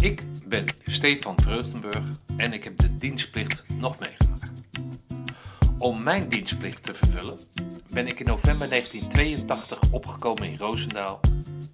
[0.00, 2.04] Ik ben Stefan Vreugdenburg
[2.36, 4.50] en ik heb de dienstplicht nog meegemaakt.
[5.78, 7.38] Om mijn dienstplicht te vervullen
[7.90, 11.20] ben ik in november 1982 opgekomen in Roosendaal,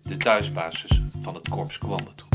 [0.02, 2.33] de thuisbasis van het Korps Commandotroep.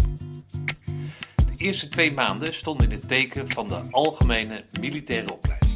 [1.35, 5.71] De eerste twee maanden stonden in het teken van de algemene militaire opleiding.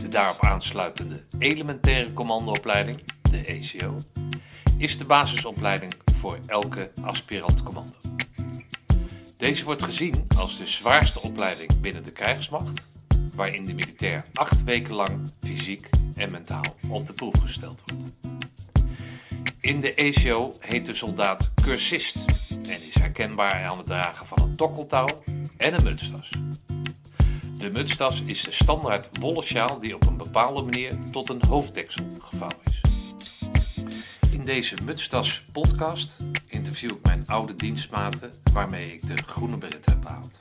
[0.00, 3.96] De daarop aansluitende elementaire commandoopleiding, de ECO,
[4.78, 8.15] is de basisopleiding voor elke aspirant commando.
[9.36, 12.82] Deze wordt gezien als de zwaarste opleiding binnen de krijgsmacht,
[13.34, 18.10] waarin de militair acht weken lang fysiek en mentaal op de proef gesteld wordt.
[19.60, 24.56] In de ECO heet de soldaat cursist en is herkenbaar aan het dragen van een
[24.56, 25.22] tokkeltouw
[25.56, 26.30] en een mutstas.
[27.58, 32.06] De mutstas is de standaard wollen sjaal die op een bepaalde manier tot een hoofddeksel
[32.18, 32.80] gevouwen is.
[34.30, 36.16] In deze Mutstas podcast
[36.82, 40.36] interview ik mijn oude dienstmaten waarmee ik de groene beret heb behaald.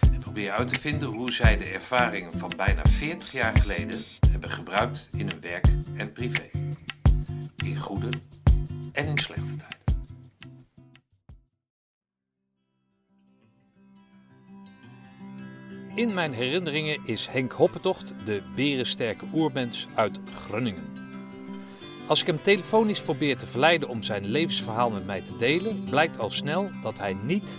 [0.00, 3.98] En probeer uit te vinden hoe zij de ervaringen van bijna 40 jaar geleden
[4.30, 6.50] hebben gebruikt in hun werk en privé.
[7.64, 8.08] In goede
[8.92, 9.78] en in slechte tijden.
[15.94, 21.09] In mijn herinneringen is Henk Hoppetocht de berensterke oermens uit Groningen.
[22.10, 26.18] Als ik hem telefonisch probeer te verleiden om zijn levensverhaal met mij te delen, blijkt
[26.18, 27.54] al snel dat hij niet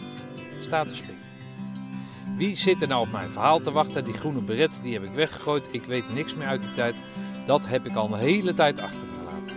[0.61, 1.21] staat te springen.
[2.37, 4.03] Wie zit er nou op mijn verhaal te wachten?
[4.03, 5.67] Die groene beret die heb ik weggegooid.
[5.71, 6.95] Ik weet niks meer uit die tijd.
[7.45, 9.55] Dat heb ik al een hele tijd achter me gelaten.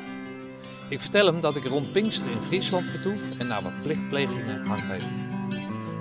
[0.89, 4.86] Ik vertel hem dat ik rond Pinkster in Friesland vertoef en na wat plichtplegingen hangt
[4.86, 5.01] hij.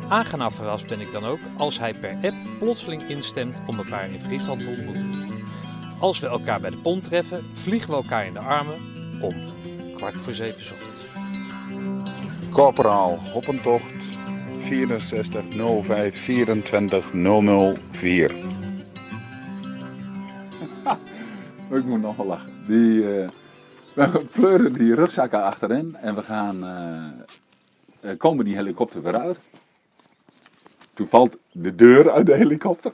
[0.10, 4.22] Aangenaam verrast ben ik dan ook als hij per app plotseling instemt om elkaar in
[4.22, 5.33] Friesland te ontmoeten.
[6.04, 8.76] Als we elkaar bij de pont treffen, vliegen we elkaar in de armen
[9.22, 9.34] om
[9.96, 11.06] kwart voor zeven 's ochtends.
[12.50, 13.94] Corporaal Hoppentocht
[14.58, 15.46] 64
[15.84, 18.32] 05 24 004.
[21.72, 22.52] Ik moet nog wel lachen.
[22.68, 23.30] Die, eh,
[23.94, 29.38] we pleuren die rugzakken achterin en we gaan, eh, eh, komen die helikopter weer uit.
[30.94, 32.92] Toen valt de deur uit de helikopter.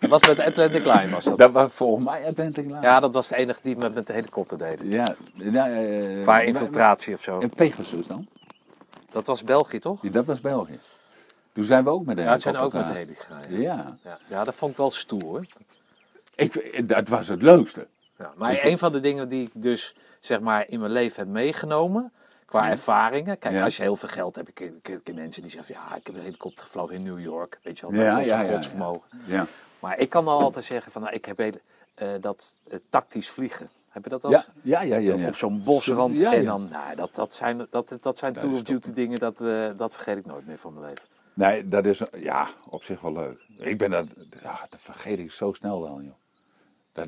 [0.00, 1.38] Dat was met Atlantic Line, was dat?
[1.38, 2.82] Dat was volgens mij uiteindelijk laat.
[2.82, 4.90] Ja, dat was de enige die met, met de helikopter deden.
[4.90, 7.40] Ja, ja, eh, Qua infiltratie of zo.
[7.40, 8.26] En Pegasus dan?
[9.12, 10.02] Dat was België, toch?
[10.02, 10.78] Ja, dat was België.
[11.54, 13.36] Toen zijn we ook met de Ja, het zijn ook helikopter met de gegaan.
[13.40, 13.62] heli gegaan.
[13.62, 13.98] Ja.
[14.02, 14.18] Ja, Ja.
[14.36, 15.44] ja, dat vond ik wel stoer hoor.
[16.34, 17.86] ik, dat was het leukste.
[18.18, 21.32] Ja, maar een van de dingen die ik dus zeg maar in mijn leven heb
[21.32, 22.12] meegenomen,
[22.52, 23.38] qua ervaringen.
[23.38, 23.64] Kijk, Ja.
[23.64, 26.22] als je heel veel geld hebt, ik ken, mensen die zeggen, ja, ik heb een
[26.22, 27.58] helikopter gevlogen in New York.
[27.62, 29.08] Weet je wel, Ja, dat ja, een ja, godsvermogen.
[29.24, 29.46] Ja,
[29.80, 31.52] Maar ik kan wel altijd zeggen van, nou, ik heb heel,
[31.94, 33.70] eh, dat eh, tactisch vliegen.
[33.88, 34.96] Heb je dat al ja, ja, ja.
[34.96, 35.26] ja, ja.
[35.26, 36.18] Op zo'n bosrand.
[36.18, 39.40] Ja, En dan, nou, dat, dat zijn, dat, dat zijn tour of duty dingen, dat,
[39.40, 41.04] eh, dat vergeet ik nooit meer van mijn leven.
[41.34, 43.44] Nee, dat is ja, op zich wel leuk.
[43.58, 44.06] Ik ben dat,
[44.42, 46.14] ja, dat vergeet ik zo snel wel, joh.
[46.92, 47.06] Dat,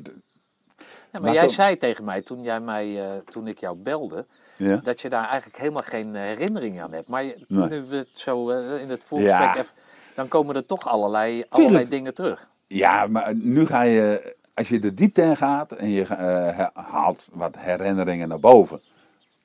[1.11, 4.25] Ja, maar, jij zei tegen mij toen, jij mij, toen ik jou belde,
[4.57, 4.75] ja.
[4.83, 7.07] dat je daar eigenlijk helemaal geen herinnering aan hebt.
[7.07, 7.69] Maar je, Nee.
[7.69, 9.57] nu we het zo eh, in het voorgesprek Ja.
[9.57, 9.75] even,
[10.15, 12.49] dan komen er toch allerlei, allerlei dingen terug.
[12.67, 17.27] ja, maar nu ga je, als je de diepte in gaat en je eh, haalt
[17.33, 18.81] wat herinneringen naar boven,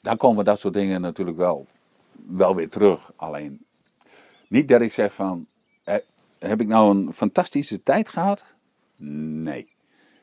[0.01, 1.67] dan komen dat soort dingen natuurlijk wel,
[2.27, 3.13] wel weer terug.
[3.17, 3.65] Alleen,
[4.49, 5.47] niet dat ik zeg van,
[5.85, 5.95] eh,
[6.39, 8.45] heb ik nou een fantastische tijd gehad?
[8.97, 9.73] Nee.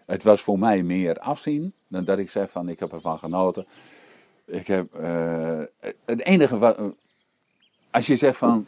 [0.06, 3.68] Het was voor mij meer afzien dan dat ik zeg van, ik heb ervan genoten.
[4.48, 5.62] Ik heb, eh,
[6.06, 6.80] het enige wat,
[7.92, 8.68] als je zegt van,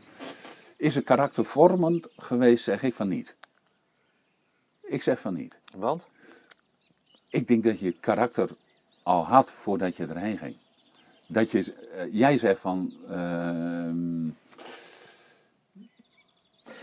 [0.78, 3.36] is het karaktervormend geweest, zeg ik van niet.
[4.82, 5.56] Ik zeg van niet.
[5.76, 6.10] Want?
[7.30, 8.50] Ik denk dat je het karakter
[9.04, 10.56] al had voordat je erheen ging.
[11.28, 14.26] Dat je, eh, jij zegt van, ehm,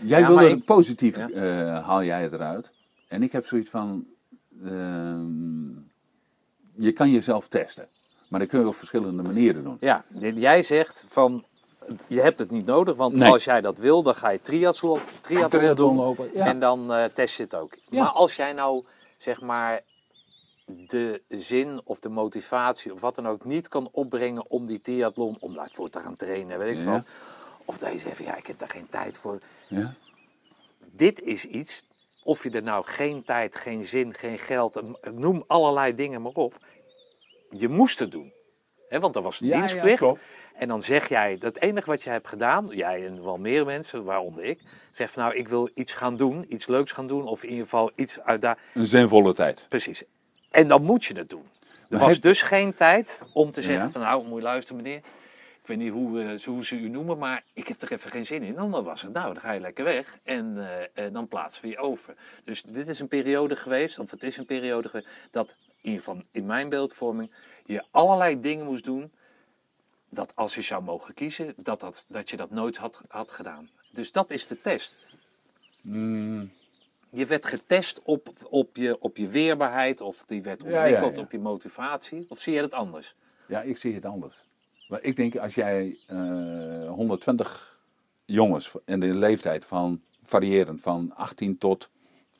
[0.07, 1.29] jij Ja, wil het ik- positief Ja.
[1.29, 2.69] eh, haal jij het eruit.
[3.07, 4.07] En ik heb zoiets van,
[4.63, 5.67] ehm,
[6.75, 7.87] je kan jezelf testen.
[8.27, 9.77] Maar dat kun je op verschillende manieren doen.
[9.79, 10.03] Ja,
[10.35, 11.45] jij zegt van,
[12.07, 13.31] je hebt het niet nodig, want Nee.
[13.31, 16.45] als jij dat wil, dan ga je triathlon, triathlon Triathlon doen lopen, ja.
[16.45, 17.77] en dan eh, test je het ook.
[17.89, 18.03] Ja.
[18.03, 18.85] Maar als jij nou,
[19.17, 19.81] zeg maar,
[20.65, 25.37] de zin of de motivatie of wat dan ook niet kan opbrengen om die triathlon,
[25.39, 27.03] om daarvoor te gaan trainen, weet ik Ja.
[27.65, 29.39] Of dat je zegt van, ja, ik heb daar geen tijd voor.
[29.67, 29.93] Ja?
[30.91, 31.85] Dit is iets,
[32.23, 34.81] of je er nou geen tijd, geen zin, geen geld,
[35.13, 36.53] noem allerlei dingen maar op.
[37.49, 38.33] Je moest het doen.
[38.89, 40.03] Hè, want dat was Ja, ja, dienstplicht.
[40.55, 44.03] En dan zeg jij, dat enige wat je hebt gedaan, jij en wel meer mensen,
[44.03, 44.59] waaronder ik,
[44.91, 47.63] zegt van nou, ik wil iets gaan doen, iets leuks gaan doen, of in ieder
[47.63, 48.57] geval iets uit daar.
[48.73, 49.65] Een zinvolle tijd.
[49.69, 50.03] Precies.
[50.51, 51.43] En dan moet je het doen.
[51.61, 53.91] Er Maar was heb- dus geen tijd om te zeggen Ja.
[53.91, 54.97] van nou, moet je luisteren meneer,
[55.61, 58.25] ik weet niet hoe, eh, hoe ze u noemen, maar ik heb er even geen
[58.25, 58.53] zin in.
[58.53, 61.67] Dan was het, nou, dan ga je lekker weg en eh, eh, dan plaatsen we
[61.69, 62.13] je over.
[62.43, 65.99] Dus dit is een periode geweest, of het is een periode geweest, dat in ieder
[65.99, 67.31] geval in mijn beeldvorming
[67.65, 69.11] je allerlei dingen moest doen,
[70.09, 73.69] dat als je zou mogen kiezen, dat, dat, dat je dat nooit had, had gedaan.
[73.91, 75.09] Dus dat is de test.
[75.81, 76.51] Mm,
[77.09, 81.21] Je werd getest op, op, je, op je weerbaarheid, of die werd ja, ontwikkeld ja.
[81.21, 83.15] op je motivatie, of zie je het anders?
[83.47, 84.43] ja, ik zie het anders.
[84.87, 87.79] Maar ik denk als jij eh, 120
[88.25, 91.89] jongens in de leeftijd van variërend van 18 tot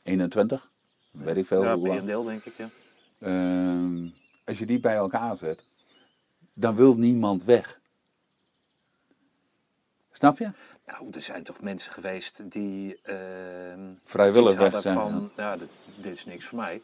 [0.03, 0.69] 21,
[1.11, 1.89] weet ik veel ja, hoe lang.
[1.89, 2.69] merendeel denk ik, ja.
[3.19, 4.07] Ehm,
[4.45, 5.63] als je die bij elkaar zet,
[6.53, 7.79] dan wil niemand weg.
[10.11, 10.51] Snap je?
[10.85, 16.13] Nou, er zijn toch mensen geweest die ehm, Vrijwillig weg zijn, van, ja, dit, dit
[16.13, 16.81] is niks voor mij.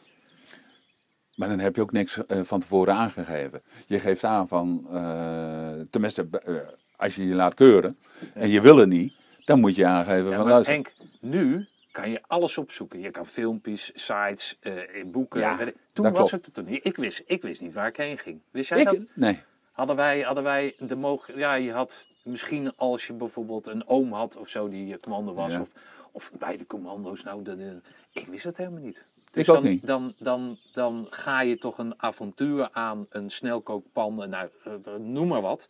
[1.34, 3.62] Maar dan heb je ook niks eh, van tevoren aangegeven.
[3.86, 6.54] Je geeft aan van, eh, tenminste, eh,
[6.96, 7.98] als je je laat keuren
[8.34, 9.14] en je wil het niet,
[9.44, 10.74] dan moet je aangeven Ja, van maar luister.
[10.74, 13.00] Henk, nu kan je alles opzoeken.
[13.00, 14.72] Je kan filmpjes, sites, eh,
[15.06, 15.40] boeken.
[15.40, 16.30] Ja, ik- Toen was klopt.
[16.30, 16.84] het er toen niet.
[16.86, 18.40] Ik wist, ik wist niet waar ik heen ging.
[18.50, 18.98] Wist jij Ik- dat?
[19.14, 19.40] nee,
[19.72, 21.38] Hadden wij, hadden wij de mogelijkheid...
[21.38, 25.52] Ja, je had misschien als je bijvoorbeeld een oom had of zo die commando was.
[25.52, 25.60] Ja.
[25.60, 25.72] Of,
[26.12, 27.22] of bij de commando's.
[27.22, 27.82] Nou, dan,
[28.12, 29.08] ik wist het helemaal niet.
[29.32, 29.86] Ik dan, ook niet.
[29.86, 35.28] Dan, dan, dan ga je toch een avontuur aan, een snelkookpan, eh, nou, eh, noem
[35.28, 35.68] maar wat.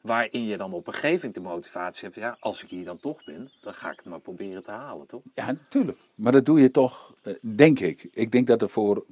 [0.00, 2.14] Waarin je dan op een gegeven moment de motivatie hebt.
[2.16, 5.06] Ja, als ik hier dan toch ben, dan ga ik het maar proberen te halen,
[5.06, 5.22] toch?
[5.34, 5.98] ja, natuurlijk.
[6.14, 8.08] Maar dat doe je toch, eh, denk ik.
[8.12, 9.04] Ik denk dat er voor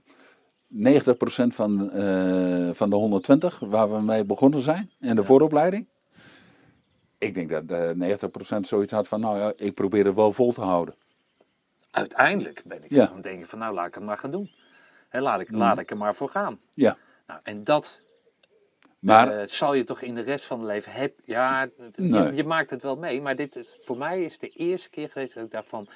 [0.66, 5.86] 90% van, eh, van de 120 waar we mee begonnen zijn in de vooropleiding.
[7.18, 10.52] Ik denk dat eh 90% zoiets had van, nou ja, ik probeer het wel vol
[10.52, 10.94] te houden.
[11.90, 13.08] Uiteindelijk ben ik Ja.
[13.08, 14.50] aan het denken van nou, laat ik het maar gaan doen.
[15.10, 16.60] Laat, ik, laat ik er maar voor gaan.
[16.74, 16.96] Ja,
[17.26, 18.02] Nou, en dat
[18.98, 21.18] maar eh, zal je toch in de rest van het leven hebben.
[21.24, 21.68] Ja,
[22.32, 25.34] je, maakt het wel mee, maar dit is, voor mij is de eerste keer geweest
[25.34, 25.88] dat ik daarvan.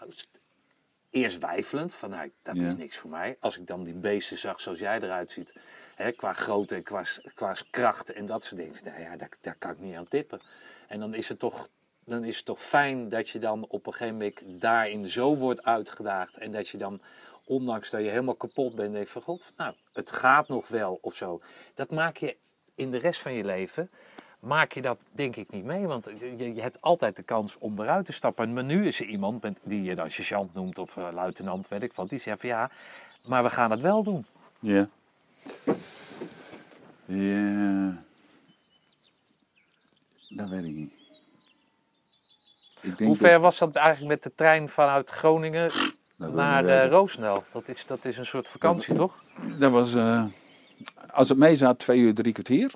[0.00, 0.12] Nou,
[1.10, 2.66] eerst weifelend, van nou, dat Ja.
[2.66, 3.36] is niks voor mij.
[3.40, 5.54] Als ik dan die beesten zag zoals jij eruit ziet,
[5.94, 7.02] hè, qua grootte qua,
[7.34, 8.76] qua kracht en dat soort dingen.
[8.84, 10.40] Nou ja, daar, daar kan ik niet aan tippen.
[10.88, 11.68] En dan is het toch.
[12.04, 15.64] Dan is het toch fijn dat je dan op een gegeven moment daarin zo wordt
[15.64, 16.36] uitgedaagd.
[16.36, 17.00] En dat je dan,
[17.46, 21.14] ondanks dat je helemaal kapot bent, denkt van god, nou, het gaat nog wel of
[21.14, 21.40] zo.
[21.74, 22.36] Dat maak je
[22.74, 23.90] in de rest van je leven,
[24.40, 25.86] maak je dat denk ik niet mee.
[25.86, 28.52] Want je, je hebt altijd de kans om eruit te stappen.
[28.52, 31.82] Maar nu is er iemand met, die je dan sergeant noemt of eh, luitenant, weet
[31.82, 32.08] ik wat.
[32.08, 32.70] Die zegt van ja,
[33.24, 34.26] maar we gaan het wel doen.
[34.60, 34.88] Ja.
[37.04, 38.02] Ja.
[40.28, 40.92] Dat weet ik niet.
[42.80, 45.70] Ik denk Hoe ver dat- was dat eigenlijk met de trein vanuit Groningen
[46.16, 46.88] naar niet eh.
[46.88, 47.44] Roosendaal?
[47.52, 49.24] Dat is, dat is een soort vakantie, toch?
[49.58, 50.24] Dat was, eh,
[51.10, 52.72] als het mee zat, twee uur, drie kwartier.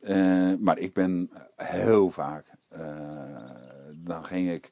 [0.00, 2.44] Eh, maar ik ben heel vaak,
[3.94, 4.70] dan ging ik,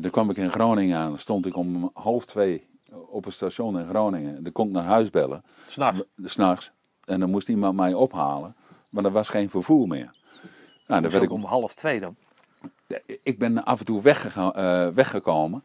[0.00, 1.18] dan kwam ik in Groningen aan.
[1.18, 2.66] Stond ik om half twee
[3.08, 4.42] op een station in Groningen.
[4.42, 6.02] Dan kon ik naar huis bellen, S'nachts.
[6.24, 6.70] s'nachts.
[7.04, 8.56] En dan moest iemand mij ophalen.
[8.90, 10.04] Maar er was geen vervoer meer.
[10.04, 10.12] Nou,
[10.86, 12.16] dan Dus werd ik om half twee dan.
[13.22, 15.64] ik ben af en toe weggega- eh, weggekomen.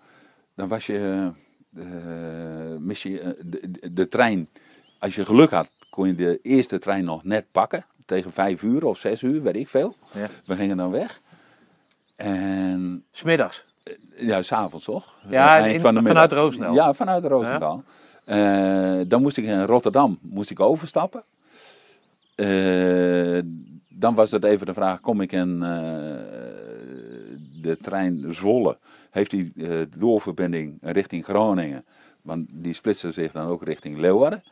[0.55, 1.29] Dan was je,
[1.75, 1.83] eh,
[2.79, 4.49] mis je eh, de, de, de trein.
[4.99, 7.85] Als je geluk had, kon je de eerste trein nog net pakken.
[8.05, 9.95] Tegen vijf uur of zes uur, weet ik veel.
[10.13, 10.27] Ja.
[10.45, 11.19] We gingen dan weg.
[12.15, 13.65] En Smiddags.
[14.17, 15.15] ja, s'avonds toch?
[15.29, 16.13] Ja, Eind in- van de middag.
[16.23, 16.73] vanuit Roosendaal.
[16.73, 17.83] Ja, vanuit Roosendaal.
[18.25, 21.23] Eh, dan moest ik in Rotterdam moest ik overstappen.
[22.35, 23.39] Eh,
[23.89, 25.69] dan was het even de vraag, kom ik in eh,
[27.61, 28.77] de trein Zwolle?
[29.11, 31.85] Heeft die eh, doorverbinding richting Groningen?
[32.21, 34.43] Want die splitste zich dan ook richting Leeuwarden.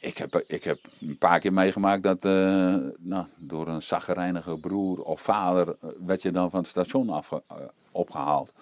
[0.00, 2.32] Ik heb, ik heb een paar keer meegemaakt dat eh,
[2.98, 7.22] nou, door een zaggerijnige broer of vader eh, werd je dan van het station eh,
[7.90, 8.54] opgehaald.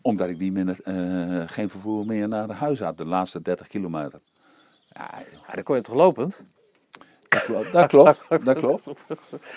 [0.00, 4.20] Omdat ik meer, eh, geen vervoer meer naar huis had, de laatste 30 kilometer.
[4.92, 5.10] Ja,
[5.46, 6.44] Ja, dan kon je toch lopend?
[7.32, 8.84] Dat klopt, dat klopt, dat klopt.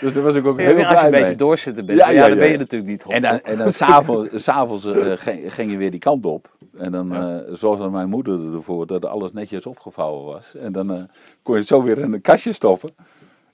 [0.02, 1.36] Dus daar was ik ook heel als je blij een beetje mee.
[1.36, 4.30] doorzitten bent, Ja, ja, ja, dan ben je natuurlijk niet En dan, en dan s'avonds,
[4.44, 5.12] s'avonds eh,
[5.46, 6.50] ging, je weer die kant op.
[6.78, 10.56] En dan eh, zorgde mijn moeder ervoor dat alles netjes opgevouwen was.
[10.56, 11.04] En dan eh,
[11.42, 12.90] kon je het zo weer in een kastje stoppen.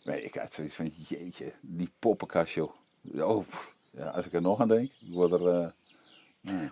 [0.04, 2.72] Nee, ik had zoiets van, jeetje, die poppenkast joh.
[3.18, 3.46] Oh,
[3.92, 5.74] ja, als ik er nog aan denk, ik word er...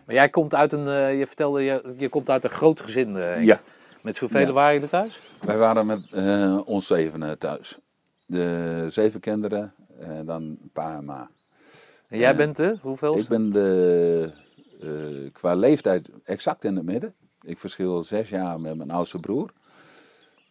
[0.06, 3.18] Maar jij komt uit een, je vertelde, je, je komt uit een groot gezin.
[3.44, 3.62] ja,
[4.10, 4.52] Met zoveel Ja.
[4.52, 5.20] waren jullie thuis?
[5.42, 7.80] wij waren met eh, ons zevenen thuis.
[8.26, 11.30] De zeven kinderen en dan pa en ma.
[12.08, 13.18] En jij bent de, hoeveel?
[13.18, 14.32] Ik ben de,
[14.82, 17.14] eh, qua leeftijd exact in het midden.
[17.42, 19.54] Ik verschil zes jaar met mijn oudste broer.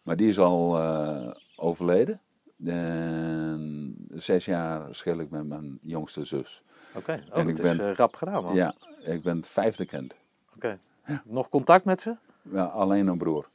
[0.03, 2.21] Maar die is al eh, overleden.
[2.65, 6.63] En zes jaar schil ik met mijn jongste zus.
[6.95, 8.55] Oké, oh, En dat ik is ben- eh, rap gedaan man.
[8.55, 8.73] Ja,
[9.03, 10.13] ik ben het vijfde kind.
[10.55, 10.77] Oké.
[11.25, 12.15] Nog contact met ze?
[12.41, 13.47] Ja, alleen een broer.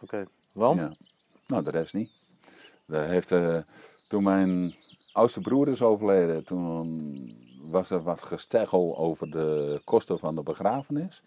[0.00, 0.24] Oké.
[0.52, 0.80] Want?
[0.80, 0.92] Ja.
[1.46, 2.10] Nou, de rest niet.
[2.86, 3.58] Dat heeft, eh,
[4.08, 4.74] toen mijn
[5.12, 11.22] oudste broer is overleden, toen was er wat gesteggel over de kosten van de begrafenis.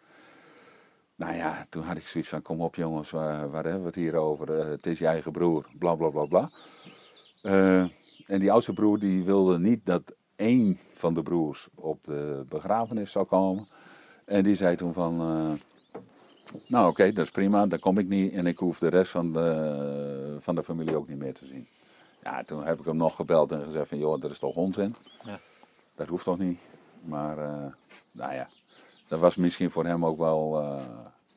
[1.16, 3.96] Nou ja, toen had ik zoiets van, kom op jongens, waar, waar hebben we het
[3.96, 4.60] hier over?
[4.60, 6.50] Eh, het is je eigen broer, bla bla bla bla.
[7.42, 7.80] Eh,
[8.26, 13.12] en die oudste broer die wilde niet dat één van de broers op de begrafenis
[13.12, 13.68] zou komen.
[14.26, 15.20] En die zei toen van,
[16.68, 19.34] nou oké, dat is prima, dan kom ik niet en ik hoef de rest van
[19.34, 21.68] de, van de familie ook niet meer te zien.
[22.24, 24.96] Ja, toen heb ik hem nog gebeld en gezegd van, joh, dat is toch onzin?
[25.26, 25.40] Ja.
[25.96, 26.60] Dat hoeft toch niet?
[27.02, 27.66] Maar, eh,
[28.12, 28.50] nou ja,
[29.08, 30.86] dat was misschien voor hem ook wel eh,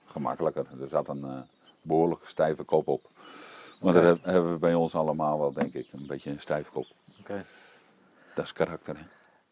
[0.07, 0.67] gemakkelijker.
[0.81, 1.41] Er zat een eh,
[1.83, 3.01] behoorlijk stijve kop op.
[3.81, 3.93] Oké.
[3.93, 6.87] dat heb- hebben we bij ons allemaal wel, denk ik, een beetje een stijf kop.
[7.21, 7.45] Oké.
[8.35, 9.03] Dat is karakter, hè?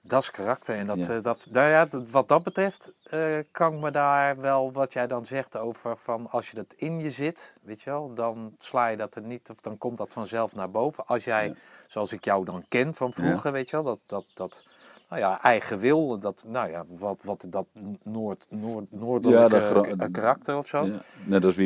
[0.09, 0.77] Dat is karakter.
[0.77, 1.15] En dat, Ja.
[1.17, 3.21] eh, dat, nou ja, wat dat betreft eh,
[3.51, 6.99] kan ik me daar wel, wat jij dan zegt over van als je dat in
[6.99, 10.13] je zit, weet je wel, dan sla je dat er niet, of dan komt dat
[10.13, 11.07] vanzelf naar boven.
[11.07, 11.55] Als jij, Ja.
[11.87, 14.65] zoals ik jou dan ken van vroeger, weet je wel, dat, dat, dat
[15.09, 17.67] nou ja, eigen wil, dat, nou ja, wat, wat dat
[18.03, 20.85] Noord, Noord, noordelijke dat ka- karakter of zo.
[20.85, 21.57] Ja, net als.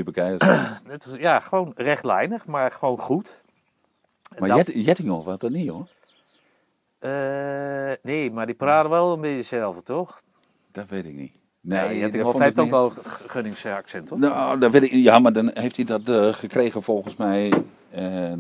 [0.87, 3.43] Het is, ja, gewoon rechtlijnig, maar gewoon goed.
[4.39, 5.89] Maar dat- Jet, Jettinghoff had dat niet, hoor.
[7.01, 10.23] Eh, nee, maar die praten wel een beetje hetzelfde, toch?
[10.73, 11.39] Dat weet ik niet.
[11.61, 14.19] Nee, ik heeft ook wel g- gunningsaccent, toch?
[14.19, 17.53] Nou, dat weet ik, ja, maar dan heeft hij dat eh, gekregen volgens mij
[17.91, 18.33] eh,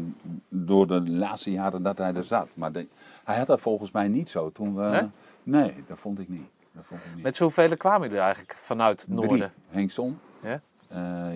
[0.48, 2.48] door de laatste jaren dat hij er zat.
[2.54, 2.88] Maar de-
[3.24, 4.82] hij had dat volgens mij niet zo toen we...
[4.82, 5.08] Nee?
[5.42, 6.48] Nee, dat vond ik niet.
[6.72, 7.22] Dat vond ik niet.
[7.24, 9.28] Met zoveel kwamen jullie eigenlijk vanuit het Drie.
[9.28, 9.52] noorden?
[9.68, 10.60] Henk Son, Ja?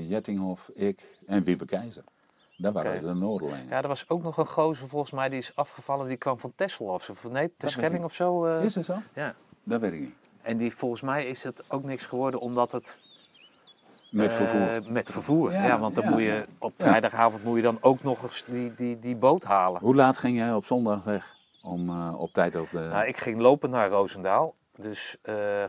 [0.09, 2.05] Jettinghoff, ik en Wiebe Keizer.
[2.65, 3.07] Dat waren Oké.
[3.07, 3.69] de Noorderlingen.
[3.69, 6.09] Ja, er was ook nog een gozer volgens mij die is afgevallen.
[6.09, 7.13] Die kwam van Texel of zo.
[7.13, 8.45] Of nee, Terschelling of zo.
[8.45, 8.65] eh.
[8.65, 8.97] Is dat zo?
[9.15, 9.35] Ja.
[9.65, 10.15] Dat weet ik niet.
[10.43, 12.99] En die, volgens mij is het ook niks geworden omdat het...
[14.11, 14.93] Met eh, vervoer.
[14.93, 15.67] met vervoer, ja.
[15.67, 18.75] Ja, want dan ja, moet je op vrijdagavond moet je dan ook nog eens die,
[18.75, 19.81] die, die boot halen.
[19.81, 21.37] Hoe laat ging jij op zondag weg?
[21.63, 22.79] Om eh, op tijd op de...
[22.79, 24.55] Nou, ik ging lopen naar Roosendaal.
[24.77, 25.17] Dus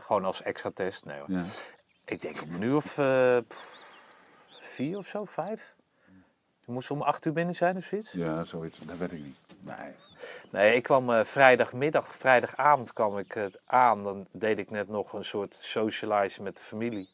[0.00, 1.04] gewoon als extra test.
[1.04, 1.28] Nee, hoor.
[2.04, 3.00] Ik denk op een uur of
[4.58, 5.75] vier of zo, vijf.
[6.66, 8.12] Je moest om acht uur binnen zijn of zoiets.
[8.12, 8.78] ja, zoiets.
[8.78, 9.36] Dat weet ik niet.
[9.60, 9.92] Nee.
[10.50, 14.02] Nee, ik kwam eh, vrijdagmiddag, vrijdagavond kwam ik eh, aan.
[14.02, 17.08] Dan deed ik net nog een soort socialize met de familie.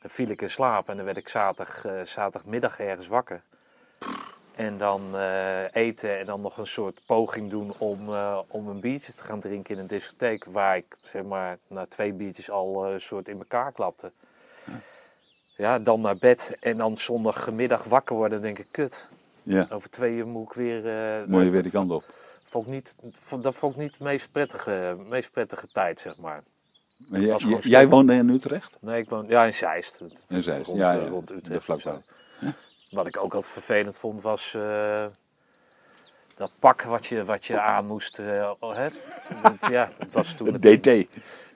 [0.00, 3.42] Dan viel ik in slaap en dan werd ik zaterdag, eh, zaterdagmiddag ergens wakker.
[4.54, 5.16] En dan
[5.72, 8.08] eten en dan nog een soort poging doen om,
[8.50, 10.44] om een biertje te gaan drinken in een discotheek.
[10.44, 14.12] Waar ik zeg maar na twee biertjes al een soort in elkaar klapte.
[15.60, 19.08] Ja, dan naar bed en dan zondagmiddag wakker worden en denk ik, kut.
[19.42, 20.82] Ja, Over twee uur moet ik weer...
[21.28, 22.04] moet je weer die kant op.
[22.44, 22.96] vond ik niet,
[23.42, 26.44] dat vond ik niet de meest prettige, meest prettige tijd, zeg maar.
[27.10, 28.76] Maar jij, jij woonde in Utrecht?
[28.82, 29.98] Nee, ik woon ja, in Zeist.
[29.98, 31.08] Het- In Zeist, rond, ja, eh, ja.
[31.08, 31.64] rond De Utrecht.
[31.64, 31.92] vlakbij.
[31.92, 32.02] of
[32.40, 32.46] zo.
[32.90, 35.04] Wat ik ook altijd vervelend vond, was eh,
[36.40, 38.18] dat pak wat je, wat je aan moest.
[38.60, 38.86] oh, hè?
[39.42, 41.06] Dat- ja, het was toen DT.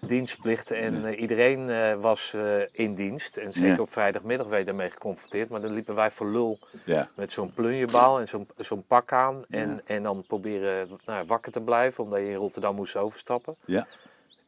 [0.00, 2.36] dienstplicht en eh, iedereen eh, was
[2.72, 3.36] in dienst.
[3.36, 3.80] En zeker Ja.
[3.80, 5.50] op vrijdagmiddag werd je daarmee geconfronteerd.
[5.50, 7.08] Maar dan liepen wij voor lul Ja.
[7.16, 9.44] met zo'n plunjebaal en zo'n zo'n pak aan.
[9.48, 13.56] En, en dan proberen nou, wakker te blijven, omdat je in Rotterdam moest overstappen.
[13.66, 13.86] Ja.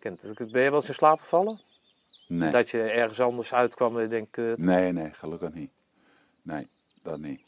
[0.02, 1.60] Ben je wel eens in slaap gevallen?
[2.28, 2.50] Nee.
[2.50, 5.70] Dat je ergens anders uitkwam en je denkt, nee, nee, gelukkig niet.
[6.42, 6.68] Nee,
[7.02, 7.40] dat niet.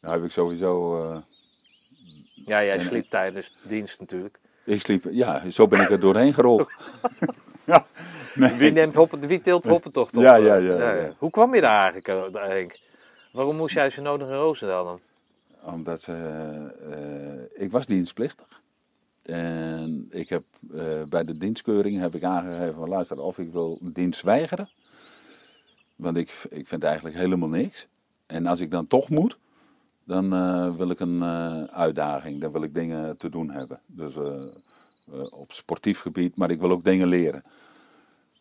[0.00, 1.04] Nou heb ik sowieso...
[2.40, 4.38] eh, Ja, jij En- sliep tijdens dienst natuurlijk.
[4.64, 5.04] ik sliep...
[5.10, 6.68] Ja, zo ben ik er doorheen gerold.
[7.64, 7.86] ja.
[8.34, 8.52] Nee.
[8.52, 10.22] Wie neemt hoppen, wie tilt hoppentocht op?
[10.22, 10.44] Ja, eh?
[10.44, 11.12] ja, ja, ja.
[11.18, 12.78] Hoe kwam je daar eigenlijk, eh, Henk?
[13.32, 15.00] Waarom moest jij zo nodig in Roosendaal dan?
[15.74, 18.46] Omdat eh, eh, ik was dienstplichtig.
[19.22, 20.42] En ik heb
[20.74, 24.70] eh, bij de dienstkeuring heb ik aangegeven van luister of ik wil dienst weigeren.
[25.96, 27.86] Want ik, ik vind eigenlijk helemaal niks.
[28.26, 29.38] En als ik dan toch moet,
[30.10, 32.40] dan eh, wil ik een eh, uitdaging.
[32.40, 33.80] Dan wil ik dingen te doen hebben.
[33.86, 37.44] Dus eh, op sportief gebied, maar ik wil ook dingen leren.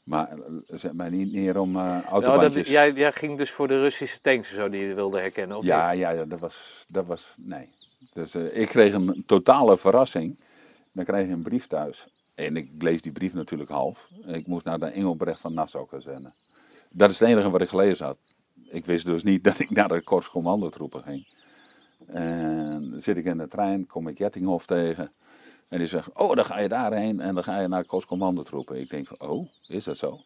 [0.04, 2.54] Maar zet mij niet neer om Nou, autobandjes.
[2.54, 5.64] dat, jij, jij ging dus voor de Russische tanks zo die je wilde herkennen, of
[5.64, 6.00] Ja, niet?
[6.00, 7.70] ja, ja, dat was, dat was, nee.
[8.14, 10.40] Dus ik kreeg een totale verrassing.
[10.92, 12.08] Dan kreeg ik een brief thuis.
[12.36, 14.08] En ik lees die brief natuurlijk half.
[14.26, 16.34] Ik moest naar de Engelbrecht van Nassau kazerne.
[16.92, 18.18] Dat is het enige wat ik gelezen had.
[18.72, 21.26] Ik wist dus niet dat ik naar de Korps Commandotroepen ging.
[22.12, 25.12] En zit ik in de trein, kom ik Jettinghof tegen.
[25.68, 28.06] En die zegt, oh, dan ga je daarheen en dan ga je naar de Korps
[28.06, 28.80] Commandotroepen.
[28.80, 30.20] Ik denk, oh, is dat zo?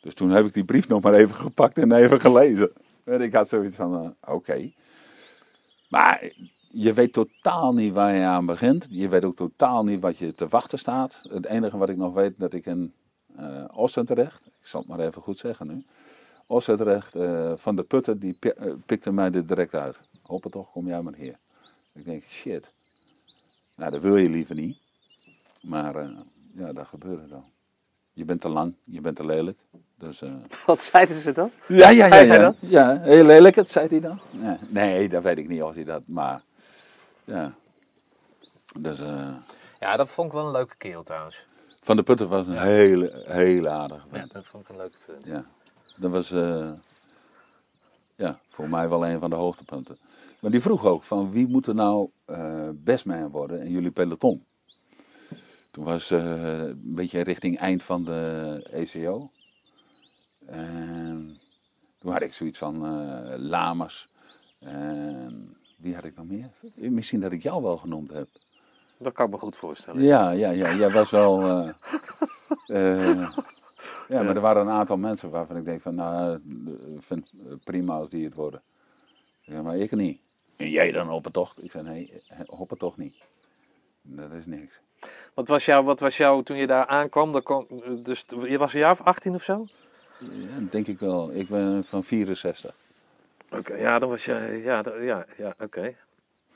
[0.00, 2.70] Dus toen heb ik die brief nog maar even gepakt en even gelezen.
[3.04, 4.72] En ik had zoiets van, eh, oké.
[5.88, 6.32] Maar
[6.70, 8.86] je weet totaal niet waar je aan begint.
[8.90, 11.20] Je weet ook totaal niet wat je te wachten staat.
[11.22, 12.92] Het enige wat ik nog weet, dat ik in
[13.40, 13.64] uh,
[14.60, 15.84] ik zal het maar even goed zeggen nu.
[16.46, 20.07] Ossendrecht, uh, van de putten, die pi- eh, pikte mij er direct uit.
[20.28, 21.36] Hoppen toch, kom jij maar hier.
[21.94, 22.72] Ik denk, shit.
[23.76, 24.78] Nou, dat wil je liever niet.
[25.62, 26.08] Maar eh,
[26.54, 27.44] ja, dat gebeurde dan.
[28.12, 29.58] Je bent te lang, je bent te lelijk.
[29.98, 30.32] Dus, eh,
[30.66, 31.50] Wat zeiden ze dan?
[31.68, 32.20] ja, ja, ja.
[32.20, 32.56] Ja, dat?
[32.60, 34.20] ja heel lelijk, het zei hij dan.
[34.30, 36.42] Nee, nee, dat weet ik niet of hij dat, maar
[37.26, 37.52] ja.
[38.78, 39.36] Dus eh,
[39.80, 41.46] Ja, dat vond ik wel een leuke kerel trouwens.
[41.82, 45.26] Van de Putten was een hele, hele aardige Ja, dat vond ik een leuke vent.
[45.26, 45.44] Ja,
[45.96, 46.72] dat was eh,
[48.16, 49.98] ja, voor mij wel een van de hoogtepunten.
[50.40, 54.44] Maar die vroeg ook van wie moet er nou eh bestman worden in jullie peloton?
[55.70, 59.30] Toen was eh, een beetje richting eind van de ECO.
[60.46, 61.36] En
[61.98, 64.12] toen had ik zoiets van eh Lamers.
[64.60, 66.50] En wie had ik nog meer?
[66.74, 68.28] Misschien dat ik jou wel genoemd heb.
[68.98, 70.02] Dat kan ik me goed voorstellen.
[70.02, 70.74] Ja, ja, ja.
[70.74, 71.40] Jij was wel.
[74.08, 76.40] ja, maar er waren een aantal mensen waarvan ik denk van, nou,
[76.98, 77.32] vind
[77.64, 78.62] prima als die het worden.
[79.40, 80.20] Zeg, maar ik niet.
[80.58, 81.64] En jij dan op het tocht?
[81.64, 83.16] Ik zei, nee, op het tocht niet.
[84.02, 84.74] Dat is niks.
[85.34, 87.32] Wat was jou, wat was jou toen je daar aankwam?
[87.32, 87.66] Dat kwam,
[88.02, 89.66] dus, je was een jaar of 18 of zo?
[90.18, 91.32] Ja, denk ik wel.
[91.32, 92.74] Ik ben van 64.
[93.50, 95.94] Oké, ja, dan was je, ja, ja, ja oké.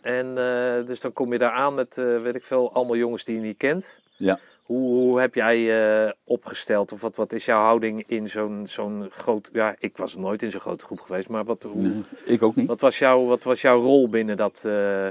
[0.00, 3.24] En eh, dus dan kom je daar aan met, eh, weet ik veel, allemaal jongens
[3.24, 3.98] die je niet kent.
[4.16, 4.38] Ja.
[4.72, 5.58] Hoe, hoe heb jij
[6.06, 10.16] eh, opgesteld, of wat, wat is jouw houding in zo'n zo'n groot, ja, ik was
[10.16, 12.66] nooit in zo'n grote groep geweest, maar wat, hoe, Nee, ik ook niet.
[12.66, 15.06] wat, was, jouw, wat was jouw rol binnen dat, eh,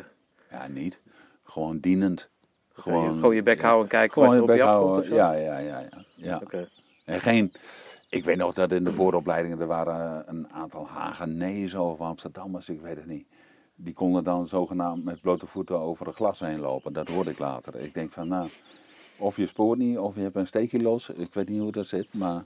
[0.51, 0.99] Ja, niet.
[1.43, 2.29] Gewoon dienend.
[2.73, 5.15] Gewoon, gewoon je bek houden en kijken wat er op je afkomt of zo?
[5.15, 5.79] Ja, ja, ja.
[5.79, 6.05] ja.
[6.15, 6.39] ja.
[6.43, 6.69] Oké.
[7.05, 7.53] En geen,
[8.09, 12.81] ik weet nog dat in de vooropleidingen er waren een aantal Hagenezen of Amsterdammers, ik
[12.81, 13.27] weet het niet.
[13.75, 16.93] Die konden dan zogenaamd met blote voeten over een glas heen lopen.
[16.93, 17.75] Dat hoorde ik later.
[17.75, 18.47] Ik denk van, nou,
[19.21, 21.09] of je spoort niet, of je hebt een steekje los.
[21.09, 22.43] Ik weet niet hoe dat zit, maar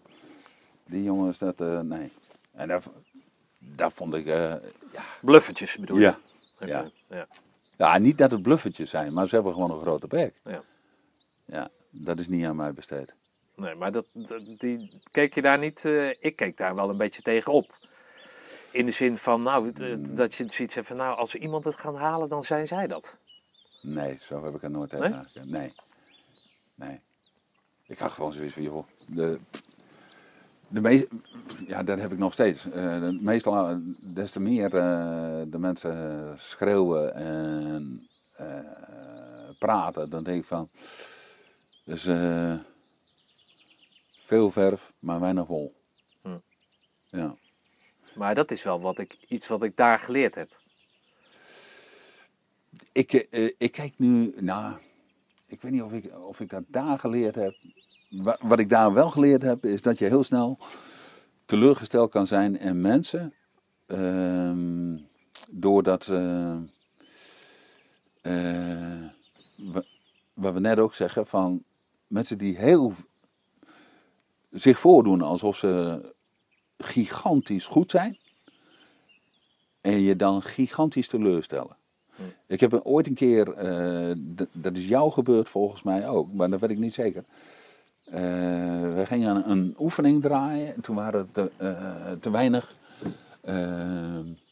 [0.86, 2.12] die jongens, dat, eh, nee.
[2.52, 2.84] En dat,
[3.60, 4.54] dat vond ik, eh,
[4.94, 6.04] ja, Bluffertjes bedoel je?
[6.60, 6.92] ja, ja.
[7.10, 7.28] ja.
[7.78, 10.34] ja, niet dat het bluffertjes zijn, maar ze hebben gewoon een grote bek.
[10.44, 10.62] Ja.
[11.46, 13.16] Ja, dat is niet aan mij besteed.
[13.56, 15.86] Nee, maar dat, dat- die, keek je daar niet...
[15.86, 17.78] eh, ik keek daar wel een beetje tegenop.
[18.72, 20.16] In de zin van, nou, Hmm.
[20.16, 23.16] dat je zoiets hebt van, nou, als iemand het gaat halen, dan zijn zij dat.
[23.82, 25.14] Nee, zo heb ik er nooit Nee?
[25.44, 25.74] Nee.
[26.76, 27.00] Nee.
[27.88, 29.40] Ik had gewoon zoiets van, joh, de,
[30.68, 31.08] de meest,
[31.68, 32.70] ja, dat heb ik nog steeds.
[32.70, 38.08] Eh, meestal, eh, des te meer eh, de mensen schreeuwen en
[39.60, 40.70] praten, dan denk ik van,
[41.84, 42.04] dus
[44.26, 45.76] veel verf, maar weinig wol.
[46.22, 46.38] Hm.
[47.10, 47.36] Ja.
[48.16, 50.60] Maar dat is wel wat ik, iets wat ik daar geleerd heb.
[52.92, 53.14] Ik,
[53.58, 54.76] ik kijk nu, nou,
[55.48, 57.56] ik weet niet of ik, of ik dat daar geleerd heb.
[58.10, 60.58] Wa- Wat ik daar wel geleerd heb, is dat je heel snel
[61.46, 63.34] teleurgesteld kan zijn in mensen.
[63.86, 64.98] ehm,
[65.50, 66.06] doordat,
[69.56, 69.84] wa-
[70.34, 71.64] wat we net ook zeggen, van
[72.08, 72.94] mensen die heel
[74.50, 76.02] zich voordoen alsof ze
[76.78, 78.18] gigantisch goed zijn.
[79.82, 81.78] En je dan gigantisch teleurstellen.
[82.48, 84.12] Ik heb ooit een keer, eh,
[84.52, 87.24] dat is jou gebeurd volgens mij ook, maar dat weet ik niet zeker.
[88.06, 88.22] Eh,
[88.96, 92.76] we gingen een, een oefening draaien en toen waren er te, eh, te weinig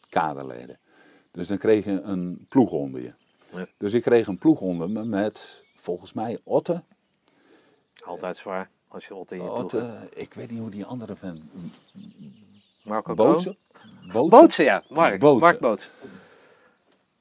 [0.09, 0.79] kaderleden.
[1.31, 3.13] Dus dan kreeg je een ploeg onder je.
[3.55, 3.65] Ja.
[3.77, 6.83] Dus ik kreeg een ploeg onder me met volgens mij Otte.
[8.05, 9.73] Altijd zwaar, als je rot in je ploeg hebt.
[9.73, 11.41] Otte, ik weet niet hoe die andere vent.
[12.83, 13.57] Marco Bootse?
[14.11, 14.29] Bootse?
[14.29, 14.83] Bootse, ja.
[14.89, 15.21] Mark.
[15.21, 15.59] Mark.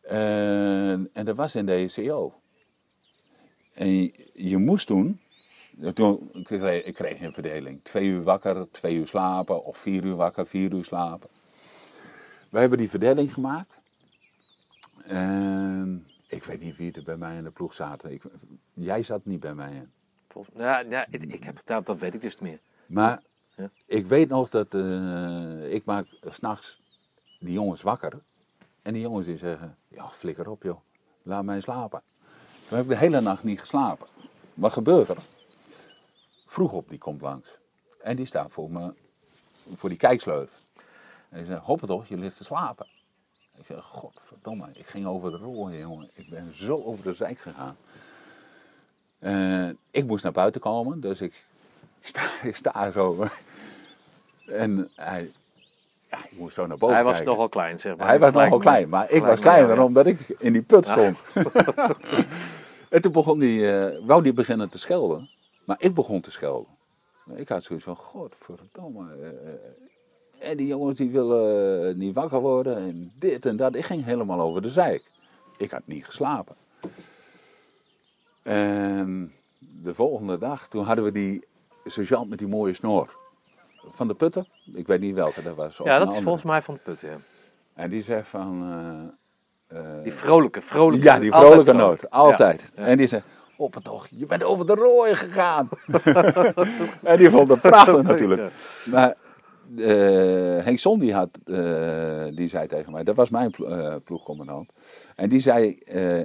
[0.02, 2.34] En, en dat was in de ECO.
[3.74, 5.20] En je, moest toen,
[5.94, 7.80] toen kreeg, ik kreeg een verdeling.
[7.82, 11.30] Twee uur wakker, twee uur slapen, of vier uur wakker, vier uur slapen.
[12.50, 13.78] Wij hebben die verdeling gemaakt.
[15.04, 18.12] En ik weet niet wie er bij mij in de ploeg zaten.
[18.12, 18.22] Ik,
[18.72, 19.90] jij zat niet bij mij in.
[20.28, 22.60] Volgens- Ja, ja, ik, ik heb, dat, dat weet ik dus niet meer.
[22.86, 23.22] Maar
[23.56, 23.70] Ja.
[23.86, 26.80] ik weet nog dat eh, ik maak s'nachts
[27.40, 28.22] die jongens wakker.
[28.82, 30.80] En die jongens die zeggen, ja flikker op joh,
[31.22, 32.02] laat mij slapen.
[32.68, 34.06] Toen heb ik de hele nacht niet geslapen.
[34.54, 35.18] Wat gebeurt er?
[36.46, 37.58] Vroeg op die komt langs.
[38.02, 38.94] En die staat voor me,
[39.72, 40.50] voor die kijksleuf.
[41.28, 42.86] En die zegt, hoppen toch, je ligt te slapen.
[43.58, 46.10] Ik zeg, godverdomme, ik ging over de rol, jongen.
[46.14, 47.76] Ik ben zo over de zijk gegaan.
[49.18, 51.44] Eh, ik moest naar buiten komen, dus ik
[52.00, 53.26] sta, ik sta zo.
[54.46, 55.32] En hij,
[56.12, 58.06] Ja, ik moest zo naar boven Hij was nogal klein, zeg maar.
[58.06, 59.84] Hij was nogal klein, maar ik was kleiner ja.
[59.84, 61.18] omdat ik in die put stond.
[62.88, 65.30] en toen begon die, eh, wou die beginnen te schelden,
[65.64, 66.70] maar ik begon te schelden.
[67.34, 69.12] Ik had zoiets van, godverdomme.
[69.12, 73.74] eh, en die jongens die willen niet wakker worden en dit en dat.
[73.74, 75.02] Ik ging helemaal over de zeik.
[75.56, 76.56] Ik had niet geslapen.
[78.42, 81.44] En de volgende dag, toen hadden we die
[81.84, 83.21] sergeant met die mooie snor.
[83.90, 84.46] Van de putten.
[84.74, 85.80] Ik weet niet welke dat was.
[85.84, 87.16] Ja, dat is volgens mij van de put, ja.
[87.74, 88.62] En die zegt van...
[89.68, 91.04] eh, eh, Die vrolijke, vrolijke.
[91.04, 92.00] ja, die altijd vrolijke vrolijk.
[92.02, 92.10] noot.
[92.10, 92.72] Altijd.
[92.76, 92.82] Ja.
[92.82, 93.22] En die zei,
[93.56, 95.68] op het toch, je bent over de rooien gegaan.
[97.02, 98.40] en die vond het prachtig natuurlijk.
[98.40, 98.48] Ja.
[98.90, 99.14] Maar
[99.76, 101.28] eh, Henk Son die, had,
[102.36, 104.70] die zei tegen mij, dat was mijn plo- ploegcommandant.
[105.16, 105.70] En die zei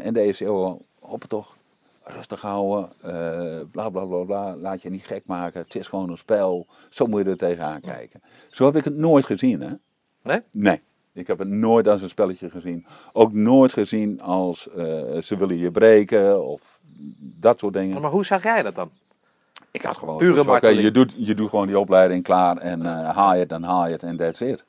[0.04, 1.56] in deze eeuw, op het toch,
[2.08, 5.62] rustig houden, eh, bla bla bla bla, laat je niet gek maken.
[5.62, 8.22] Het is gewoon een spel, zo moet je er tegenaan kijken.
[8.50, 9.74] Zo heb ik het nooit gezien hè.
[10.22, 10.42] Nee?
[10.52, 10.82] Nee,
[11.14, 12.86] ik heb het nooit als een spelletje gezien.
[13.14, 16.80] Ook nooit gezien als eh, ze willen je breken of
[17.20, 18.02] dat soort dingen.
[18.02, 18.90] Maar hoe zag jij dat dan?
[19.72, 20.82] Ik had gewoon Pure marteling.
[20.82, 23.86] je, doet, je doet gewoon die opleiding klaar en eh, haal je het, dan haal
[23.86, 24.66] je het en that's it.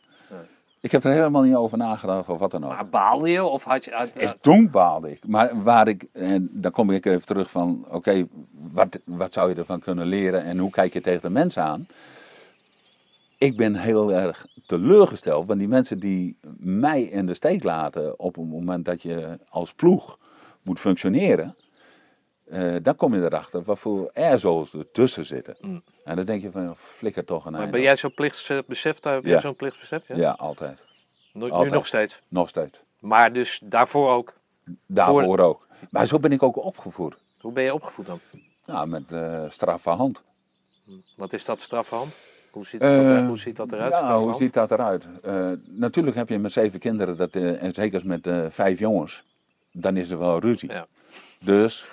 [0.81, 2.71] Ik heb er helemaal niet over nagedacht of wat dan ook.
[2.71, 3.95] Maar baalde je of had je...
[3.95, 5.27] uit- En toen baalde ik.
[5.27, 8.27] Maar waar ik, en dan kom ik even terug van, oké,
[8.73, 11.87] wat, wat zou je ervan kunnen leren en hoe kijk je tegen de mensen aan?
[13.39, 18.35] Ik ben heel erg teleurgesteld, want die mensen die mij in de steek laten op
[18.35, 20.19] het moment dat je als ploeg
[20.63, 21.57] moet functioneren,
[22.51, 25.57] eh, dan kom je erachter wat voor er tussen zitten.
[26.05, 29.05] En dan denk je van, flikker toch een maar ben jij zo plichtsbeseft?
[29.05, 29.41] Heb Ja.
[29.41, 30.09] zo'n plichtsbesef?
[30.09, 30.17] Ja.
[30.17, 30.79] Ja, altijd.
[31.33, 32.21] Nu, nog steeds.
[32.29, 32.81] Nog steeds.
[33.01, 34.35] Maar dus daarvoor ook.
[34.87, 35.67] Daarvoor ook.
[35.91, 37.17] Maar zo ben ik ook opgevoed.
[37.41, 38.21] Hoe ben je opgevoed dan?
[38.67, 40.23] Nou, met eh straffe hand.
[41.17, 42.15] Wat is dat straffehand?
[42.51, 43.93] Hoe ziet dat, er- hoe ziet dat eruit?
[43.93, 45.05] Ja, hoe ziet dat eruit?
[45.23, 49.23] Eh, natuurlijk heb je met zeven kinderen, dat, eh, en zeker met eh, vijf jongens,
[49.73, 50.73] dan is er wel ruzie.
[50.73, 50.87] Ja.
[51.41, 51.87] Dus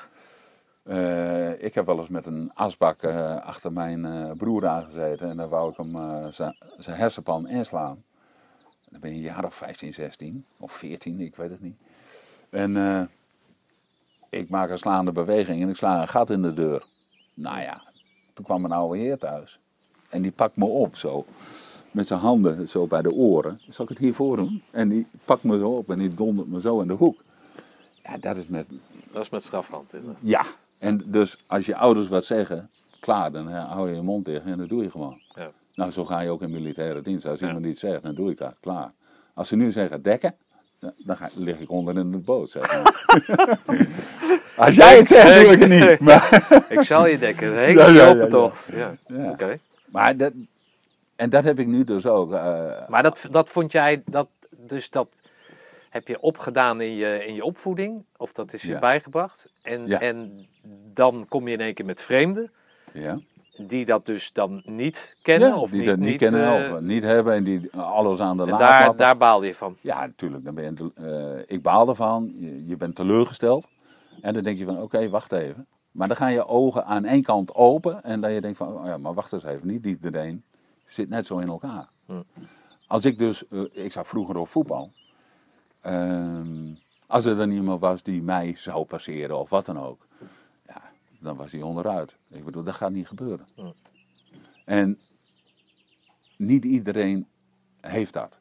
[0.85, 5.37] eh, ik heb wel eens met een asbak eh, achter mijn eh, broer aangezeten en
[5.37, 5.91] dan wou ik hem
[6.31, 6.55] zijn-
[6.97, 8.03] hersenpan inslaan.
[8.89, 11.77] Dan ben je een jaar of 15, 16 of 14, ik weet het niet.
[12.49, 13.09] En
[14.29, 16.85] ik maak een slaande beweging en ik sla een gat in de deur.
[17.33, 17.83] Nou ja,
[18.33, 19.59] toen kwam een oude heer thuis.
[20.09, 21.25] En die pakt me op zo.
[21.91, 23.61] Met zijn handen zo bij de oren.
[23.69, 24.63] Zal ik het hiervoor doen?
[24.71, 27.23] En die pakt me zo op en die dondert me zo in de hoek.
[28.03, 28.67] Ja, dat is met.
[29.11, 29.93] Dat is met strafhand.
[29.93, 30.17] inderdaad.
[30.21, 30.45] Ja.
[30.85, 32.69] En dus als je ouders wat zeggen,
[32.99, 35.21] klaar, dan hou je je mond dicht en dat doe je gewoon.
[35.35, 35.49] Ja.
[35.75, 37.25] Nou, zo ga je ook in militaire dienst.
[37.25, 38.53] Als iemand iets zegt, dan doe ik dat.
[38.59, 38.91] Klaar.
[39.33, 40.35] Als ze nu zeggen dekken,
[40.97, 42.49] dan ga, lig ik onder in de boot.
[42.49, 43.05] Zeg maar.
[44.65, 45.99] als jij het zegt, doe ik het niet.
[45.99, 47.47] Maar, Ik zal je dekken.
[47.47, 48.69] Een hele ja, open ja, tocht.
[48.73, 48.95] Ja.
[49.07, 49.29] Ja.
[49.29, 49.59] Oké.
[49.85, 50.31] maar dat,
[51.15, 52.33] en dat heb ik nu dus ook.
[52.33, 55.07] eh, Maar dat, dat vond jij, dat, dus dat
[55.95, 58.05] heb je opgedaan in je, in je opvoeding?
[58.17, 58.79] Of dat is je Ja.
[58.79, 59.49] bijgebracht?
[59.61, 59.99] En, Ja.
[59.99, 60.47] en
[60.93, 62.51] dan kom je in één keer met vreemden,
[62.93, 63.19] ja.
[63.57, 65.47] die dat dus dan niet kennen?
[65.47, 68.19] Ja, of die niet, dat niet, niet, kennen eh, of niet hebben en die alles
[68.19, 69.77] aan de en laad daar, daar baalde je van.
[69.81, 70.43] Ja, natuurlijk.
[70.45, 70.91] Dan ben je,
[71.47, 72.33] eh, ik baal ervan.
[72.37, 73.67] Je, je bent teleurgesteld.
[74.21, 75.67] En dan denk je van, oké, wacht even.
[75.91, 78.03] Maar dan gaan je ogen aan één kant open.
[78.03, 79.67] En dan je denkt van, oh ja, maar wacht eens even.
[79.67, 80.43] Niet iedereen
[80.85, 81.87] zit net zo in elkaar.
[82.05, 82.21] Hm.
[82.87, 84.91] Als ik dus, eh, ik zag vroeger op voetbal.
[85.85, 86.73] Ehm,
[87.07, 90.07] als er dan iemand was die mij zou passeren of wat dan ook.
[90.67, 90.81] Ja,
[91.19, 92.15] dan was hij onderuit.
[92.27, 93.47] Ik bedoel, dat gaat niet gebeuren.
[94.65, 94.99] En
[96.37, 97.27] niet iedereen
[97.81, 98.37] heeft dat.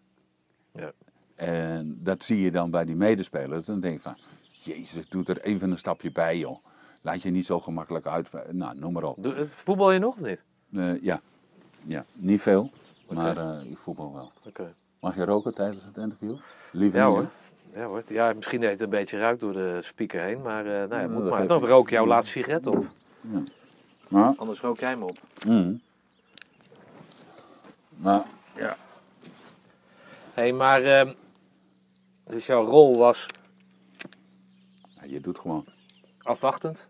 [0.73, 0.93] Ja.
[1.35, 3.67] En dat zie je dan bij die medespelers.
[3.67, 4.19] Dan denk je van,
[4.51, 6.65] jezus, doe er even een stapje bij, joh.
[7.03, 8.53] Laat je niet zo gemakkelijk uit.
[8.53, 9.47] Nou, noem maar op.
[9.47, 10.45] Voetbal je nog of niet?
[10.73, 11.21] Eh, ja.
[11.87, 12.71] ja, niet veel,
[13.09, 14.33] maar eh, ik voetbal wel.
[14.47, 14.73] Oké.
[15.05, 16.37] Mag je roken tijdens het interview?
[16.71, 17.29] Liever Ja niet, hoor.
[17.75, 18.03] Ja, hoor.
[18.07, 21.01] ja, misschien heeft het een beetje ruik door de speaker heen, maar, eh, nou ja,
[21.01, 21.47] Ja, moet maar.
[21.47, 22.87] Dan rook jouw laatste sigaret op.
[24.09, 25.19] Maar, Anders rook jij me op.
[25.47, 25.81] mm.
[27.97, 28.23] maar
[28.57, 28.77] ja,
[30.35, 31.13] Hé, hey, maar ehm,
[32.25, 33.27] dus jouw rol was
[34.89, 35.65] ja, je doet gewoon.
[36.23, 36.89] afwachtend.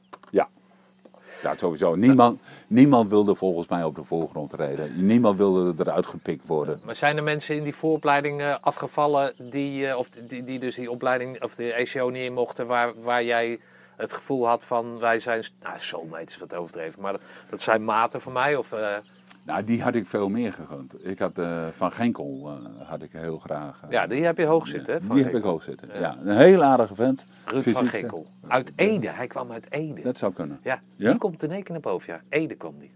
[1.44, 1.54] Ja.
[1.56, 1.94] Sowieso.
[1.94, 5.06] Niemand, niemand wilde volgens mij op de voorgrond rijden.
[5.06, 6.80] Niemand wilde eruit gepikt worden.
[6.84, 10.74] Maar zijn er mensen in die vooropleiding eh, afgevallen die, eh, of die, die dus
[10.74, 13.58] die opleiding of de ECO niet in mochten, waar, waar jij
[13.96, 17.84] het gevoel had van wij zijn, nou soulmates is wat overdreven, maar dat, dat zijn
[17.84, 18.96] maten van mij of eh,
[19.44, 21.06] Nou, die had ik veel meer gegund.
[21.06, 23.80] Ik had eh, Van Genkel eh, had ik heel graag.
[23.82, 25.00] eh, ja, die heb je hoog zitten hè?
[25.00, 25.88] Van die heb ik hoog zitten.
[26.00, 26.16] Ja.
[26.24, 27.24] een heel aardige vent.
[27.44, 28.26] Ruud Fysiek, van Ginkel.
[28.48, 30.02] Uit Ede, hij kwam uit Ede.
[30.02, 30.58] Dat zou kunnen.
[30.62, 31.10] Ja, Ja?
[31.10, 32.20] die komt in één keer naar boven, ja.
[32.28, 32.90] Ede kwam die.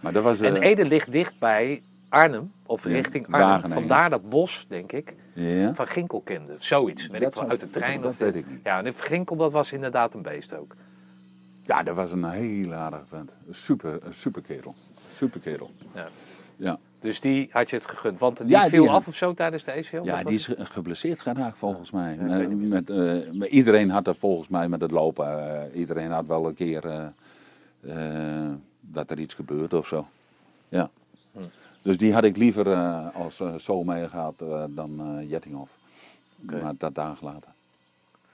[0.00, 0.40] Maar dat was.
[0.40, 3.40] En Ede ligt dicht bij Arnhem, of richting Arnhem.
[3.40, 3.76] Wageningen.
[3.76, 5.74] Vandaar dat bos, denk ik, Ja.
[5.74, 6.54] van Ginkel kende.
[6.58, 8.00] Zoiets, weet Dat ik wel, uit de trein.
[8.00, 8.60] dat of, weet ik niet.
[8.64, 10.74] Ja, en Ginkel, dat was inderdaad een beest ook.
[11.64, 13.30] ja, dat was een heel aardige vent.
[13.48, 14.74] Een super, een super kerel.
[15.22, 15.70] Super kerel.
[15.94, 16.08] Ja.
[16.56, 16.78] Ja.
[17.00, 19.72] Dus die had je het gegund, want die Ja, viel af of zo tijdens de
[19.72, 20.02] ACL?
[20.04, 22.14] Ja, die is ge- geblesseerd geraakt volgens mij.
[22.20, 25.26] Ja, met, met, eh, maar iedereen had er volgens mij met het lopen.
[25.72, 26.84] eh, iedereen had wel een keer
[27.80, 30.06] eh, dat er iets gebeurt of zo.
[30.68, 30.90] Ja.
[31.32, 31.38] Hm.
[31.82, 32.74] Dus die had ik liever
[33.12, 35.70] als zo meegehad eh, dan Jettinghoff.
[36.42, 36.60] Oké.
[36.62, 37.50] Maar dat dagen later.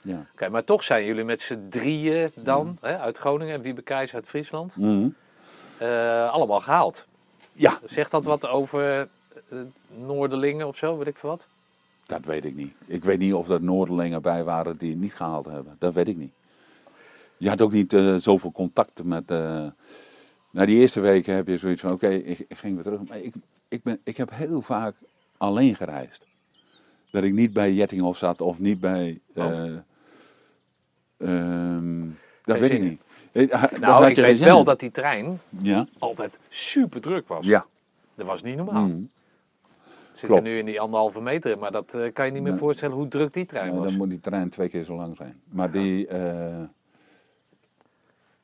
[0.01, 0.27] Ja.
[0.33, 2.77] Oké, maar toch zijn jullie met z'n drieën dan, Mm.
[2.81, 5.09] hè, uit Groningen en Wiebe Keijs uit Friesland, Mhm.
[5.79, 7.07] Eh, allemaal gehaald.
[7.53, 9.09] Ja, Zegt dat wat over
[9.49, 11.47] eh, Noorderlingen of zo, weet ik veel wat?
[12.09, 12.73] dat weet ik niet.
[12.87, 15.77] Ik weet niet of er Noorderlingen bij waren die het niet gehaald hebben.
[15.79, 16.33] Dat weet ik niet.
[17.37, 19.31] Je had ook niet eh, zoveel contact met...
[19.31, 19.67] eh
[20.51, 23.01] na die eerste weken heb je zoiets van, oké, ik, ik ging weer terug.
[23.09, 23.35] Maar ik,
[23.69, 24.95] ik, ben, ik heb heel vaak
[25.37, 26.27] alleen gereisd.
[27.11, 29.21] Dat ik niet bij Jettinghoff zat of niet bij...
[29.35, 29.77] Eh,
[31.17, 32.07] ehm,
[32.45, 33.01] dat weet ik niet.
[33.33, 34.64] Eh, Nou, ik weet wel in.
[34.64, 35.87] dat die trein Ja?
[35.99, 37.47] altijd super druk was.
[37.47, 37.67] Ja.
[38.14, 38.87] Dat was niet normaal.
[38.87, 38.95] We
[40.12, 40.43] zitten klopt.
[40.43, 42.61] nu in die anderhalve meter, maar dat eh, kan je niet meer Nee.
[42.61, 43.88] voorstellen hoe druk die trein Ja, was.
[43.88, 45.41] dan moet die trein twee keer zo lang zijn.
[45.49, 46.07] Maar die.
[46.07, 46.57] eh,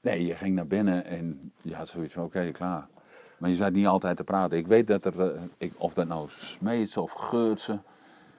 [0.00, 2.86] nee, je ging naar binnen en je had zoiets van: oké, klaar.
[3.38, 4.56] Maar je zat niet altijd te praten.
[4.58, 5.38] Ik weet dat er.
[5.58, 7.78] ik, of dat nou Smeets of Geurtse.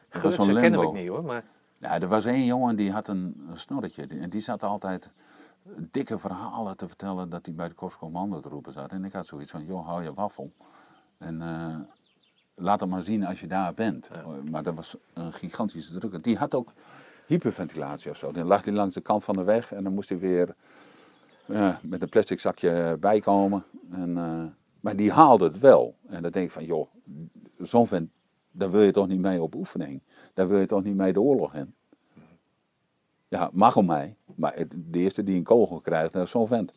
[0.10, 1.44] Geurtse kennen we niet hoor, maar
[1.78, 4.08] Ja, er was één jongen die had een, een snorretje.
[4.08, 5.10] Die- En die zat altijd
[5.92, 8.92] dikke verhalen te vertellen dat hij bij de Korpscommando te roepen zat.
[8.92, 10.54] En ik had zoiets van: joh, hou je waffel.
[11.18, 11.42] En.
[11.42, 11.76] eh,
[12.58, 14.10] Laat hem maar zien als je daar bent.
[14.52, 16.24] Maar dat was een gigantische druk.
[16.24, 16.74] Die had ook
[17.28, 18.32] hyperventilatie of zo.
[18.32, 20.56] Dan lag hij langs de kant van de weg en dan moest hij weer
[21.46, 23.64] ja, met een plastic zakje bijkomen.
[23.92, 24.44] En, eh,
[24.80, 25.96] maar die haalde het wel.
[26.08, 26.88] En dan denk ik van, joh,
[27.58, 28.10] zo'n vent,
[28.52, 30.02] daar wil je toch niet mee op oefening.
[30.34, 31.74] Daar wil je toch niet mee de oorlog in.
[33.36, 34.16] Ja, mag om mij.
[34.36, 36.74] Maar het- de eerste die een kogel krijgt, dat is zo'n vent.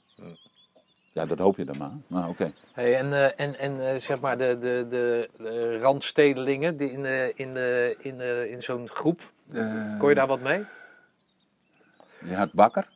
[1.12, 1.90] Ja, dat hoop je dan maar.
[2.06, 2.52] Maar oké.
[2.72, 7.02] Hey, en, eh, en, en eh, zeg maar de, de, de, de randstedelingen die in,
[7.02, 10.64] de, in, de, in, de, in zo'n groep, Eh, kon je daar wat mee?
[12.24, 12.88] Je had Bakker.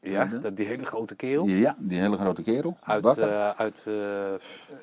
[0.00, 2.76] Ja, de- dat, die hele grote kerel Ja, die hele grote kerel.
[2.80, 3.94] uit, eh, uit eh,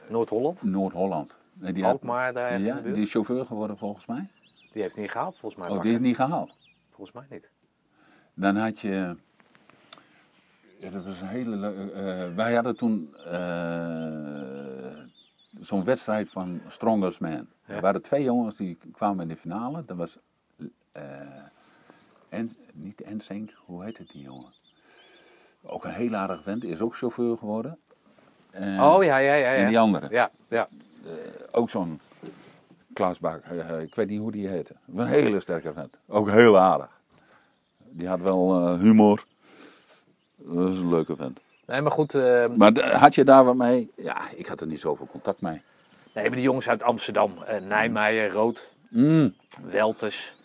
[0.08, 1.36] Noord-Holland, Noord-Holland.
[1.54, 2.96] Nee, die had- Alkmaar daar ja, in de buurt.
[2.96, 4.28] die is chauffeur geworden volgens mij.
[4.72, 5.70] Die heeft het niet gehaald volgens mij.
[5.76, 6.58] Oh, die heeft niet gehaald.
[7.00, 7.50] Volgens mij niet.
[8.34, 9.16] Dan had je.
[10.80, 11.92] Ja, dat was een hele leuke.
[11.92, 14.98] eh, wij hadden toen eh,
[15.62, 17.48] zo'n wedstrijd van Strongest Man.
[17.66, 17.76] Ja.
[17.76, 19.86] Er waren twee jongens die kwamen in de finale.
[19.86, 20.18] Dat was.
[20.92, 21.04] eh
[22.30, 24.54] en, niet Ensink, hoe heet het die jongen?
[25.62, 27.78] Ook een heel aardig vent, is ook chauffeur geworden.
[28.52, 29.52] En- oh ja, ja, ja.
[29.52, 29.58] ja.
[29.64, 30.08] En die andere.
[30.10, 30.68] Ja, ja.
[31.52, 32.00] Ook zo'n
[33.00, 34.74] Klaas Bak, eh, ik weet niet hoe die heette.
[34.96, 35.96] Een hele sterke vent.
[36.08, 36.90] Ook heel aardig.
[37.90, 39.26] Die had wel eh, humor.
[40.36, 41.40] Dat is een leuke vent.
[41.66, 42.14] Nee, maar goed.
[42.14, 43.92] eh, Maar had je daar wat mee?
[43.96, 45.62] Ja, ik had er niet zoveel contact mee.
[46.14, 47.34] nee, maar die jongens uit Amsterdam.
[47.46, 49.34] eh Nijmeijer, Rood, Mm.
[49.64, 50.36] Welters.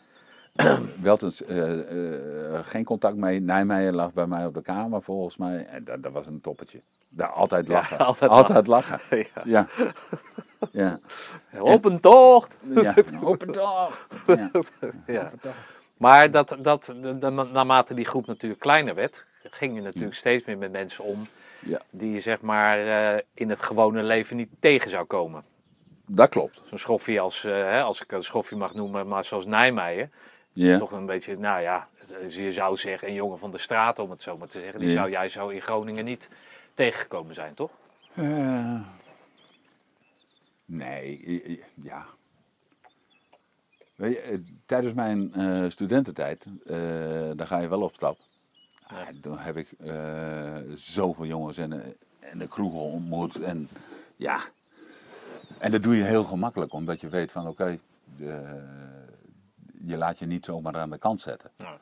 [1.02, 3.40] Wel eens, eh, eh, geen contact mee.
[3.40, 5.66] Nijmeijer lag bij mij op de kamer volgens mij.
[5.66, 6.80] En dat, dat was een toppetje.
[7.08, 7.98] Daar altijd lachen.
[7.98, 9.00] altijd altijd lachen.
[9.44, 9.66] ja.
[10.70, 10.98] Ja.
[11.52, 11.60] Ja.
[11.60, 12.56] Op een tocht!
[12.74, 12.94] ja.
[13.22, 14.06] Open toch.
[14.26, 14.50] Ja.
[15.06, 15.32] Ja.
[15.98, 20.58] Maar dat, dat, de, naarmate die groep natuurlijk kleiner werd, ging je natuurlijk steeds meer
[20.58, 21.26] met mensen om
[21.58, 25.44] ja, die je zeg maar eh, in het gewone leven niet tegen zou komen.
[26.06, 26.60] dat klopt.
[26.64, 30.10] Zo'n schoffie als, eh, hè, als ik een schoffie mag noemen, maar zoals Nijmeijer.
[30.54, 30.78] Ja.
[30.78, 31.88] Toch een beetje, nou ja,
[32.28, 34.80] je zou zeggen een jongen van de straat om het zo maar te zeggen.
[34.80, 34.94] Die Ja.
[34.94, 36.28] zou jij zo in Groningen niet
[36.74, 37.70] tegengekomen zijn, toch?
[38.14, 38.80] Eh,
[40.64, 42.06] nee, ja.
[43.94, 48.18] Weet je, eh, tijdens mijn eh, studententijd, eh daar ga je wel op stap.
[48.86, 49.68] Ah, toen heb ik
[50.74, 51.72] zoveel jongens en,
[52.20, 53.40] en de kroegen ontmoet.
[53.40, 53.68] En
[54.16, 54.40] ja,
[55.58, 57.78] en dat doe je heel gemakkelijk, omdat je weet van oké,
[59.86, 61.50] je laat je niet zomaar aan de kant zetten.
[61.58, 61.76] Ja.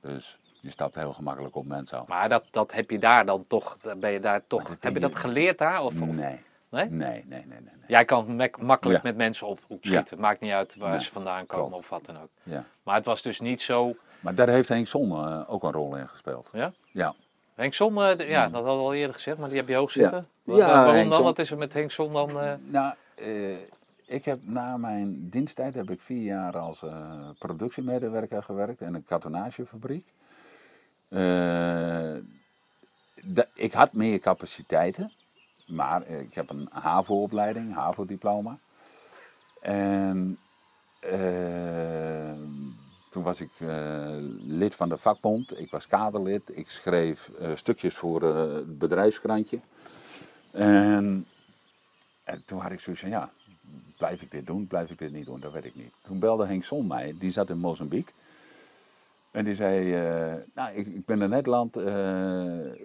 [0.00, 2.08] Dus je stapt heel gemakkelijk op mensen af.
[2.08, 5.16] Maar dat, dat heb je daar dan toch, ben je daar toch, heb je dat
[5.16, 5.82] geleerd daar?
[5.82, 6.40] Of, of- Nee, nee?
[6.70, 7.60] nee, nee, nee, nee.
[7.60, 7.70] nee.
[7.86, 9.08] Jij kan makkelijk Ja.
[9.08, 10.20] met mensen op, opschieten.
[10.20, 11.82] Maakt niet uit waar Nee, ze vandaan komen klopt.
[11.82, 12.28] of wat dan ook.
[12.42, 12.64] Ja.
[12.82, 13.96] Maar het was dus niet zo.
[14.20, 16.48] Maar daar heeft Henk Zon eh, ook een rol in gespeeld.
[16.52, 16.72] Ja?
[16.92, 17.14] Ja.
[17.54, 19.90] Henk Son, de- ja, dat hadden we al eerder gezegd, maar die heb je hoog
[19.90, 20.26] zitten.
[20.42, 20.52] Ja.
[20.52, 21.22] Wa- Ja, waarom Henk dan?
[21.22, 22.40] Wat is er met Henk Son dan?
[22.40, 23.56] eh, Nou, eh,
[24.08, 29.04] ik heb na mijn diensttijd heb ik vier jaar als eh, productiemedewerker gewerkt in een
[29.04, 30.06] kartonagefabriek.
[31.08, 32.14] Eh,
[33.54, 35.12] ik had meer capaciteiten.
[35.66, 38.58] Maar ik heb een HAVO-opleiding, HAVO-diploma.
[39.60, 40.38] En
[41.00, 42.32] eh,
[43.10, 43.50] toen was ik
[44.38, 45.60] lid van de vakbond.
[45.60, 46.42] Ik was kaderlid.
[46.56, 49.60] Ik schreef stukjes voor het bedrijfskrantje.
[50.52, 51.26] En,
[52.24, 53.30] en toen had ik zoiets van, ja,
[53.98, 55.40] blijf ik dit doen, blijf ik dit niet doen?
[55.40, 55.92] Dat weet ik niet.
[56.02, 58.12] Toen belde Henk Son mij, die zat in Mozambique.
[59.30, 61.84] En die zei, eh, nou, ik, ik ben in Nederland, eh,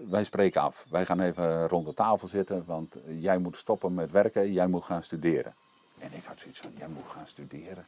[0.10, 0.86] wij spreken af.
[0.90, 4.84] Wij gaan even rond de tafel zitten, want jij moet stoppen met werken, jij moet
[4.84, 5.54] gaan studeren.
[6.00, 7.86] En ik had zoiets van, jij moet gaan studeren.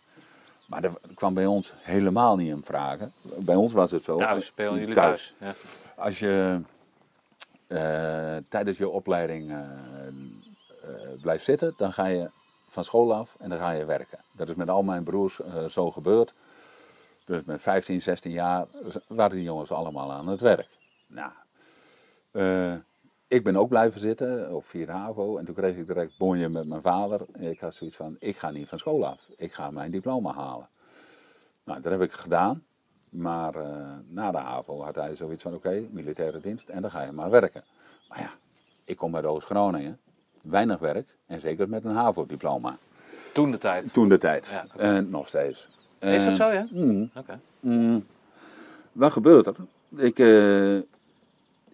[0.66, 3.14] Maar dat kwam bij ons helemaal niet in vragen.
[3.22, 4.18] Bij ons was het zo.
[4.18, 5.34] Thuis, spelen jullie Thuis.
[5.40, 5.56] thuis.
[5.58, 6.04] Ja.
[6.04, 6.62] Als je
[7.68, 9.54] eh, tijdens je opleiding
[11.22, 12.30] blijft zitten, dan ga je
[12.76, 14.20] van school af en dan ga je werken.
[14.32, 16.34] Dat is met al mijn broers eh, zo gebeurd.
[17.26, 18.66] Dus met 15, 16 jaar
[19.08, 20.70] waren die jongens allemaal aan het werk.
[21.08, 21.32] Nou,
[22.32, 22.74] eh,
[23.28, 26.68] ik ben ook blijven zitten op 4 HAVO en toen kreeg ik direct bonje met
[26.68, 27.22] mijn vader.
[27.40, 30.70] Ik had zoiets van, ik ga niet van school af, ik ga mijn diploma halen.
[31.64, 32.66] Nou, dat heb ik gedaan.
[33.10, 37.02] Maar eh, na de HAVO had hij zoiets van, oké, militaire dienst en dan ga
[37.02, 37.64] je maar werken.
[38.10, 38.32] Maar ja,
[38.84, 40.00] ik kom uit Oost-Groningen,
[40.50, 42.78] weinig werk en zeker met een HAVO-diploma.
[43.34, 43.94] Toen de tijd.
[43.94, 44.48] Toen de tijd.
[44.48, 44.66] Ja.
[44.78, 45.68] En nog steeds.
[46.00, 46.68] Is dat zo, ja?
[46.72, 47.40] mm, Oké.
[47.60, 48.06] mm.
[48.92, 49.56] wat gebeurt er?
[49.96, 50.76] Ik, eh,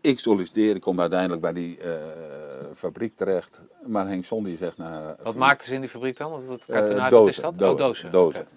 [0.01, 1.93] ik solliciteer, ik kom uiteindelijk bij die eh,
[2.75, 3.61] fabriek terecht.
[3.85, 4.77] Maar Henk die zegt...
[4.77, 6.31] Nou, Wat maakten ze in die fabriek dan?
[6.31, 7.71] Wat, wat eh, kartonaat, dozen, wat is dat?
[7.71, 8.11] oh, dozen.
[8.11, 8.47] dozen.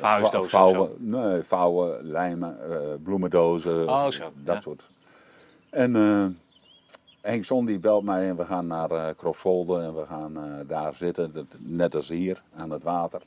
[0.00, 0.42] Ja.
[0.42, 2.58] Vouwen, nee, vouwen, lijmen,
[3.02, 4.60] bloemendozen, Oh, zo, dat ja.
[4.60, 4.82] soort.
[5.70, 5.92] En
[7.20, 10.94] Henk Son die belt mij en we gaan naar Kropsvolde en we gaan eh, daar
[10.94, 13.22] zitten, net als hier, aan het water.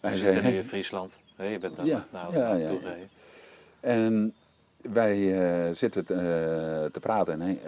[0.00, 1.18] En Je hij zit zei, nu in Friesland.
[1.36, 2.68] Je bent daar Ja, ja, ja, naartoe ja.
[2.80, 3.08] gereden.
[3.80, 4.34] En
[4.80, 7.60] wij eh, zitten te praten en Henk,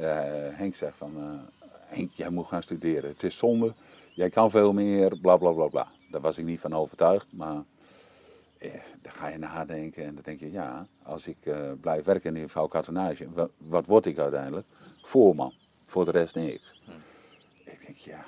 [0.56, 1.40] Henk zegt van,
[1.86, 3.10] Henk, jij moet gaan studeren.
[3.10, 3.72] Het is zonde,
[4.14, 5.86] jij kan veel meer, bla bla bla bla.
[6.10, 7.62] Daar was ik niet van overtuigd, maar
[8.58, 8.70] eh,
[9.02, 11.36] dan ga je nadenken en dan denk je, ja, als ik
[11.80, 14.66] blijf werken in vouwkartonage, wat, wat word ik uiteindelijk?
[15.08, 15.52] Voorman,
[15.84, 16.80] voor de rest niks.
[17.64, 18.24] Ik denk, ja.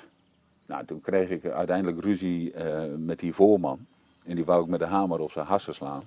[0.65, 3.85] Nou, toen kreeg ik uiteindelijk ruzie eh, met die voorman.
[4.23, 6.03] En die wou ik met de hamer op zijn hassen slaan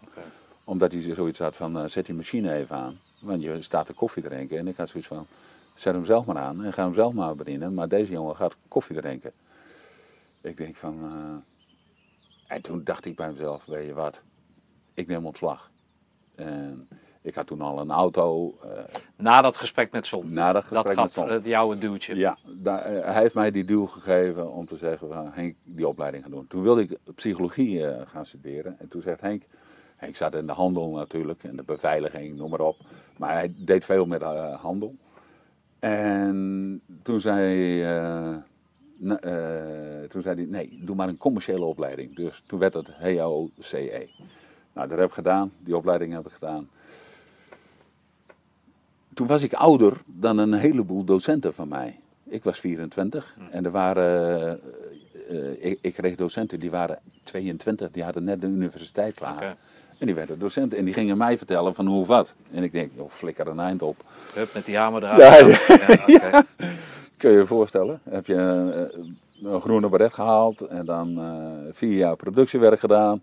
[0.65, 2.99] omdat hij zoiets had van, eh, zet die machine even aan.
[3.21, 4.59] Want je staat de koffie drinken.
[4.59, 5.27] En ik had zoiets van,
[5.75, 7.75] zet hem zelf maar aan en ga hem zelf maar bedienen.
[7.75, 9.33] Maar deze jongen gaat koffie drinken.
[10.41, 10.99] Ik denk van...
[11.05, 14.23] eh, En toen dacht ik bij mezelf, weet je wat,
[14.95, 15.71] ik neem ontslag.
[16.35, 16.89] En
[17.25, 18.55] ik had toen al een auto.
[18.63, 18.69] eh,
[19.17, 20.33] Na dat gesprek met Son.
[20.33, 22.17] na dat gesprek dat met gaf het jou een duwtje.
[22.17, 25.89] Ja, daar, eh, hij heeft mij die duw gegeven om te zeggen, van, Henk, die
[25.89, 26.47] opleiding gaan doen.
[26.47, 28.77] Toen wilde ik psychologie eh, gaan studeren.
[28.79, 29.43] En toen zegt Henk,
[29.97, 32.77] Henk zat in de handel natuurlijk, en de beveiliging, noem maar op.
[33.17, 34.95] Maar hij deed veel met eh, handel.
[35.79, 38.35] En toen zei, eh,
[38.97, 42.17] na- eh, toen zei hij, nee, doe maar een commerciële opleiding.
[42.17, 44.09] Dus toen werd het HAO-CE.
[44.73, 46.69] Nou, dat heb ik gedaan, die opleiding heb ik gedaan.
[49.15, 52.01] Toen was ik ouder dan een heleboel docenten van mij.
[52.25, 54.61] Ik was 24 en er waren,
[55.29, 59.57] eh, eh, ik, ik kreeg docenten die waren 22, die hadden net de universiteit klaar.
[59.99, 62.35] En die werden docenten en die gingen mij vertellen van hoe of wat.
[62.53, 64.05] En ik denk, joh, flikker een eind op.
[64.35, 65.21] Hup, met die hamer eruit.
[65.21, 66.27] Ja, ja.
[66.27, 66.45] oké.
[67.17, 68.01] Kun je je voorstellen?
[68.11, 71.21] Heb je eh, een groene beret gehaald en dan
[71.73, 73.23] vier jaar productiewerk gedaan.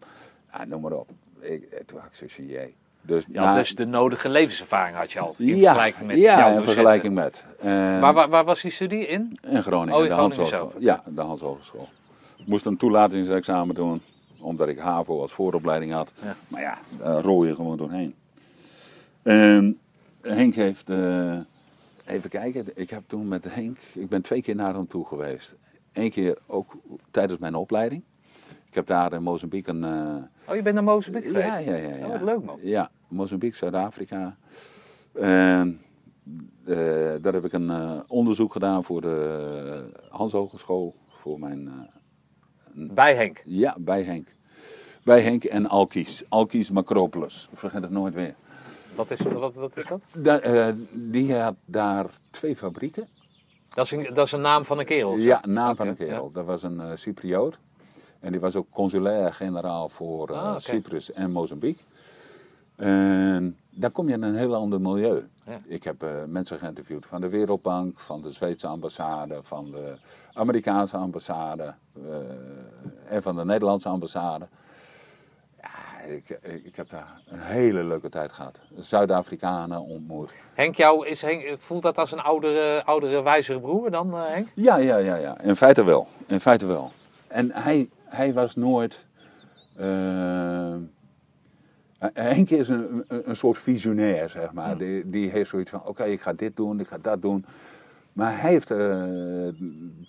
[0.54, 1.10] Ja, noem maar op.
[1.39, 2.73] Ik, toen had ik zoiets.
[3.01, 5.35] Dus, Ja, na- dus de nodige levenservaring had je al.
[5.37, 7.43] In ja, vergelijking met ja, in vergelijking met.
[7.59, 9.37] En- Waar, waar, waar was die studie in?
[9.47, 10.65] In Groningen, Oh, in de Groningen Hans zelf, Hogeschool.
[10.67, 10.79] oké.
[10.79, 11.89] Ja, de Hans Hogeschool.
[12.37, 14.01] Ik moest een toelatingsexamen doen,
[14.39, 16.11] omdat ik HAVO als vooropleiding had.
[16.23, 16.35] Ja.
[16.47, 18.15] Maar ja, daar rol je gewoon doorheen.
[19.21, 19.79] En
[20.21, 21.37] Henk heeft, eh,
[22.05, 25.55] even kijken, ik heb toen met Henk, ik ben twee keer naar hem toe geweest.
[25.93, 26.73] Eén keer ook
[27.11, 28.03] tijdens mijn opleiding.
[28.71, 29.84] Ik heb daar in Mozambique een...
[29.84, 31.65] eh, Oh, je bent naar Mozambique ja, geweest?
[31.65, 32.05] ja, ja, ja.
[32.05, 32.60] Oh, wat leuk man.
[32.62, 34.38] Ja, Mozambique, Zuid-Afrika.
[35.13, 35.81] En
[36.65, 36.75] eh,
[37.21, 40.95] daar heb ik een eh, onderzoek gedaan voor de Hans Hogeschool.
[41.10, 41.89] Voor mijn,
[42.73, 43.41] Bij Henk.
[43.45, 44.27] ja, bij Henk.
[45.04, 46.23] Bij Henk en Alkies.
[46.29, 47.50] Alkies Macropolis.
[47.54, 48.35] Vergeet het nooit weer.
[48.96, 50.02] Wat is, wat, wat is dat?
[50.13, 53.08] Da- die had daar twee fabrieken.
[53.73, 55.17] Dat is, een, dat is een naam van een kerel?
[55.17, 56.31] Ja, naam van een kerel.
[56.31, 57.58] Dat was een eh, Cypriot.
[58.22, 60.60] En die was ook consulair generaal voor eh, Ah.
[60.60, 61.84] Cyprus en Mozambique.
[62.76, 65.24] En daar kom je in een heel ander milieu.
[65.46, 65.60] Ja.
[65.65, 69.94] Ik heb eh, mensen geïnterviewd van de Wereldbank, van de Zweedse ambassade, van de
[70.34, 74.48] Amerikaanse ambassade eh, en van de Nederlandse ambassade.
[75.62, 78.58] Ja, ik, ik, ik heb daar een hele leuke tijd gehad.
[78.80, 80.34] Zuid-Afrikanen ontmoet.
[80.54, 84.48] Henk, jou is Henk, voelt dat als een oudere, oudere wijzere broer dan, Henk?
[84.56, 85.42] Ja, ja, ja, ja.
[85.42, 86.08] In feite wel.
[86.28, 86.92] In feite wel.
[87.28, 89.05] En hij, hij was nooit.
[89.75, 90.75] eh
[92.13, 94.77] Henk is een, een, een soort visionair, zeg maar.
[94.77, 97.45] Die, die heeft zoiets van: oké, ik ga dit doen, ik ga dat doen.
[98.13, 99.47] Maar hij heeft eh,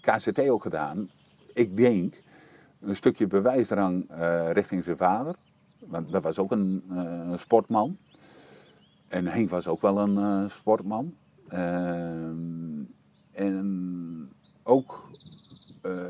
[0.00, 1.10] KCT ook gedaan.
[1.54, 2.22] Ik denk
[2.80, 4.10] een stukje bewijsdrang
[4.52, 5.34] richting zijn vader.
[5.78, 6.82] Want dat was ook een,
[7.36, 7.96] sportman.
[9.08, 11.14] En Henk was ook wel een sportman.
[11.48, 12.84] Ehm,
[13.32, 14.28] en
[14.62, 15.10] ook,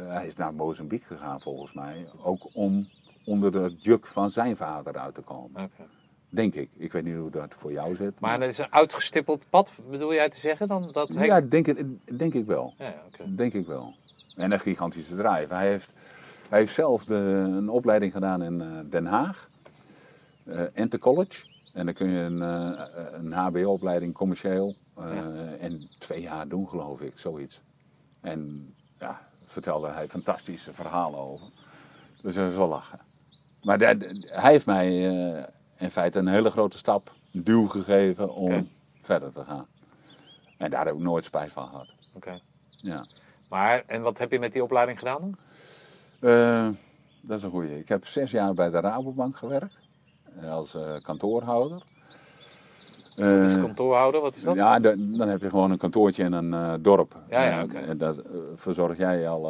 [0.08, 2.06] hij is naar Mozambique gegaan volgens mij.
[2.22, 2.88] Ook om
[3.24, 5.70] onder de juk van zijn vader uit te komen.
[6.28, 6.70] Denk ik.
[6.76, 8.20] Ik weet niet hoe dat voor jou zit.
[8.20, 10.88] Maar dat is een uitgestippeld pad, bedoel jij te zeggen dan?
[10.92, 11.24] Dat Henk...
[11.24, 12.74] ja, denk, ik- denk ik wel.
[12.78, 12.94] Ja.
[13.36, 13.94] Denk ik wel.
[14.34, 15.54] En een gigantische drive.
[15.54, 15.90] Hij heeft,
[16.48, 17.14] hij heeft zelf de,
[17.56, 19.48] een opleiding gedaan in eh, Den Haag.
[20.46, 21.50] eh Enter College.
[21.74, 27.00] En dan kun je een, eh, een HBO-opleiding commercieel eh in twee jaar doen, geloof
[27.00, 27.12] ik.
[27.18, 27.60] Zoiets.
[28.20, 31.46] En ja, vertelde hij fantastische verhalen over.
[32.22, 33.00] Dus dat is wel lachen.
[33.62, 35.44] Maar dat- hij heeft mij eh,
[35.78, 38.68] in feite een hele grote stap, een duw gegeven om
[39.02, 39.66] verder te gaan.
[40.58, 41.88] En daar heb ik nooit spijt van gehad.
[42.14, 42.40] Oké.
[42.76, 43.06] Ja.
[43.48, 45.36] Maar, en wat heb je met die opleiding gedaan dan?
[46.30, 46.68] Eh,
[47.20, 47.78] dat is een goeie.
[47.78, 49.74] Ik heb zes jaar bij de Rabobank gewerkt.
[50.40, 51.82] eh, Als kantoorhouder.
[53.16, 54.54] Is Eh, kantoorhouder, wat is dat?
[54.54, 57.16] ja, dan, dan heb je gewoon een kantoortje in een eh, dorp.
[57.30, 57.78] Ja, ja, Eh, oké.
[57.78, 58.22] En dat eh,
[58.56, 59.42] verzorg jij al.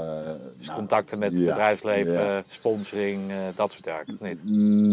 [0.59, 2.43] Dus nou, contacten met ja, bedrijfsleven, ja.
[2.49, 3.21] sponsoring,
[3.57, 4.43] dat soort zaken, niet?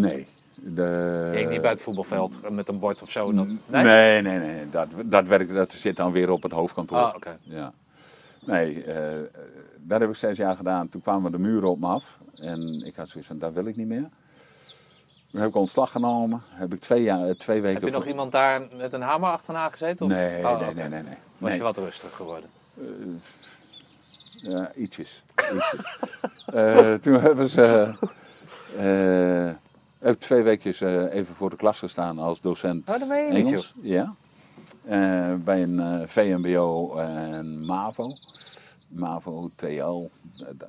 [0.01, 0.28] Nee.
[0.55, 3.34] De, Je ging niet bij het voetbalveld met een bord of zo?
[3.34, 4.39] dan- Nee, nee, nee.
[4.39, 4.70] nee.
[4.70, 6.97] Dat, dat, werkt, dat zit dan weer op het hoofdkantoor.
[6.97, 7.38] Ah, oké.
[7.41, 7.74] Ja.
[8.45, 8.84] Nee,
[9.78, 10.89] dat heb ik zes jaar gedaan.
[10.89, 12.17] Toen kwamen de muren op me af.
[12.41, 14.09] En ik had zoiets van, dat wil ik niet meer.
[15.32, 16.41] Toen heb ik ontslag genomen.
[16.49, 17.80] Heb ik twee, jaar, eh, twee weken...
[17.80, 20.05] Heb je nog voor- iemand daar met een hamer achterna gezeten?
[20.05, 20.11] Of?
[20.11, 21.17] Nee, Oh, nee, nee, nee, nee.
[21.38, 21.57] Was Nee.
[21.57, 22.49] je wat rustig geworden?
[24.41, 25.21] Ja, ietsjes.
[25.53, 25.86] ietsjes.
[26.45, 27.93] Eh, toen hebben ze...
[28.77, 29.55] eh,
[29.99, 33.34] heb ik twee weekjes even voor de klas gestaan als docent Oh, dat meen je
[33.34, 33.73] niet, Engels.
[33.82, 34.13] Ja.
[34.84, 38.13] Eh, bij een VMBO en MAVO.
[38.95, 40.09] MAVO, TL,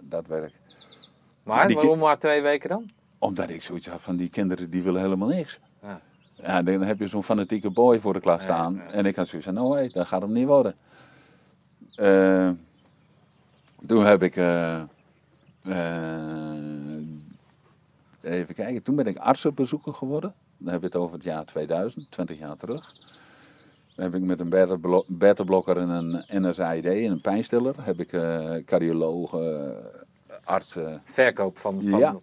[0.00, 0.52] dat, werk.
[1.42, 2.90] Maar die waarom maar twee weken dan?
[3.20, 5.58] Omdat ik zoiets had van die kinderen die willen helemaal niks.
[5.82, 6.00] Ja.
[6.34, 8.74] Ja, dan heb je zo'n fanatieke boy voor de klas staan.
[8.74, 8.90] ja.
[8.90, 10.74] En ik had zoiets van, nou hé, dat gaat hem niet worden.
[11.94, 12.50] Eh,
[13.86, 14.36] toen heb ik...
[14.36, 14.80] eh,
[15.62, 16.56] eh,
[18.20, 20.34] even kijken, toen ben ik artsenbezoeker geworden.
[20.58, 22.92] Dan heb je het over het jaar 2000, 20 jaar terug.
[23.94, 27.74] Dan heb ik met een beta-blo- beta-blokker en een NSAID en een pijnstiller...
[27.80, 28.08] heb ik
[28.66, 29.76] cardiologen,
[30.44, 31.02] artsen...
[31.04, 31.82] Verkoop van...
[31.88, 32.16] van Ja.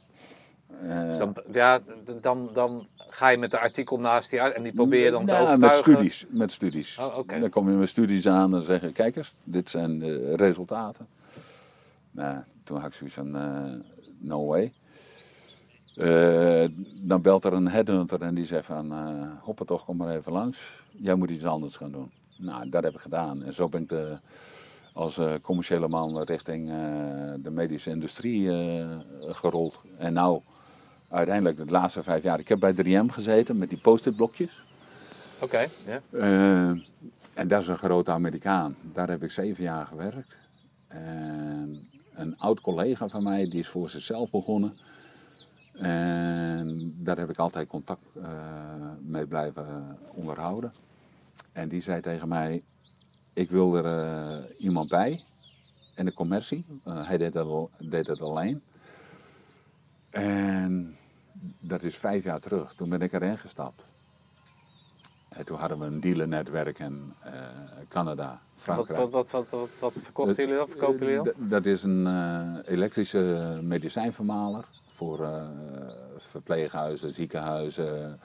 [0.67, 1.79] Eh, Dus dan, ja,
[2.21, 5.25] dan, dan ga je met de artikel naast die uit en die probeer je dan
[5.25, 5.79] te met overtuigen.
[5.83, 6.25] studies.
[6.29, 6.97] Met studies.
[6.97, 7.27] Oh.
[7.27, 11.07] Dan kom je met studies aan en zeg je, kijk eens, dit zijn de resultaten.
[12.11, 13.79] Nou, toen had ik zoiets van, eh,
[14.19, 14.71] no way.
[15.95, 16.65] Eh,
[17.01, 18.93] dan belt er een headhunter en die zegt van,
[19.41, 20.59] hoppa toch, kom maar even langs.
[20.91, 22.11] Jij moet iets anders gaan doen.
[22.37, 23.43] Nou, dat heb ik gedaan.
[23.43, 24.17] En zo ben ik de,
[24.93, 26.67] als commerciële man richting
[27.43, 28.49] de medische industrie
[29.19, 29.81] gerold.
[29.97, 30.41] En nou,
[31.09, 34.63] uiteindelijk de laatste vijf jaar, ik heb bij 3M gezeten met die post-it blokjes.
[35.41, 36.01] Oké, ja.
[36.11, 36.69] Eh,
[37.33, 38.75] en dat is een grote Amerikaan.
[38.93, 40.35] Daar heb ik zeven jaar gewerkt.
[40.87, 41.79] En
[42.13, 44.73] een oud collega van mij, die is voor zichzelf begonnen.
[45.77, 50.73] En daar heb ik altijd contact eh, mee blijven onderhouden.
[51.51, 52.63] En die zei tegen mij,
[53.33, 55.23] ik wil er eh, iemand bij.
[55.95, 56.65] In de commercie.
[56.83, 58.61] Eh, hij deed dat, deed dat alleen.
[60.09, 60.97] En
[61.59, 62.73] dat is vijf jaar terug.
[62.73, 63.85] Toen ben ik erin gestapt.
[65.29, 67.31] En toen hadden we een dealernetwerk in eh,
[67.87, 68.99] Canada, Wat, Frankrijk.
[68.99, 70.67] wat, wat, wat, wat, wat verkochten jullie dan?
[70.67, 71.47] Verkopen jullie dan?
[71.47, 75.49] D- Dat is een eh, elektrische medicijnvermaler voor eh,
[76.19, 78.19] verpleeghuizen, ziekenhuizen,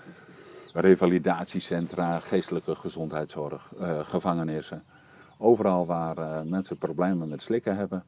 [0.73, 4.83] revalidatiecentra, geestelijke gezondheidszorg, eh, gevangenissen.
[5.39, 8.05] Overal waar eh, mensen problemen met slikken hebben,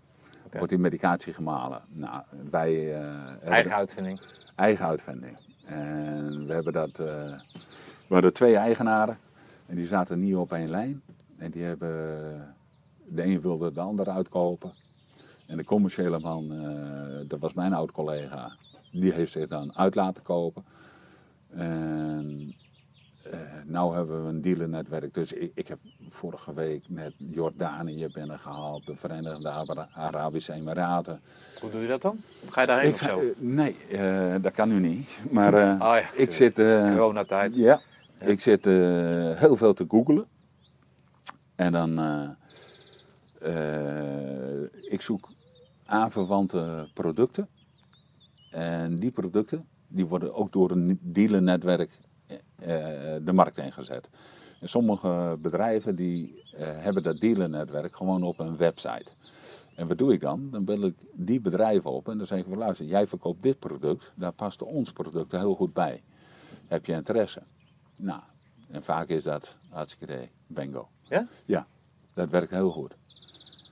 [0.53, 1.80] Wordt die medicatie gemalen.
[1.92, 4.20] Nou, wij eh, Eigen uitvinding.
[4.57, 5.38] eigen uitvinding.
[5.66, 6.88] En we hebben dat.
[6.90, 7.38] eh,
[8.09, 9.18] we hadden twee eigenaren
[9.66, 11.03] en die zaten niet op één lijn.
[11.38, 12.55] En die hebben.
[13.07, 14.72] De een wilde de ander uitkopen.
[15.47, 18.53] En de commerciële man, eh, dat was mijn oud-collega,
[18.92, 20.64] die heeft zich dan uit laten kopen.
[21.51, 22.55] En
[23.30, 25.14] eh, nou hebben we een dealernetwerk.
[25.14, 31.20] Dus ik, ik heb vorige week met Jordanië binnengehaald, de Verenigde Ara- Arabische Emiraten.
[31.60, 32.20] Hoe doe je dat dan?
[32.48, 33.18] Ga je daarheen Ik of zo?
[33.20, 35.08] eh, nee, eh, dat kan nu niet.
[35.30, 36.54] Maar Oh ja, ik zit.
[36.54, 37.56] Coronatijd.
[37.56, 37.80] ja,
[38.20, 40.26] ik zit heel veel te googlen.
[41.56, 41.98] En dan.
[44.88, 45.28] ik zoek
[45.86, 47.48] aanverwante producten.
[48.50, 51.90] En die producten die worden ook door een dealernetwerk
[53.24, 54.08] de markt ingezet.
[54.64, 59.10] En sommige bedrijven die eh, hebben dat dealernetwerk gewoon op een website.
[59.74, 60.50] En wat doe ik dan?
[60.50, 63.58] Dan bel ik die bedrijven op en dan zeg ik van luister, jij verkoopt dit
[63.58, 66.02] product, daar past ons product er heel goed bij.
[66.66, 67.42] Heb je interesse?
[67.96, 68.20] Nou,
[68.70, 70.88] en vaak is dat hartstikke idee, bingo.
[71.08, 71.26] Ja?
[71.46, 71.66] Ja,
[72.14, 72.94] dat werkt heel goed.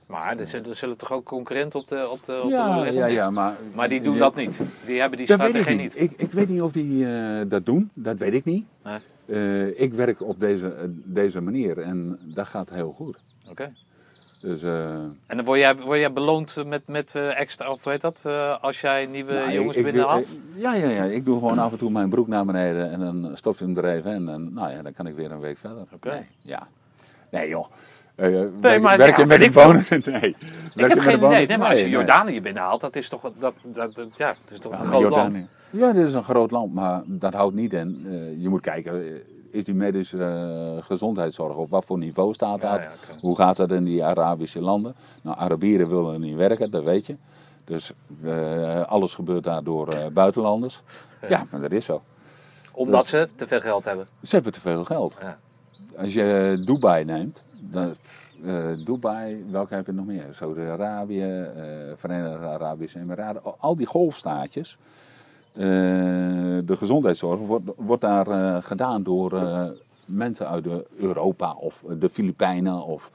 [0.07, 2.91] Maar er zullen, er zullen toch ook concurrenten op de, op de, op Ja, de
[2.91, 3.53] ja, ja, maar...
[3.75, 4.59] Maar die doen Ja, dat niet.
[4.85, 5.77] Die hebben die strategie niet.
[5.99, 6.01] niet.
[6.01, 8.65] Ik, ik weet niet of die eh, dat doen, dat weet ik niet.
[8.83, 8.97] Nee.
[9.25, 13.17] Eh, ik werk op deze, eh, deze manier en dat gaat heel goed.
[13.49, 13.73] Oké.
[14.41, 18.21] Dus, En dan word jij, word jij beloond met, met extra, of weet dat,
[18.61, 20.27] als jij nieuwe nou, jongens ik- ik binnenhaalt?
[20.55, 23.31] ja, ja, ja, ik doe gewoon af en toe mijn broek naar beneden en dan
[23.33, 24.29] stopt er even in.
[24.29, 25.83] En nou ja, dan kan ik weer een week verder.
[25.93, 26.09] Oké.
[26.09, 26.67] Nee, ja.
[27.31, 27.65] Nee joh.
[28.15, 28.29] Eh,
[28.61, 29.89] werk- maar werken ja, met een ik bonus?
[29.89, 29.99] Nee.
[30.01, 30.33] ik Werken
[30.75, 31.47] heb met geen idee.
[31.47, 31.93] Nee, maar als je nee.
[31.93, 35.01] Jordanië binnenhaalt, dat is toch, dat, dat, dat- ja, het is toch Ja, een groot
[35.01, 35.13] land.
[35.33, 38.05] Jordanië- Ja, dit is een groot land, maar dat houdt niet in.
[38.09, 39.11] eh, je moet kijken, eh,
[39.51, 42.79] is die medische eh, gezondheidszorg op wat voor niveau staat dat?
[42.79, 42.89] ja.
[43.21, 44.95] Hoe gaat dat in die Arabische landen?
[45.23, 47.15] Nou, Arabieren willen niet werken, dat weet je.
[47.65, 47.91] Dus
[48.23, 50.81] eh, alles gebeurt daar door eh, buitenlanders.
[51.29, 52.01] Ja, maar dat is zo.
[52.71, 54.07] Omdat Dus- ze te veel geld hebben.
[54.23, 55.17] Ze hebben te veel geld.
[55.21, 55.35] Ja.
[55.97, 60.27] Als je Dubai neemt, eh, Dubai, welke heb je nog meer?
[60.31, 61.63] Saudi-Arabië, eh,
[61.95, 64.77] Verenigde Arabische Emiraten, al- die golfstaatjes.
[65.53, 65.61] eh,
[66.65, 69.41] de gezondheidszorg wordt, wordt daar gedaan door
[70.05, 72.85] mensen uit de Europa of de Filipijnen.
[72.85, 73.11] Of,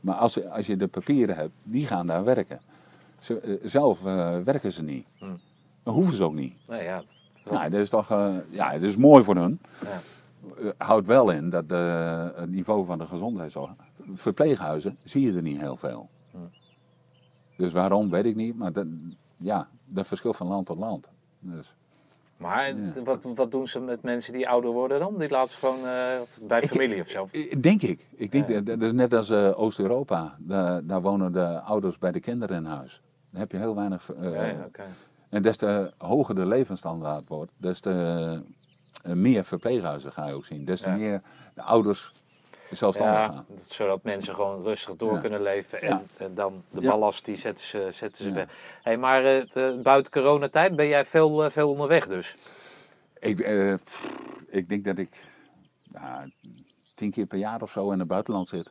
[0.00, 2.60] maar als, je- als je de papieren hebt, die gaan daar werken.
[3.20, 4.00] Ze, zelf
[4.44, 5.06] werken ze niet.
[5.18, 5.38] Hmm.
[5.82, 6.54] Dat hoeven ze ook niet.
[6.68, 7.02] Nee, ja.
[7.50, 8.08] Nou, dat is toch
[8.50, 9.58] ja, dat is mooi voor hun.
[9.82, 10.00] Ja.
[10.78, 13.70] Houdt wel in dat de, het niveau van de gezondheidszorg.
[14.14, 16.08] Verpleeghuizen zie je er niet heel veel.
[17.56, 18.86] Dus waarom weet ik niet, maar dat,
[19.36, 21.08] ja, dat verschilt van land tot land.
[21.40, 21.72] Dus,
[22.38, 25.18] Maar wat, wat doen ze met mensen die ouder worden dan?
[25.18, 27.26] Die laten ze gewoon eh, bij Ik- familie of zo?
[27.32, 28.06] eh, denk ik.
[28.16, 28.60] ik denk, Ja.
[28.60, 30.36] dat, is net als eh, Oost-Europa.
[30.38, 33.00] Daar, daar wonen de ouders bij de kinderen in huis.
[33.30, 34.12] Dan heb je heel weinig.
[34.12, 34.68] eh, Ja.
[35.28, 38.42] En des te hoger de levensstandaard wordt, des te
[39.04, 40.64] meer verpleeghuizen ga je ook zien.
[40.64, 41.22] Des te meer
[41.54, 42.12] de ouders
[42.70, 45.20] zelfstandig Ja, zodat mensen gewoon rustig door Ja.
[45.20, 45.82] kunnen leven.
[45.82, 46.02] En, Ja.
[46.16, 48.34] en dan de ballast, die zetten ze, zetten ze Ja.
[48.34, 48.48] weg.
[48.82, 52.36] Hey, maar eh, de- buiten coronatijd ben jij veel, eh, veel onderweg dus?
[53.20, 54.06] Ik, eh, pff,
[54.48, 55.20] ik denk dat ik
[55.92, 56.28] ja,
[56.94, 58.70] tien keer per jaar of zo in het buitenland zit.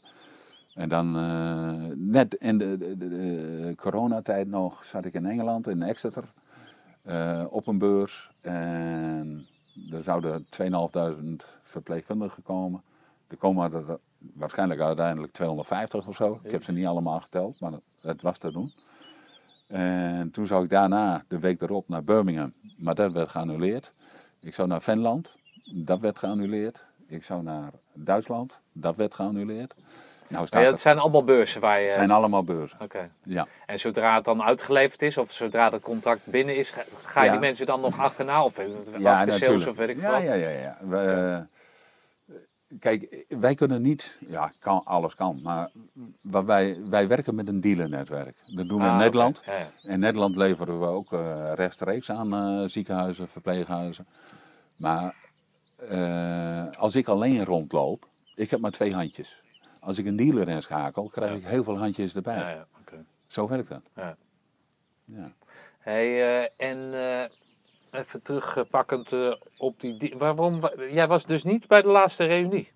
[0.74, 5.68] En dan eh, net in de, de, de- de coronatijd nog zat ik in Engeland,
[5.68, 6.24] in Exeter,
[7.04, 8.30] eh, op een beurs.
[8.42, 9.48] En
[9.92, 12.82] er zouden 2.500 verpleegkundigen komen.
[13.28, 13.98] Er komen er
[14.34, 16.40] waarschijnlijk uiteindelijk 250 of zo.
[16.44, 17.72] Ik heb ze niet allemaal geteld, maar
[18.02, 18.74] het was te doen.
[19.68, 23.92] En toen zou ik daarna de week erop naar Birmingham, maar dat werd geannuleerd.
[24.40, 25.36] Ik zou naar Finland,
[25.74, 26.84] dat werd geannuleerd.
[27.08, 29.74] Ik zou naar Duitsland, dat werd geannuleerd.
[30.28, 31.86] Nou staat ja, het zijn allemaal beurzen waar je...
[31.86, 32.78] het zijn allemaal beurzen.
[32.82, 33.10] Oké.
[33.24, 33.48] Ja.
[33.66, 36.70] En zodra het dan uitgeleverd is, of zodra het contract binnen is,
[37.04, 37.32] ga, je Ja.
[37.32, 38.44] die mensen dan nog achterna?
[38.44, 38.68] Of het
[38.98, 39.70] Ja, after sales natuurlijk.
[39.70, 40.28] of weet ik ja, veel?
[40.30, 40.78] ja, ja, ja.
[40.82, 41.55] We, eh,
[42.80, 45.70] kijk, wij kunnen niet, ja, kan, alles kan, maar
[46.22, 48.38] wij, wij werken met een dealernetwerk.
[48.48, 49.04] Dat doen we Ah, in oké.
[49.04, 49.42] Nederland.
[49.46, 49.68] Ja, ja.
[49.82, 54.06] In Nederland leveren we ook eh, rechtstreeks aan eh, ziekenhuizen, verpleeghuizen.
[54.76, 55.16] Maar
[55.78, 59.42] eh, als ik alleen rondloop, ik heb maar twee handjes.
[59.80, 61.38] Als ik een dealer inschakel, krijg Ja.
[61.38, 62.38] ik heel veel handjes erbij.
[62.38, 63.06] Ja, ja, oké.
[63.28, 63.82] Zo werkt dat.
[63.96, 64.16] Ja.
[65.06, 65.32] Ja.
[65.80, 66.92] Hey, en
[67.96, 70.14] even terugpakkend eh, op die...
[70.18, 72.72] Waarom, wa- jij was dus niet bij de laatste reunie?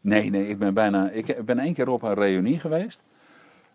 [0.00, 1.10] Nee, nee, ik ben bijna.
[1.10, 3.02] Ik ben één keer op een reunie geweest.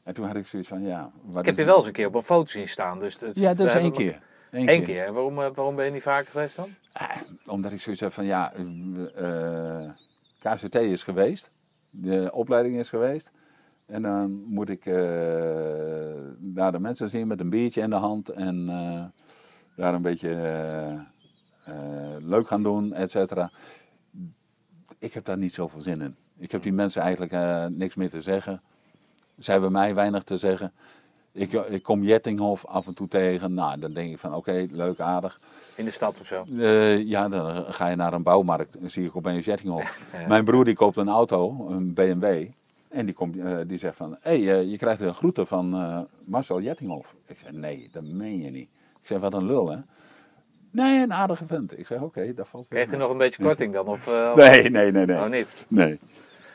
[0.03, 1.11] En toen had ik zoiets van, ja.
[1.23, 2.99] Wat Ik heb je wel eens een keer op een foto zien staan.
[2.99, 4.19] Dus het- Ja, dat is één keer.
[4.51, 5.05] Eén Eén keer.
[5.05, 6.69] En Waarom, eh, waarom ben je niet vaker geweest dan?
[6.91, 7.09] Ah,
[7.45, 9.89] omdat ik zoiets heb van, ja, eh, eh,
[10.39, 11.51] KCT is geweest.
[11.89, 13.31] De opleiding is geweest.
[13.85, 14.93] En dan moet ik eh,
[16.37, 18.29] daar de mensen zien met een biertje in de hand.
[18.29, 19.03] En eh,
[19.77, 23.51] daar een beetje eh, eh, leuk gaan doen, et cetera.
[24.99, 26.15] Ik heb daar niet zoveel zin in.
[26.37, 28.61] Ik heb die mensen eigenlijk eh, niks meer te zeggen.
[29.39, 30.73] Ze hebben mij weinig te zeggen.
[31.31, 33.53] Ik, ik kom Jettinghof af en toe tegen.
[33.53, 35.39] Nou, dan denk ik van oké, leuk, aardig.
[35.75, 36.45] In de stad of zo.
[37.05, 38.79] Ja, dan ga je naar een bouwmarkt.
[38.79, 39.99] Dan zie ik opeens Jettinghof.
[40.13, 40.27] Ja.
[40.27, 42.47] Mijn broer die koopt een auto, een BMW.
[42.87, 43.35] En die, komt,
[43.67, 47.15] die zegt van, hé, hey, je krijgt een groeten van Marcel Jettinghof.
[47.27, 48.69] Ik zeg, nee, dat meen je niet.
[49.07, 49.77] Ik zeg, wat een lul, hè?
[50.71, 51.79] Nee, een aardige vent.
[51.79, 52.99] Ik zeg, oké, dat valt wel Kreeg hij mee.
[52.99, 53.87] nog een beetje korting dan?
[53.87, 55.17] Of, eh, Nee, nee, nee, nee.
[55.17, 55.65] Oh, niet.
[55.67, 55.99] nee.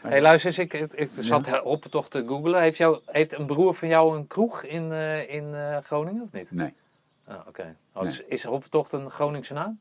[0.02, 2.60] Hey, luister eens, ik, ik, zat op toch te googlen.
[2.60, 6.32] Heeft, jou, heeft een broer van jou een kroeg in, eh, in eh, Groningen of
[6.32, 6.50] niet?
[6.50, 6.72] nee.
[7.26, 7.76] Ah, oké.
[7.92, 9.78] Oh, dus is Hoppentocht een Groningse naam?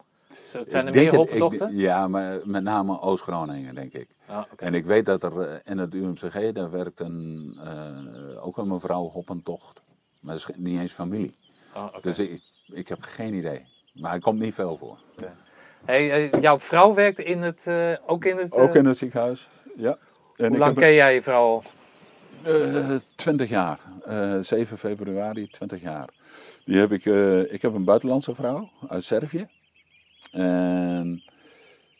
[0.68, 1.76] Zijn er meer Hoppentochten?
[1.76, 4.08] Ja, maar met name Oost-Groningen, denk ik.
[4.26, 4.44] Ah.
[4.58, 9.10] En ik weet dat er in het UMCG, daar werkt een, eh, ook een mevrouw
[9.10, 9.82] Hoppentocht.
[10.20, 11.36] Maar dat is niet eens familie.
[11.74, 12.02] Ah, oké.
[12.02, 12.42] Dus ik,
[12.72, 13.66] ik heb geen idee.
[13.94, 14.98] Maar er komt niet veel voor.
[15.86, 18.54] Hey, eh, jouw vrouw werkt in het, eh, ook in het...
[18.58, 19.98] eh, Ook in het ziekenhuis, ja.
[20.38, 21.64] En hoe lang ken jij je vrouw al?
[22.44, 23.80] eh, 20 jaar.
[24.06, 26.10] Eh 7 februari, 20 jaar.
[26.66, 29.48] Die heb ik, eh, ik heb een buitenlandse vrouw uit Servië.
[30.32, 31.24] En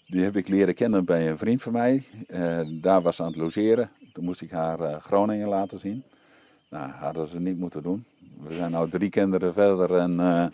[0.06, 2.04] die heb ik leren kennen bij een vriend van mij.
[2.28, 3.90] Eh, daar was ze aan het logeren.
[4.14, 6.04] Toen moest ik haar eh, Groningen laten zien.
[6.70, 8.06] Nou, hadden ze niet moeten doen.
[8.44, 10.46] We zijn nu drie kinderen verder en eh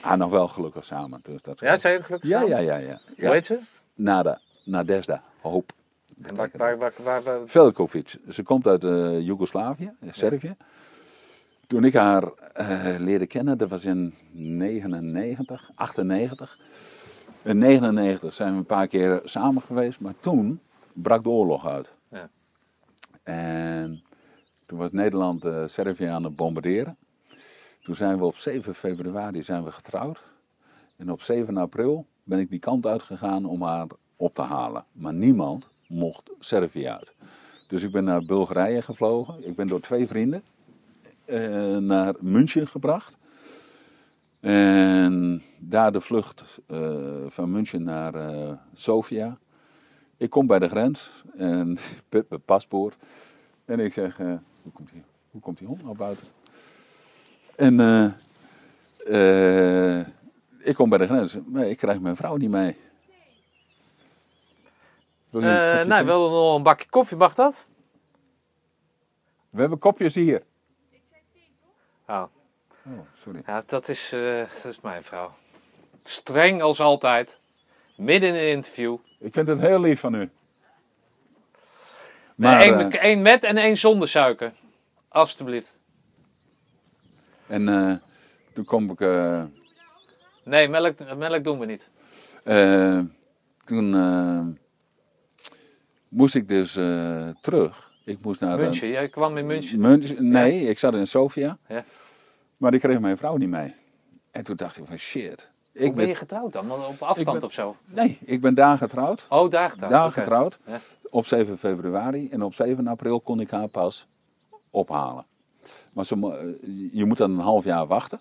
[0.00, 1.20] ah, nog wel gelukkig samen.
[1.22, 2.50] Dus dat Ja, zijn jullie gelukkig ja, samen?
[2.50, 3.00] ja, ja, ja.
[3.06, 3.32] Hoe ja.
[3.32, 3.58] heet ze?
[3.94, 5.72] Nada, Nadesda, hoop.
[6.22, 8.16] En waar, waar, waar, waar, waar- Velkovic.
[8.28, 10.56] Ze komt uit eh Joegoslavië, Servië.
[11.66, 12.22] Toen ik haar
[12.52, 16.58] eh, leerde kennen, dat was in 99, 98.
[17.42, 20.60] In 99 zijn we een paar keer samen geweest, maar toen
[20.92, 21.94] brak de oorlog uit.
[22.08, 22.28] Ja.
[23.22, 24.02] En
[24.66, 26.96] toen was Nederland eh, Servië aan het bombarderen.
[27.86, 30.22] Toen zijn we op 7 februari zijn we getrouwd.
[30.96, 34.84] En op 7 april ben ik die kant uitgegaan om haar op te halen.
[34.92, 37.14] Maar niemand mocht Servië uit.
[37.66, 39.46] Dus ik ben naar Bulgarije gevlogen.
[39.46, 40.42] Ik ben door twee vrienden
[41.24, 43.16] eh, naar München gebracht.
[44.40, 49.38] En daar de vlucht eh, van München naar eh, Sofia.
[50.16, 51.78] Ik kom bij de grens en
[52.28, 52.96] mijn paspoort.
[53.64, 56.35] En ik zeg, hoe, komt die, hoe komt die hond nou buiten?
[57.56, 58.04] En eh,
[60.00, 60.06] eh,
[60.58, 62.76] ik kom bij de grens, maar ik krijg mijn vrouw niet mee.
[65.30, 66.06] Wil je een Eh, kopje nou, thee?
[66.12, 67.64] wel wel een bakje koffie, mag dat?
[69.50, 70.42] We hebben kopjes hier.
[72.08, 72.22] Oh,
[72.86, 73.42] Oh, sorry.
[73.46, 75.34] ja, dat is, eh, dat is mijn vrouw.
[76.04, 77.38] Streng als altijd.
[77.96, 78.96] Midden in een interview.
[79.18, 80.18] Ik vind het heel lief van u.
[80.18, 80.30] Nee,
[82.34, 84.52] Maar, één, eh, één met en één zonder suiker.
[85.08, 85.78] Alsjeblieft.
[87.48, 87.94] En eh,
[88.52, 89.00] toen kom ik...
[89.00, 89.42] eh,
[90.44, 91.90] Nee, melk, melk doen we niet.
[92.44, 93.00] eh,
[93.64, 93.90] toen
[96.08, 96.72] moest ik dus
[97.40, 97.90] terug.
[98.04, 98.56] Ik moest naar...
[98.58, 99.80] München, jij kwam in München.
[99.80, 101.58] München- nee, ik zat in Sofia.
[101.68, 101.84] Ja.
[102.56, 103.74] Maar ik kreeg mijn vrouw niet mee.
[104.30, 105.48] En toen dacht ik van shit.
[105.72, 106.70] Hoe Ik ben je getrouwd dan?
[106.72, 107.76] Op afstand ben- of zo?
[107.84, 109.26] Nee, ik ben daar getrouwd.
[109.28, 109.92] Oh, daar getrouwd.
[109.92, 110.58] daar getrouwd.
[110.66, 110.78] Ja.
[111.10, 112.28] Op 7 februari.
[112.30, 114.06] En op 7 april kon ik haar pas
[114.70, 115.26] ophalen.
[115.92, 118.20] Maar ze, eh, je moet dan een half jaar wachten.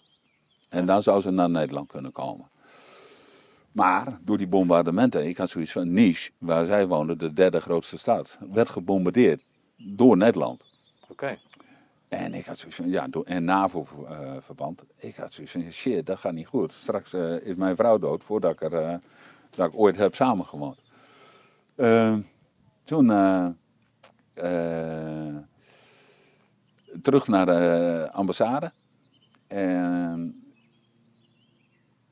[0.69, 2.49] En dan zou ze naar Nederland kunnen komen.
[3.71, 7.97] Maar door die bombardementen, ik had zoiets van Nice, waar zij woonden, de derde grootste
[7.97, 10.63] stad, werd gebombardeerd door Nederland.
[11.09, 11.37] Oké.
[12.07, 14.81] En ik had zoiets van, ja, door, en NAVO-verband.
[14.97, 16.71] ik had zoiets van, shit, dat gaat niet goed.
[16.71, 18.95] Straks eh, is mijn vrouw dood voordat ik, er, eh,
[19.49, 20.77] dat ik ooit heb samengewoond.
[21.75, 22.19] Ehm,
[22.83, 23.47] toen eh,
[24.33, 25.35] eh,
[27.01, 28.71] terug naar de ambassade.
[29.47, 30.45] En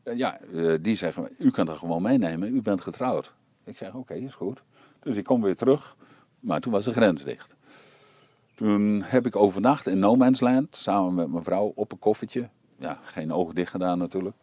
[0.03, 3.33] eh, ja, eh, die zeggen, u kan er gewoon meenemen, u bent getrouwd.
[3.63, 4.61] Ik zeg, oké, is goed.
[4.99, 5.95] Dus ik kom weer terug,
[6.39, 7.55] maar toen was de grens dicht.
[8.55, 12.49] Toen heb ik overnacht in No Man's Land, samen met mijn vrouw, op een koffertje.
[12.77, 14.35] Ja, geen ogen dicht gedaan natuurlijk.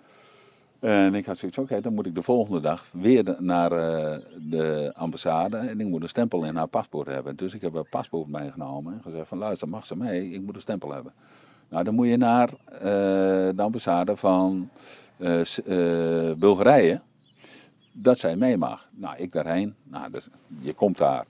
[0.81, 4.93] En ik had zoiets oké, dan moet ik de volgende dag weer naar eh, de
[4.95, 5.57] ambassade.
[5.57, 7.37] En ik moet een stempel in haar paspoort hebben.
[7.37, 10.31] Dus ik heb haar paspoort meegenomen en gezegd van, luister, mag ze mee?
[10.31, 11.12] Ik moet een stempel hebben.
[11.68, 12.81] Nou, dan moet je naar eh,
[13.57, 14.68] de ambassade van
[15.16, 17.01] eh, Bulgarije.
[17.93, 18.89] Dat zij mee mag.
[18.91, 19.74] Nou, ik daarheen.
[19.83, 20.28] Nou, dus,
[20.61, 21.24] je komt daar.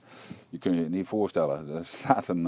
[0.49, 1.75] Je kunt je niet voorstellen.
[1.75, 2.45] Er staat een,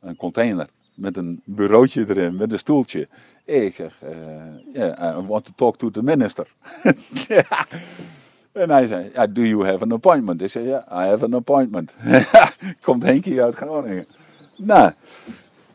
[0.00, 3.08] een container met een bureautje erin, met een stoeltje.
[3.44, 6.46] Ik zeg, eh I want to talk to the minister.
[8.54, 10.42] En hij zei, do you have an appointment?
[10.42, 11.92] Ik zei, ja, I have an appointment.
[12.84, 14.06] Komt Henkie uit Groningen.
[14.56, 14.92] Nou,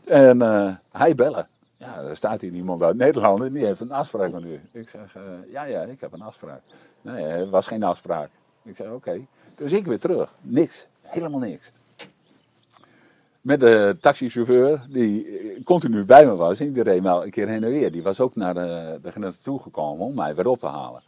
[0.05, 1.47] en eh, hij bellen.
[1.77, 4.59] Ja, er staat hier iemand uit Nederland en die heeft een afspraak met u.
[4.71, 6.61] Ik zeg, eh, ja, ja, ik heb een afspraak.
[7.01, 8.29] Nee, er was geen afspraak.
[8.63, 9.25] Ik zeg, oké.
[9.55, 10.33] Dus ik weer terug.
[10.41, 10.87] Niks.
[11.01, 11.71] Helemaal niks.
[13.41, 16.57] Met de taxichauffeur die eh, continu bij me was.
[16.57, 17.91] Die reed wel een keer heen en weer.
[17.91, 21.01] Die was ook naar de, de toe gekomen om mij weer op te halen.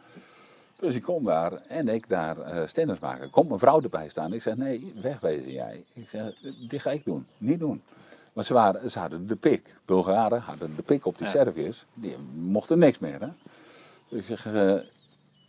[0.79, 3.29] Dus ik kom daar en ik daar eh stennis maken.
[3.29, 4.34] Komt mijn vrouw erbij staan.
[4.34, 5.84] Ik zeg, nee, wegwezen jij.
[5.93, 6.34] Ik zeg,
[6.69, 7.25] dit ga ik doen.
[7.38, 7.82] Niet doen.
[8.34, 9.75] Maar ze, waren, ze hadden de pik.
[9.86, 11.32] Bulgaren hadden de pik op die Ja.
[11.32, 11.86] Serviërs.
[11.93, 13.19] Die mochten niks meer.
[13.19, 13.27] Hè?
[14.09, 14.45] Dus ik zeg,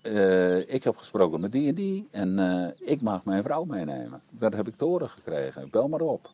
[0.03, 2.09] eh, ik heb gesproken met die en die.
[2.11, 4.22] En ik mag mijn vrouw meenemen.
[4.30, 5.70] Dat heb ik te horen gekregen.
[5.70, 6.30] Bel maar op.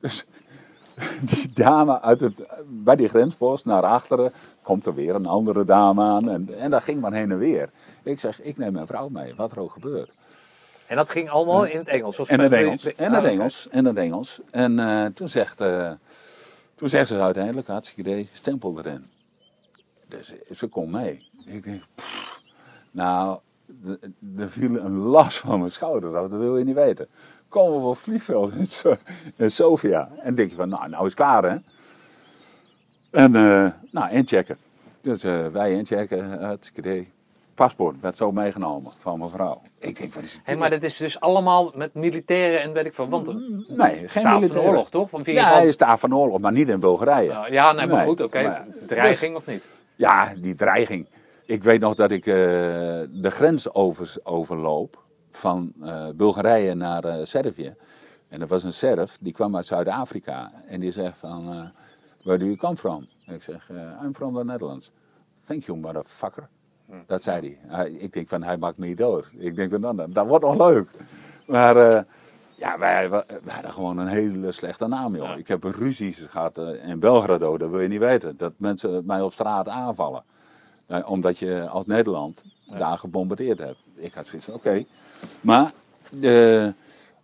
[0.00, 0.24] Dus
[1.30, 2.34] die dame uit het,
[2.66, 4.32] bij die grenspost naar achteren,
[4.62, 6.28] komt er weer een andere dame aan.
[6.30, 7.70] En, en dat ging maar heen en weer.
[8.02, 10.10] Ik zeg, ik neem mijn vrouw mee, wat er ook gebeurt.
[10.86, 12.18] En dat ging allemaal in het Engels?
[12.20, 12.84] Of En het je- Engels.
[12.84, 13.28] En Ah, het oké.
[13.32, 13.68] Engels.
[13.70, 14.40] En het Engels.
[14.50, 15.90] En eh, toen, zegt, eh,
[16.74, 19.06] toen zegt ze uiteindelijk, hartstikke idee, stempel erin.
[20.08, 21.28] Dus eh, ze komt mee.
[21.46, 22.40] Ik denk, pff,
[22.90, 23.38] nou,
[24.36, 27.08] er viel een las van mijn schouder af, dat wil je niet weten.
[27.56, 28.96] Komen we op vliegveld in, So-
[29.36, 30.08] in Sofia.
[30.22, 31.56] En denk je van, nou, nou is het klaar hè.
[33.10, 34.58] En, eh, nou, inchecken.
[35.00, 37.12] Dus eh, wij inchecken, hartstikke idee.
[37.54, 39.60] Paspoort werd zo meegenomen van mijn vrouw.
[39.78, 40.40] Ik denk, wat is het?
[40.44, 43.08] Hé, maar dat is dus allemaal met militairen en weet ik van.
[43.08, 43.26] Want
[43.68, 45.10] Nee, geen staat van oorlog, toch?
[45.10, 47.28] Van Ja, hij is daar van oorlog, maar niet in Bulgarije.
[47.28, 48.66] Ja, ja, nee, maar Nee, goed, oké.
[48.86, 49.68] Dreiging of niet?
[49.94, 51.06] Ja, die dreiging.
[51.44, 55.04] Ik weet nog dat ik eh, de grens over, overloop
[55.36, 57.74] van eh, Bulgarije naar eh, Servië.
[58.28, 60.52] En er was een Serf, die kwam uit Zuid-Afrika.
[60.68, 61.60] En die zegt van, eh
[62.22, 63.06] where do you come from?
[63.26, 63.70] En ik zeg,
[64.02, 64.90] I'm from the Netherlands.
[65.44, 66.48] Thank you, motherfucker.
[67.06, 67.90] Dat zei hij.
[67.90, 69.30] Ik denk van, hij maakt me niet dood.
[69.38, 70.90] Ik denk van, dan, dan- dat wordt nog leuk.
[71.46, 71.76] Maar
[72.56, 75.38] ja, wij, wij hadden gewoon een hele slechte naam, joh.
[75.38, 78.36] Ik heb ruzies gehad eh, in Belgrado, dat wil je niet weten.
[78.36, 80.24] Dat mensen mij op straat aanvallen.
[81.06, 82.42] Omdat je als Nederland
[82.78, 83.78] daar gebombardeerd hebt.
[83.96, 84.84] Ik had zoiets van, oké.
[85.40, 85.72] Maar
[86.20, 86.68] eh,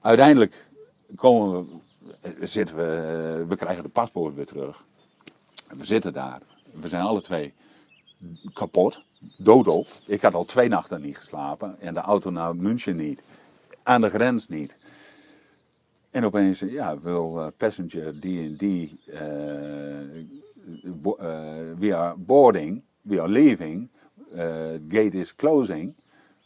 [0.01, 0.69] uiteindelijk
[1.17, 1.79] komen we,
[2.21, 4.85] eh, zitten we, eh, we krijgen de paspoort weer terug.
[5.69, 6.41] En we zitten daar.
[6.81, 7.53] We zijn alle twee
[8.53, 9.03] kapot,
[9.37, 9.89] doodop.
[10.07, 11.81] Ik had al twee nachten niet geslapen.
[11.81, 13.23] En de auto naar München niet.
[13.83, 14.79] Aan de grens niet.
[16.11, 18.15] En opeens, ja, wil passenger
[19.07, 23.89] eh, bo- eh, we are boarding, we are leaving,
[24.35, 25.95] eh, gate is closing.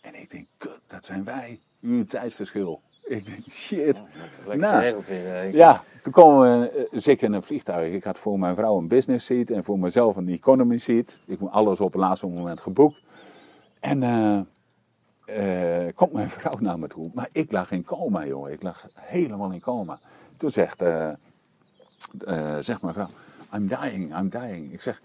[0.07, 1.61] En ik denk, kut, dat zijn wij.
[1.81, 2.81] Uur tijdsverschil.
[3.03, 4.03] Ik denk, shit.
[4.47, 5.35] Lekker Nou, weer.
[5.35, 7.93] eh, Ja, toen komen we, eh, zit ik in een vliegtuig.
[7.95, 11.19] Ik had voor mijn vrouw een business seat en voor mezelf een economy seat.
[11.27, 13.01] Ik moet alles op het laatste moment geboekt.
[13.81, 14.03] En
[15.27, 17.11] eh, komt mijn vrouw naar me toe.
[17.15, 18.51] Maar ik lag in coma, joh.
[18.51, 19.99] Ik lag helemaal in coma.
[20.39, 20.79] Toen zegt,
[22.61, 23.09] zegt mijn vrouw,
[23.55, 24.73] I'm dying, I'm dying.
[24.73, 25.03] Ik zeg,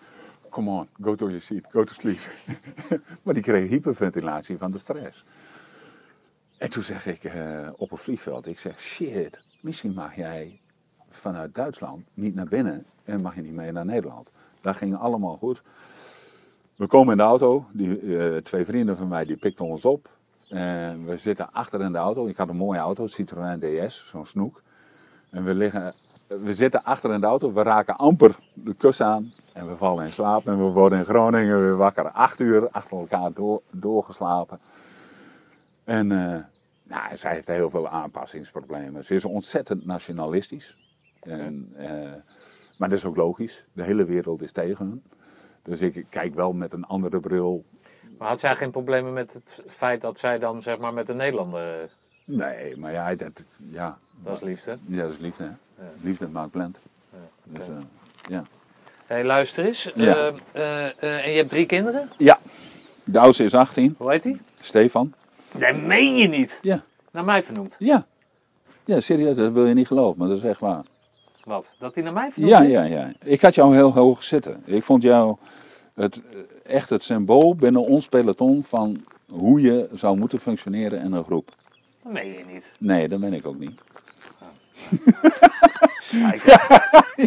[0.52, 2.20] come on, go to your seat, go to sleep.
[3.24, 5.24] maar die kreeg hyperventilatie van de stress.
[6.58, 10.60] En toen zeg ik eh, op een vliegveld, ik zeg, shit, misschien mag jij
[11.10, 14.32] vanuit Duitsland niet naar binnen en mag je niet mee naar Nederland.
[14.62, 15.62] Dat ging allemaal goed.
[16.76, 20.10] We komen in de auto, die, eh, twee vrienden van mij die pikten ons op.
[20.50, 24.26] En we zitten achter in de auto, ik had een mooie auto, Citroën DS, zo'n
[24.26, 24.62] snoek.
[25.30, 25.94] En we, liggen,
[26.28, 30.06] we zitten achter in de auto, we raken amper de kus aan en we vallen
[30.06, 30.48] in slaap.
[30.48, 34.60] En we worden in Groningen weer wakker, acht uur achter elkaar door, doorgeslapen.
[35.86, 36.44] En eh,
[36.84, 39.06] nou, zij heeft heel veel aanpassingsproblemen.
[39.06, 40.76] Ze is ontzettend nationalistisch.
[41.22, 42.12] En, eh,
[42.78, 43.66] maar dat is ook logisch.
[43.74, 45.04] De hele wereld is tegen hun.
[45.64, 47.66] Dus ik kijk wel met een andere bril.
[48.18, 51.14] Maar had zij geen problemen met het feit dat zij dan zeg maar met de
[51.14, 51.82] Nederlander...
[51.82, 51.88] eh,
[52.26, 54.78] Nee, maar ja, dat, ja, Dat is liefde.
[54.88, 55.44] ja, dat is liefde.
[55.76, 55.86] Hè?
[56.02, 56.78] Liefde maakt blend.
[57.44, 57.76] Dus, eh,
[58.28, 58.44] ja.
[59.12, 59.90] Hey, luister eens.
[59.96, 60.16] Ja.
[60.16, 62.10] Eh, eh, eh, en je hebt drie kinderen?
[62.18, 62.40] ja,
[63.04, 64.42] de oudste is 18, Hoe heet die?
[64.62, 65.14] Stefan.
[65.52, 66.60] Dat meen je niet.
[66.62, 67.76] Ja, Naar mij vernoemd.
[67.80, 68.06] ja.
[68.86, 70.84] Ja, serieus, dat wil je niet geloven, maar dat is echt waar.
[71.44, 71.72] Wat?
[71.80, 72.72] Dat die naar mij vernoemd Ja, is?
[72.72, 73.12] ja, ja.
[73.24, 74.64] Ik had jou heel hoog zitten.
[74.66, 75.36] Ik vond jou
[75.94, 76.20] het,
[76.64, 81.50] echt het symbool binnen ons peloton van hoe je zou moeten functioneren in een groep.
[82.04, 82.72] Dat meen je niet.
[82.80, 83.82] Nee, dat ben ik ook niet.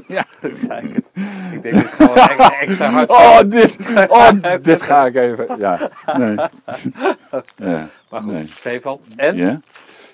[0.07, 0.27] Ja.
[1.53, 3.77] Ik denk dat ik gewoon extra, hard Oh, dit,
[4.09, 4.31] oh,
[4.63, 5.59] dit ga ik even.
[5.59, 6.37] Ja, nee.
[7.57, 8.47] Ja, Maar goed, nee.
[8.47, 9.01] Stefan.
[9.17, 9.37] En?
[9.37, 9.61] Ja.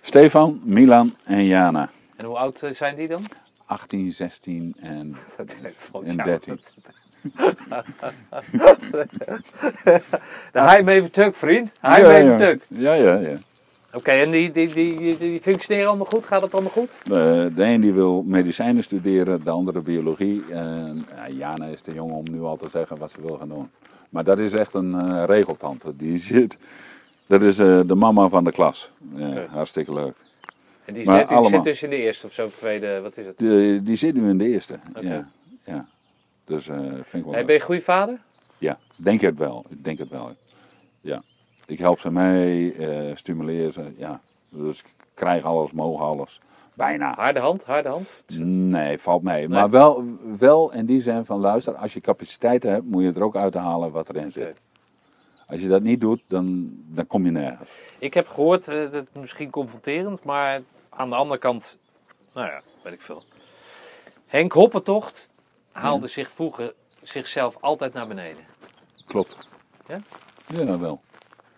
[0.03, 1.91] Stefan, Milan en Jana.
[2.17, 3.25] En hoe oud eh, zijn die dan?
[3.67, 4.89] 18, 16 en,
[6.03, 6.59] en jou 13.
[10.53, 11.73] Daar ga je me even tuk, vriend.
[11.81, 12.63] Me even tuk.
[12.69, 13.37] Ja, ja, ja.
[13.93, 16.27] Oké, en die, die, die, die, functioneren allemaal goed?
[16.27, 16.97] Gaat het allemaal goed?
[17.05, 20.45] De, de een die wil medicijnen studeren, de andere biologie.
[20.51, 23.49] En ja, Jana is te jong om nu al te zeggen wat ze wil gaan
[23.49, 23.71] doen.
[24.11, 25.97] Maar dat is echt een eh, regeltante.
[25.97, 26.57] Die zit,
[27.27, 28.91] dat is eh, de mama van de klas.
[29.17, 29.47] Ja.
[29.47, 30.15] Hartstikke leuk.
[30.85, 33.27] En die, zit, die zit dus in de eerste of zo, of tweede, wat is
[33.27, 33.39] het?
[33.39, 34.79] Die, die zit nu in de eerste.
[35.01, 35.29] Ja,
[35.65, 35.87] ja.
[36.45, 37.47] Dus eh vind ik wel Hey, leuk.
[37.47, 38.19] ben je een goede vader?
[38.59, 39.65] Ja, denk het wel.
[39.69, 40.31] Ik denk het wel.
[41.03, 41.23] Ja.
[41.71, 43.93] Ik help ze mee, eh, stimuleer ze.
[43.97, 44.21] Ja.
[44.49, 46.41] Dus ik krijg alles, mogen alles.
[46.75, 47.15] Bijna.
[47.15, 48.09] Harde hand, harde hand.
[48.39, 49.49] Nee, valt mee.
[49.49, 50.05] Maar wel,
[50.39, 53.91] wel in die zin van luister, als je capaciteiten hebt, moet je er ook uithalen
[53.93, 54.61] wat erin zit.
[55.47, 57.69] Als je dat niet doet, dan, dan kom je nergens.
[57.99, 61.77] Ik heb gehoord, eh, dat is misschien confronterend, maar aan de andere kant,
[62.35, 63.23] nou ja, weet ik veel.
[64.27, 65.29] Henk Hoppertocht
[65.73, 68.45] haalde zich vroeger zichzelf altijd naar beneden.
[69.07, 69.37] Klopt.
[69.87, 70.01] Ja?
[70.47, 71.01] Ja, wel.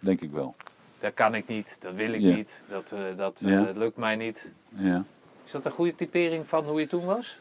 [0.03, 0.55] Denk ik wel.
[1.00, 2.34] Dat kan ik niet, dat wil ik Ja.
[2.34, 3.70] niet, dat, eh, dat eh, Ja.
[3.74, 4.50] lukt mij niet.
[4.68, 5.05] Ja.
[5.44, 7.40] Is dat een goede typering van hoe je toen was?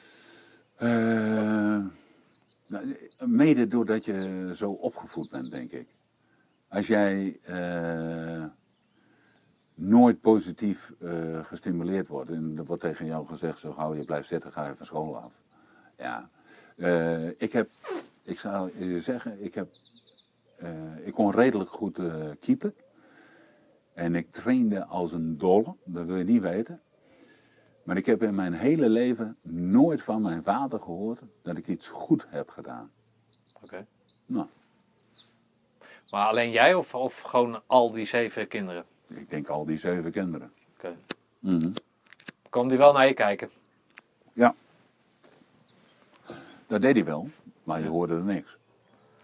[0.78, 0.89] Eh,
[2.68, 5.88] nou, mede doordat je zo opgevoed bent, denk ik.
[6.68, 7.39] Als jij
[9.74, 10.91] nooit positief
[11.43, 14.76] gestimuleerd wordt en er wordt tegen jou gezegd, zo gauw je blijft zitten, ga je
[14.76, 15.34] van school af.
[15.97, 16.28] Ja.
[17.38, 17.68] Ik heb,
[18.24, 19.68] ik zou je zeggen, ik heb,
[21.03, 22.76] ik kon redelijk goed eh keepen.
[23.93, 26.82] En ik trainde als een dolle, dat wil je niet weten.
[27.84, 31.88] Maar ik heb in mijn hele leven nooit van mijn vader gehoord dat ik iets
[31.88, 32.89] goed heb gedaan.
[33.64, 33.86] Oké.
[34.26, 34.47] Nou,
[36.12, 38.86] Maar alleen jij of, of gewoon al die zeven kinderen?
[39.07, 40.51] ik denk al die zeven kinderen.
[40.78, 40.95] Oké.
[41.39, 41.72] Mhm.
[42.49, 43.49] Kwam die wel naar je kijken?
[44.34, 44.55] Ja.
[46.68, 47.30] Dat deed hij wel,
[47.64, 48.61] maar je hoorde er niks.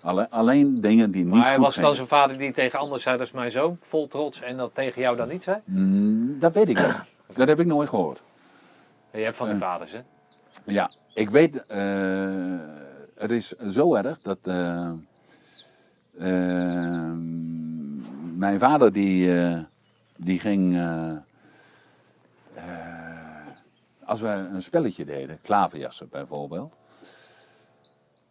[0.08, 3.18] Alle- alleen dingen die niet Maar goed was dan zijn vader die tegen anderen zei,
[3.18, 5.58] dat is mijn zoon, vol trots, en dat tegen jou dan niet zei?
[5.66, 6.96] Mm, dat weet ik niet.
[7.38, 8.22] Dat heb ik nooit gehoord.
[9.12, 9.62] Je hebt van die Eh.
[9.62, 10.00] vaders, hè?
[10.66, 12.58] Ja, ik weet, eh,
[13.14, 14.92] het is zo erg dat eh,
[18.36, 19.32] mijn vader die,
[20.18, 20.74] die ging,
[24.06, 26.86] als we een spelletje deden, klaverjassen bijvoorbeeld.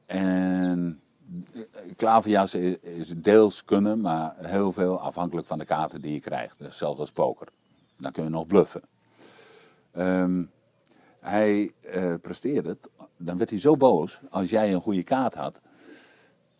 [0.06, 1.00] En
[1.96, 6.58] klaverjassen is, deels kunnen, maar heel veel afhankelijk van de kaarten die je krijgt.
[6.58, 7.48] Dus zelfs als poker.
[7.96, 8.82] Dan kun je nog bluffen.
[9.92, 10.44] Ehm,
[11.20, 15.60] hij eh, presteerde het, dan werd hij zo boos als jij een goede kaart had,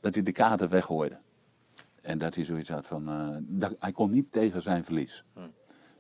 [0.01, 1.19] dat hij de kaarten weggooide.
[2.03, 5.25] En dat hij zoiets had van, eh, dat, hij kon niet tegen zijn verlies.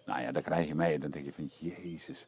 [0.06, 2.26] Nou ja, dan krijg je mee, dan denk je van, jezus.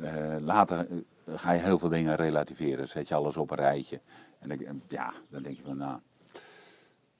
[0.00, 4.00] Eh, later eh, ga je heel veel dingen relativeren, zet je alles op een rijtje.
[4.38, 5.98] En dan, ja, dan denk je van, nou.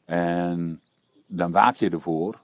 [0.04, 0.80] En
[1.26, 2.40] dan waak je ervoor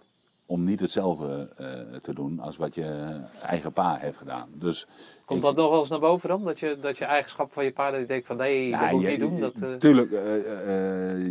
[0.46, 4.48] om niet hetzelfde eh, te doen als wat je eigen pa heeft gedaan.
[4.54, 4.86] Dus
[5.24, 6.44] Komt ik- dat nog wel eens naar boven dan?
[6.44, 9.02] Dat je, dat je eigenschap van je pa, dat je denkt van nee, dat moet
[9.02, 9.40] ik niet doen.
[9.40, 10.10] Dat, Tuurlijk,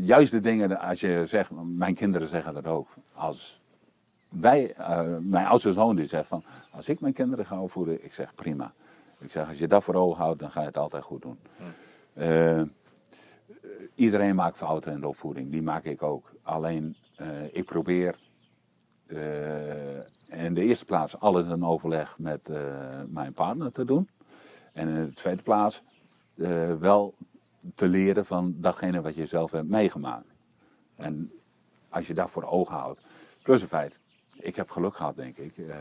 [0.06, 2.88] juist de dingen, als je zegt, mijn kinderen zeggen dat ook.
[3.14, 3.60] Als
[4.30, 4.76] wij,
[5.22, 8.74] mijn oudste zoon die zegt van, als ik mijn kinderen ga opvoeden, ik zeg prima.
[9.22, 11.40] Ik zeg, als je dat voor ogen houdt, dan ga je het altijd goed doen.
[12.14, 12.62] Eh,
[13.96, 16.32] iedereen maakt fouten in de opvoeding, die maak ik ook.
[16.42, 18.16] Alleen, eh, ik probeer
[19.08, 19.96] eh,
[20.46, 22.50] in de eerste plaats alles in overleg met
[23.08, 24.10] mijn partner te doen.
[24.74, 25.82] En in de tweede plaats
[26.80, 27.14] wel
[27.76, 30.28] te leren van datgene wat je zelf hebt meegemaakt.
[30.96, 31.32] En
[31.90, 33.02] als je dat voor ogen houdt.
[33.44, 34.00] Plus het feit,
[34.36, 35.58] ik heb geluk gehad, denk ik.
[35.58, 35.76] eh,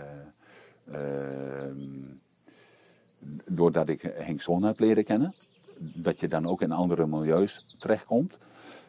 [0.93, 1.79] ehm,
[3.55, 5.35] doordat ik Henk Zon heb leren kennen.
[5.79, 8.39] Dat je dan ook in andere milieus terechtkomt.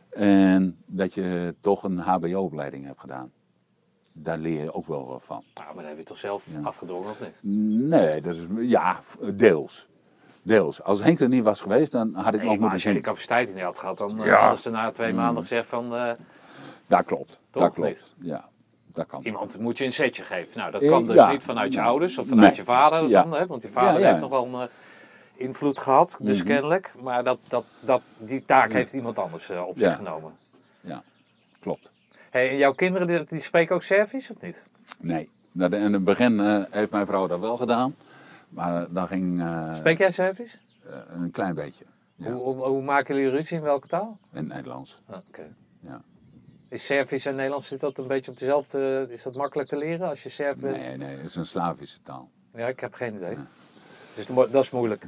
[0.10, 3.32] En dat je toch een HBO-opleiding hebt gedaan.
[4.14, 5.44] Daar leer je ook wel wat van.
[5.54, 6.60] nou, maar dat heb je toch zelf Ja.
[6.64, 7.40] afgedwongen of niet?
[7.90, 9.00] Nee, dat is, ja,
[9.34, 9.88] deels.
[10.44, 10.84] Deels.
[10.84, 12.94] Als Henk er niet was geweest, dan had ik Nee, nog moeten als je die
[12.98, 13.04] zien.
[13.06, 14.40] capaciteit niet had gehad, dan eh, Ja.
[14.40, 16.12] hadden ze na twee maanden gezegd van eh,
[16.88, 17.40] Dat klopt.
[17.50, 18.04] Toch, dat klopt.
[18.20, 18.50] Ja,
[18.94, 19.24] dat kan.
[19.24, 20.58] iemand moet je een setje geven.
[20.58, 21.32] Nou, dat Eh, kwam dus ja.
[21.32, 22.56] niet vanuit je ouders of vanuit Nee.
[22.58, 23.24] je vader Ja.
[23.24, 23.46] dan, hè?
[23.46, 24.68] want je vader heeft nog wel een eh,
[25.36, 26.48] invloed gehad, dus Mhm.
[26.48, 26.92] kennelijk.
[27.02, 30.32] Maar dat, dat, dat, die taak heeft iemand anders eh, op zich genomen.
[30.82, 31.04] Ja,
[31.60, 31.92] klopt.
[32.30, 34.66] Hey, en jouw kinderen, die, die spreken ook Servisch of niet?
[35.02, 35.30] Nee.
[35.54, 36.40] Dat- In het begin
[36.70, 37.96] heeft mijn vrouw dat wel gedaan.
[38.50, 39.44] Maar dan ging
[39.76, 40.58] Spreek jij Servisch?
[41.14, 41.84] een klein beetje.
[42.16, 42.32] Ja.
[42.32, 44.18] Hoe, hoe, hoe maken jullie ruzie in welke taal?
[44.34, 44.98] In het Nederlands.
[45.10, 45.48] Ah, Oké.
[45.80, 46.02] Ja.
[46.72, 49.08] Is Servisch en Nederlands zit dat een beetje op dezelfde.
[49.10, 50.78] Is dat makkelijk te leren als je Serf bent?
[50.78, 52.30] Nee, nee, het is een Slavische taal.
[52.54, 53.38] Ja, ik heb geen idee.
[54.16, 55.06] Dus dat is moeilijk.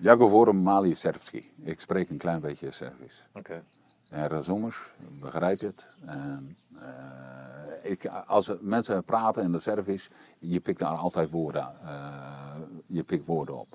[0.00, 1.44] Ja govorim mali Serbski.
[1.64, 3.30] Ik spreek een klein beetje Servisch.
[3.34, 3.62] Oké.
[4.08, 4.76] En razumers,
[5.20, 5.86] begrijp je het?
[6.06, 10.08] En, eh, ik, als mensen praten in de Servisch,
[10.38, 13.68] je pikt daar altijd woorden, eh, je pikt woorden op.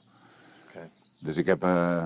[0.68, 0.90] Oké.
[1.20, 2.06] Dus ik heb eh,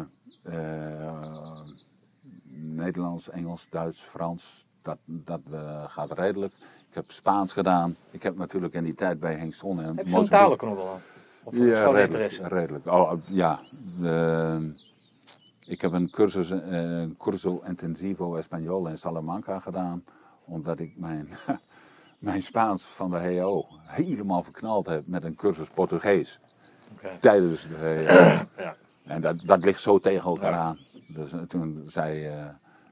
[2.54, 6.54] Nederlands, Engels, Duits, Frans, dat, dat eh, gaat redelijk.
[6.90, 7.96] Ik heb Spaans gedaan.
[8.12, 11.00] Ik heb natuurlijk in die tijd bij Henk Son en Heb je zo'n talenknobbel aan?
[11.46, 12.48] Of is het gewoon interesse?
[12.48, 12.86] redelijk, redelijk.
[12.86, 13.60] Oh, ja.
[14.00, 14.84] De-
[15.68, 16.60] ik heb een cursus, eh,
[17.00, 20.04] een curso intensivo español in Salamanca gedaan.
[20.46, 21.30] Omdat ik mijn,
[22.20, 26.40] mijn Spaans van de HO helemaal verknald heb met een cursus Portugees.
[27.22, 28.44] Tijdens de HO.
[28.64, 28.76] Ja.
[29.06, 30.80] En dat, dat ligt zo tegen elkaar aan.
[31.08, 32.46] Dus eh, toen zei eh,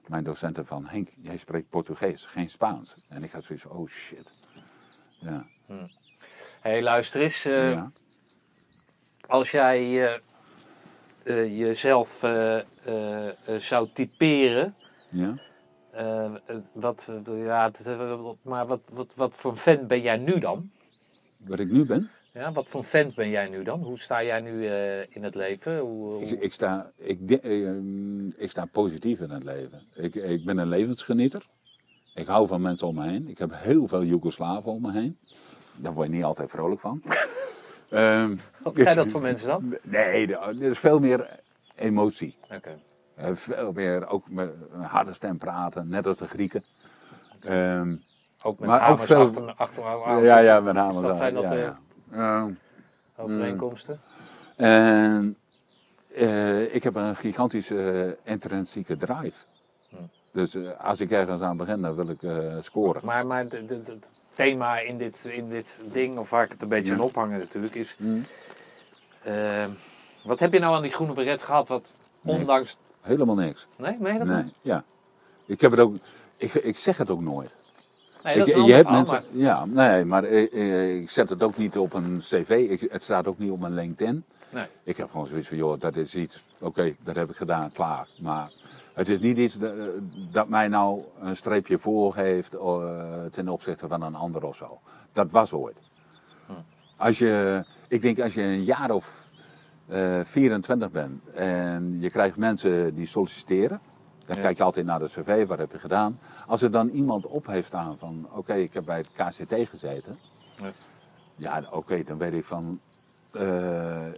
[0.08, 0.88] mijn docenten van...
[0.88, 2.96] Henk, jij spreekt Portugees, geen Spaans.
[3.08, 4.32] En ik had zoiets van, oh shit.
[5.20, 5.46] Ja.
[5.68, 5.78] Hé,
[6.62, 7.46] hey, luister eens.
[7.46, 7.92] eh, ja.
[9.28, 10.20] Als jij eh,
[11.24, 12.18] eh, jezelf
[13.60, 14.76] zou typeren...
[15.10, 15.38] ja.
[16.74, 17.72] wat, ja,
[18.42, 20.72] maar wat, wat, wat voor vent ben jij nu dan?
[21.38, 22.10] Wat ik nu ben...
[22.34, 23.82] Ja, wat voor vent ben jij nu dan?
[23.82, 25.80] Hoe sta jij nu eh, in het leven?
[25.80, 29.82] Hoe, hoe- Ik, ik, sta, ik, de- ehm, ik sta positief in het leven.
[29.96, 31.46] Ik, ik ben een levensgenieter.
[32.16, 33.28] Ik hou van mensen om me heen.
[33.28, 35.18] Ik heb heel veel Joegoslaven om me heen.
[35.76, 37.02] Daar word je niet altijd vrolijk van.
[37.90, 39.78] Ehm, Wat zijn dat voor mensen dan?
[39.84, 41.40] Nee, er is veel meer
[41.76, 42.36] emotie.
[43.16, 46.64] Eh, veel meer ook met een harde stem praten, net als de Grieken.
[47.42, 47.96] Ehm,
[48.44, 50.94] Ook met Maar ook hamers veel- achter, achter arm ja, ja, met name.
[50.94, 51.78] Dus dat zijn dat ja, de ja.
[52.14, 52.52] Ehm,
[53.18, 54.00] overeenkomsten?
[54.56, 55.38] En
[56.16, 57.92] eh, ik heb een gigantische
[58.26, 59.46] eh, intrinsieke drive.
[60.32, 63.06] Dus eh, als ik ergens aan begin, dan wil ik eh, scoren.
[63.06, 66.98] Maar, het thema in dit, in dit ding, of waar ik het een beetje Ja.
[67.00, 67.96] aan ophangen natuurlijk, is...
[67.98, 68.26] Mm.
[69.24, 69.66] eh,
[70.24, 72.40] wat heb je nou aan die groene beret gehad, wat Nee.
[72.40, 72.78] ondanks...
[73.02, 73.68] Helemaal niks.
[73.78, 74.60] Nee, dat Nee, niet?
[74.64, 74.84] ja.
[75.48, 75.96] Ik, heb het ook,
[76.38, 77.63] ik, ik zeg het ook nooit.
[78.24, 80.52] Nee, Ik, is je hebt mensen, ja, nee, maar ik,
[81.02, 82.68] ik zet het ook niet op een cv.
[82.70, 84.24] Ik, het staat ook niet op mijn LinkedIn.
[84.50, 84.66] Nee.
[84.84, 88.08] Ik heb gewoon zoiets van, joh, dat is iets, oké, dat heb ik gedaan, klaar.
[88.20, 88.52] Maar
[88.94, 89.74] het is niet iets dat,
[90.32, 94.80] dat mij nou een streepje voor geeft eh, ten opzichte van een ander of zo.
[95.12, 95.78] Dat was ooit.
[96.98, 99.22] Als je, ik denk als je een jaar of
[99.88, 103.82] eh 24 bent en je krijgt mensen die solliciteren,
[104.26, 104.42] dan Ja.
[104.42, 106.20] kijk je altijd naar de cv, wat heb je gedaan.
[106.48, 110.20] Als er dan iemand op heeft staan van, oké, ik heb bij het KCT gezeten.
[110.62, 110.72] Ja.
[111.38, 112.80] Ja, oké, dan weet ik van,
[113.34, 114.12] eh,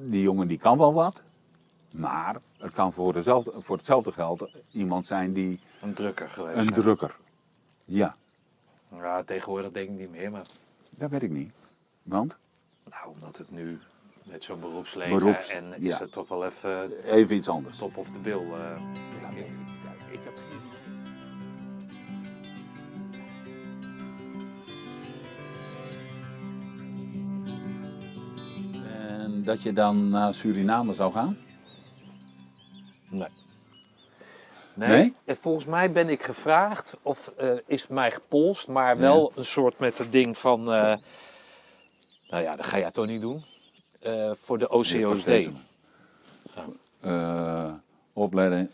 [0.00, 1.20] die jongen die kan wel wat.
[1.94, 6.56] Maar het kan voor, dezelfde, voor hetzelfde geld iemand zijn die Een drukker geweest.
[6.58, 6.70] een ja.
[6.70, 7.14] drukker.
[7.84, 8.14] Ja,
[8.90, 10.46] Ja, tegenwoordig denk ik niet meer, maar...
[10.90, 11.52] dat weet ik niet.
[12.02, 12.36] Want?
[12.90, 13.78] Nou, omdat het nu
[14.24, 15.98] met zo'n beroepsleven Beroeps, en is ja.
[15.98, 17.78] het toch wel even Even iets anders.
[17.78, 18.80] top of the bill, eh,
[19.20, 19.46] denk ik.
[20.10, 20.32] Ik heb
[29.22, 31.38] En dat je dan naar Suriname zou gaan?
[33.08, 33.28] Nee.
[34.74, 35.14] Nee, Nee?
[35.24, 39.78] en volgens mij ben ik gevraagd, of eh, is mij gepolst, maar wel een soort
[39.78, 40.94] met het ding van, eh,
[42.28, 43.42] nou ja, dat ga jij toch niet doen,
[44.02, 45.28] Eh, voor de OCOSD.
[47.00, 47.72] Eh,
[48.12, 48.68] opleiding.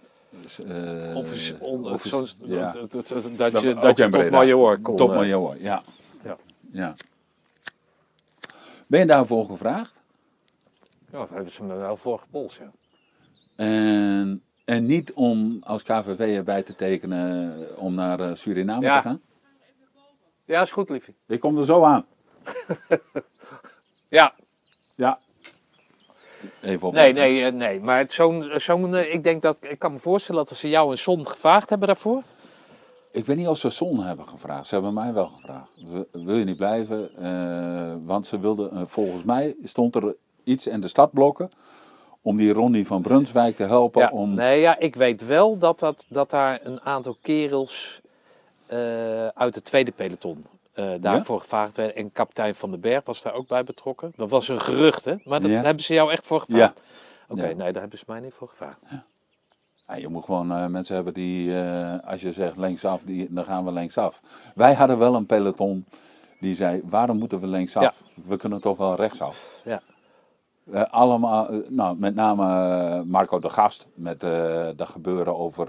[0.67, 1.53] eh, Of
[2.45, 2.71] ja.
[2.71, 4.97] dat, dat, dat, dat Dat je, dat je tot major kon.
[4.97, 5.17] Top eh.
[5.17, 5.83] major, ja.
[6.23, 6.37] Ja.
[6.73, 6.95] ja.
[8.87, 9.93] Ben je daarvoor gevraagd?
[11.13, 12.71] Ja, daar hebben ze me wel voor gepolst, ja.
[13.57, 18.97] En, en niet om als KVV erbij te tekenen om naar eh, Suriname Ja.
[19.03, 19.21] te gaan?
[20.45, 21.15] Ja, is goed, liefie.
[21.27, 22.07] Ik kom er zo aan.
[22.87, 22.99] Ja,
[24.09, 24.35] Ja.
[26.63, 26.95] Even op.
[26.95, 27.81] nee, nee, eh, nee.
[27.81, 30.99] Maar zo'n, zo'n, eh, ik denk dat, ik kan me voorstellen dat ze jou een
[30.99, 32.23] som gevraagd hebben daarvoor.
[33.11, 34.67] Ik weet niet of ze Son hebben gevraagd.
[34.67, 35.71] Ze hebben mij wel gevraagd.
[36.13, 37.17] Wil je niet blijven?
[37.17, 41.49] Eh, want ze wilden, eh, volgens mij stond er iets in de stadblokken
[42.23, 44.01] om die Ronnie van Brunswijk te helpen.
[44.01, 48.01] Ja, om, nee, ja, ik weet wel dat, dat, dat daar een aantal kerels
[48.67, 50.45] eh, uit het tweede peloton
[50.79, 51.97] eh, daarvoor gevraagd werden.
[51.97, 54.13] En kapitein Van den Berg was daar ook bij betrokken.
[54.17, 55.15] Dat was een gerucht, hè?
[55.25, 55.63] Maar dat Ja.
[55.63, 56.83] hebben ze jou echt voor gevraagd?
[57.29, 58.79] Oké, nee, daar hebben ze mij niet voor gevraagd.
[59.89, 63.45] Ja, je moet gewoon eh, mensen hebben die, eh, als je zegt linksaf, die, dan
[63.45, 64.21] gaan we linksaf.
[64.55, 65.85] Wij hadden wel een peloton
[66.41, 67.83] die zei, waarom moeten we linksaf?
[67.83, 67.93] Ja.
[68.27, 69.55] We kunnen toch wel rechtsaf.
[69.65, 69.81] Ja.
[70.91, 74.21] Allemaal, nou, met name Marco de Gast, met
[74.77, 75.69] dat gebeuren over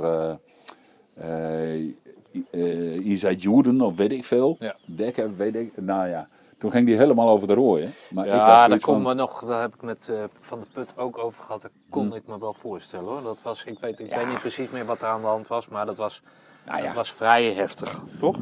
[2.34, 4.56] I- eh, Isa Juden of weet ik veel.
[4.60, 4.76] Ja.
[4.86, 5.72] Dekker, weet ik.
[5.82, 6.28] Nou ja,
[6.58, 7.94] toen ging die helemaal over de rooien.
[8.12, 10.60] Maar ik had Ja, daar kon van, me nog, daar heb ik met eh, Van
[10.60, 11.62] de Put ook over gehad.
[11.62, 13.22] Dat kon ik me wel voorstellen hoor.
[13.22, 15.68] Dat was, ik weet, ik weet niet precies meer wat er aan de hand was,
[15.68, 16.22] maar dat was,
[16.66, 16.86] Nou ja.
[16.86, 18.38] dat was vrij heftig, toch?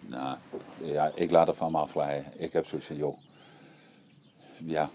[0.00, 0.36] Nou,
[0.76, 2.24] ja, ik laat het van me afglijden.
[2.36, 3.16] Ik heb zoiets van, joh.
[4.64, 4.90] Ja,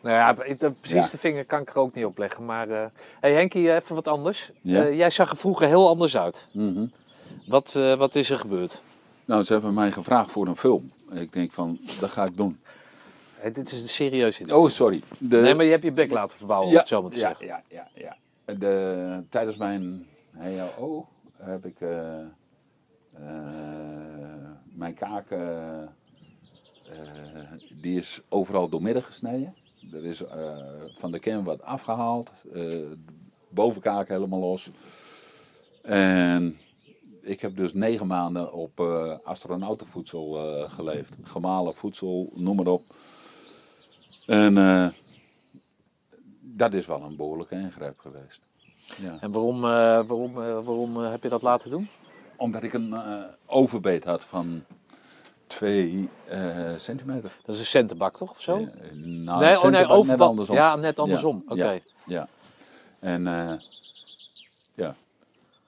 [0.00, 1.10] Nou ja, ik- de- precies Ja.
[1.10, 2.44] de vinger kan ik er ook niet op leggen.
[2.44, 2.86] Maar eh
[3.20, 4.50] hey Henkie, even wat anders.
[4.60, 4.82] Ja.
[4.84, 6.48] Eh, jij zag er vroeger heel anders uit.
[6.52, 6.86] mhm.
[7.48, 8.82] Wat, eh, wat is er gebeurd?
[9.24, 10.92] Nou, ze hebben mij gevraagd voor een film.
[11.12, 12.60] Ik denk van, dat ga ik doen.
[13.34, 14.64] Hey, dit is een serieus interview.
[14.64, 15.02] Oh, sorry.
[15.18, 17.26] De, Nee, maar je hebt je bek laten verbouwen, om het zo maar te ja,
[17.26, 17.46] zeggen.
[17.46, 18.16] ja, ja, ja.
[18.54, 20.06] De, tijdens mijn
[20.38, 22.26] HLO heb ik eh, eh,
[24.64, 25.26] mijn kaak,
[27.80, 29.54] die is overal doormidden gesneden.
[29.92, 30.22] Er is
[30.96, 32.96] van de kern wat afgehaald, eh, de
[33.48, 34.70] bovenkaak helemaal los.
[35.82, 36.58] En
[37.28, 41.18] ik heb dus negen maanden op eh, astronautenvoedsel eh, geleefd.
[41.24, 42.82] Gemalen voedsel, noem maar op.
[44.26, 44.88] En eh,
[46.40, 48.40] dat is wel een behoorlijke ingreep geweest.
[49.00, 49.16] Ja.
[49.20, 51.88] En waarom, waarom, waarom heb je dat laten doen?
[52.36, 52.94] Omdat ik een
[53.46, 54.64] overbeet had van
[55.46, 56.08] 2
[56.76, 57.36] centimeter.
[57.42, 58.30] Dat is een centenbak, toch?
[58.30, 58.68] Of zo?
[58.94, 60.18] Nou, nee, oh nee, overbak.
[60.18, 60.56] Net andersom.
[60.56, 61.42] Ja, net andersom.
[61.46, 61.70] Ja, Oké.
[61.72, 62.28] Ja, ja.
[63.00, 63.22] En
[64.74, 64.96] ja,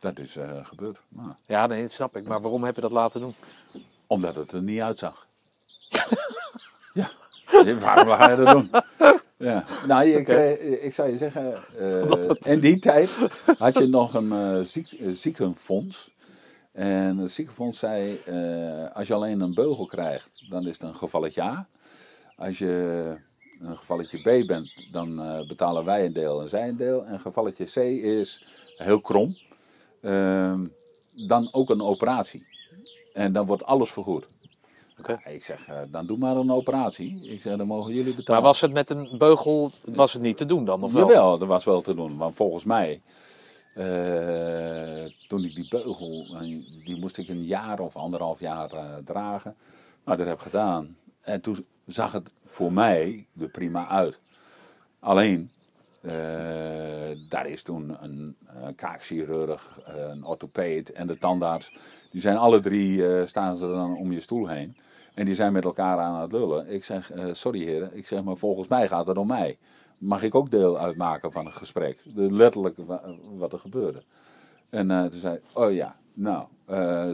[0.01, 0.99] dat is eh, gebeurd.
[1.09, 2.27] Nou, Ja, nee, dat snap ik.
[2.27, 3.35] Maar waarom heb je dat laten doen?
[4.07, 5.27] omdat het er niet uitzag.
[6.95, 7.11] ja,
[7.79, 8.71] waarom ga je dat doen?
[9.37, 9.65] Ja.
[9.87, 13.11] Nou, ik, eh, ik zou je zeggen, eh, in die tijd
[13.59, 16.11] had je nog een ziek, ziekenfonds.
[16.73, 20.97] En het ziekenfonds zei, eh, als je alleen een beugel krijgt, dan is het een
[20.97, 21.69] gevalletje A.
[22.37, 23.15] Als je
[23.61, 27.05] een gevalletje B bent, dan eh, betalen wij een deel en zij een deel.
[27.05, 28.47] En gevalletje C is
[28.77, 29.37] heel krom.
[30.01, 30.67] Ehm,
[31.27, 32.47] dan ook een operatie.
[33.13, 34.27] En dan wordt alles vergoed.
[35.07, 37.31] Ja, ik zeg, eh, dan doe maar een operatie.
[37.31, 38.43] Ik zeg, dan mogen jullie betalen.
[38.43, 40.83] Maar was het met een beugel was het niet te doen dan?
[40.83, 41.09] Of wel?
[41.09, 42.17] Jawel, dat was wel te doen.
[42.17, 43.03] Want volgens mij,
[43.75, 46.41] eh, toen ik die beugel, eh,
[46.85, 48.71] die moest ik een jaar of anderhalf jaar
[49.05, 49.57] dragen.
[50.05, 50.97] Nou, dat heb ik gedaan.
[51.21, 54.23] En toen zag het voor mij er prima uit.
[54.99, 55.51] Alleen,
[56.01, 61.73] eh, daar is toen een, eh, kaakchirurg, eh, een orthopeed en de tandarts.
[62.11, 64.77] Die zijn alle drie, staan ze dan om je stoel heen.
[65.15, 66.69] En die zijn met elkaar aan het lullen.
[66.71, 69.59] Ik zeg, sorry heren, ik zeg maar volgens mij gaat het om mij.
[69.99, 72.03] Mag ik ook deel uitmaken van het gesprek?
[72.15, 74.03] De letterlijk wa- wat er gebeurde.
[74.71, 76.47] En toen zei oh ja, nou,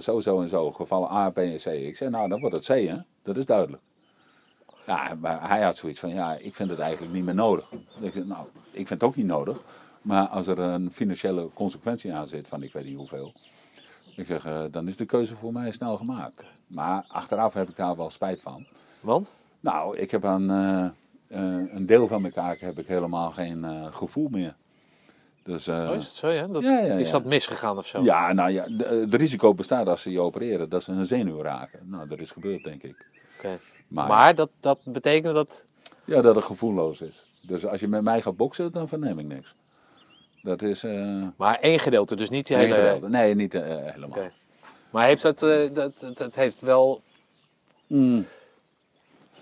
[0.01, 1.67] zo, zo en zo, gevallen A, B en C.
[1.67, 2.97] Ik zei, nou, dan wordt het C, hè?
[3.23, 3.83] Dat is duidelijk.
[4.87, 7.71] Ja, maar hij had zoiets van, ja, ik vind het eigenlijk niet meer nodig.
[8.01, 9.59] Ik zei, nou, ik vind het ook niet nodig.
[10.03, 13.33] Maar als er een financiële consequentie aan zit van ik weet niet hoeveel.
[14.17, 16.45] Ik zeg, eh, dan is de keuze voor mij snel gemaakt.
[16.67, 18.67] Maar achteraf heb ik daar wel spijt van.
[19.01, 19.31] Want?
[19.61, 23.65] Nou, ik heb aan eh, eh, een deel van mijn kaken heb ik helemaal geen
[23.93, 24.55] gevoel meer.
[25.43, 26.47] Dus, Oh, is het zo, ja?
[26.47, 28.03] Dat, ja, ja, Is dat misgegaan of zo?
[28.03, 31.43] ja, nou ja, de- het risico bestaat als ze je opereren dat ze een zenuw
[31.43, 31.81] raken.
[31.83, 33.07] Nou, dat is gebeurd, denk ik.
[33.37, 33.59] Oké.
[33.89, 35.65] Maar, Maar dat, dat betekent dat...
[36.05, 37.23] ja, dat het gevoelloos is.
[37.41, 39.55] Dus als je met mij gaat boksen, dan verneem ik niks.
[40.43, 40.85] Dat is.
[40.85, 42.99] eh Maar één gedeelte, dus niet je hele...
[43.09, 44.31] Nee, niet eh, helemaal.
[44.91, 47.03] Maar heeft dat, eh, dat, dat, dat heeft wel
[47.87, 48.27] Mm.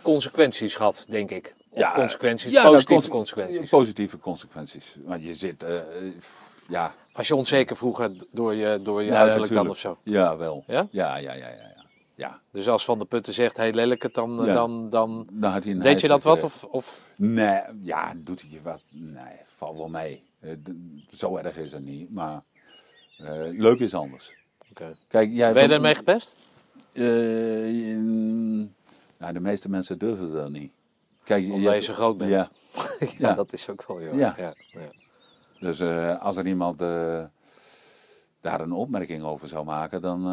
[0.02, 1.54] consequenties gehad, denk ik.
[1.70, 3.70] Of Ja, consequenties, ja, nou, positieve conse- consequenties.
[3.70, 4.96] Positieve consequenties.
[5.04, 5.64] Want je zit,
[6.68, 6.94] ja.
[7.12, 9.96] Was je onzeker vroeger door je, door je Ja, uiterlijk dan of zo?
[10.02, 10.64] Ja, wel.
[10.66, 10.86] Ja?
[10.90, 11.73] Ja, ja, ja, ja.
[12.14, 12.40] Ja.
[12.50, 14.52] Dus als Van der Putten zegt, hey lelijk het, dan, Ja.
[14.54, 16.42] dan, dan Dan deed je dat wat?
[16.42, 17.00] Of, of...
[17.16, 18.82] Nee, ja, doet hij je wat?
[18.90, 20.24] Nee, valt wel mee.
[20.40, 20.50] Eh,
[21.10, 22.42] Zo erg is het niet, maar
[23.18, 24.32] eh, leuk is anders.
[24.70, 24.96] Oké.
[25.08, 26.36] Kijk, jij Ben je ermee gepest?
[26.92, 28.74] In-
[29.18, 30.72] nou, de meeste mensen durven dat niet.
[31.24, 32.30] Kijk, Omdat hebt- je zo groot bent.
[32.30, 32.48] Ja,
[33.00, 33.34] ja, Ja.
[33.34, 34.14] dat is ook wel, joh.
[34.14, 34.34] Ja.
[34.38, 34.54] Ja.
[34.70, 34.80] Ja,
[35.60, 35.80] dus
[36.20, 36.82] als er iemand
[38.44, 40.26] daar een opmerking over zou maken, dan,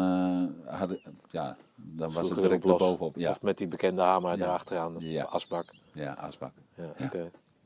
[0.66, 0.90] eh, had,
[1.30, 2.78] ja, dan was het er direct los.
[2.78, 3.16] bovenop.
[3.16, 4.36] Ja, Of met die bekende hamer Ja.
[4.36, 5.24] daarachteraan, de Ja.
[5.24, 5.64] asbak.
[5.92, 6.52] ja, asbak.
[6.74, 7.10] Ja,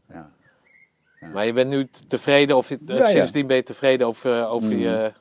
[0.09, 0.31] Ja.
[1.33, 4.79] Maar je bent nu tevreden, of je, eh, sindsdien ben je tevreden over, over Mm.
[4.79, 5.13] je...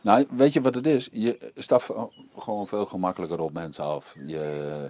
[0.00, 1.08] Nou, weet je wat het is?
[1.12, 1.90] Je stapt
[2.38, 4.16] gewoon veel gemakkelijker op mensen af.
[4.26, 4.88] Je,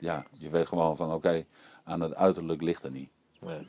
[0.00, 1.44] ja, je weet gewoon van oké,
[1.84, 3.12] aan het uiterlijk ligt er niet.
[3.40, 3.66] Nee.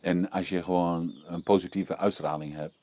[0.00, 2.74] En als je gewoon een positieve uitstraling hebt,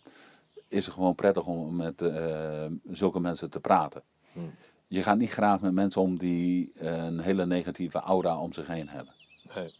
[0.69, 4.03] is het gewoon prettig om met eh, zulke mensen te praten.
[4.33, 4.53] Hmm.
[4.87, 8.89] Je gaat niet graag met mensen om die een hele negatieve aura om zich heen
[8.89, 9.13] hebben.
[9.55, 9.73] Nee.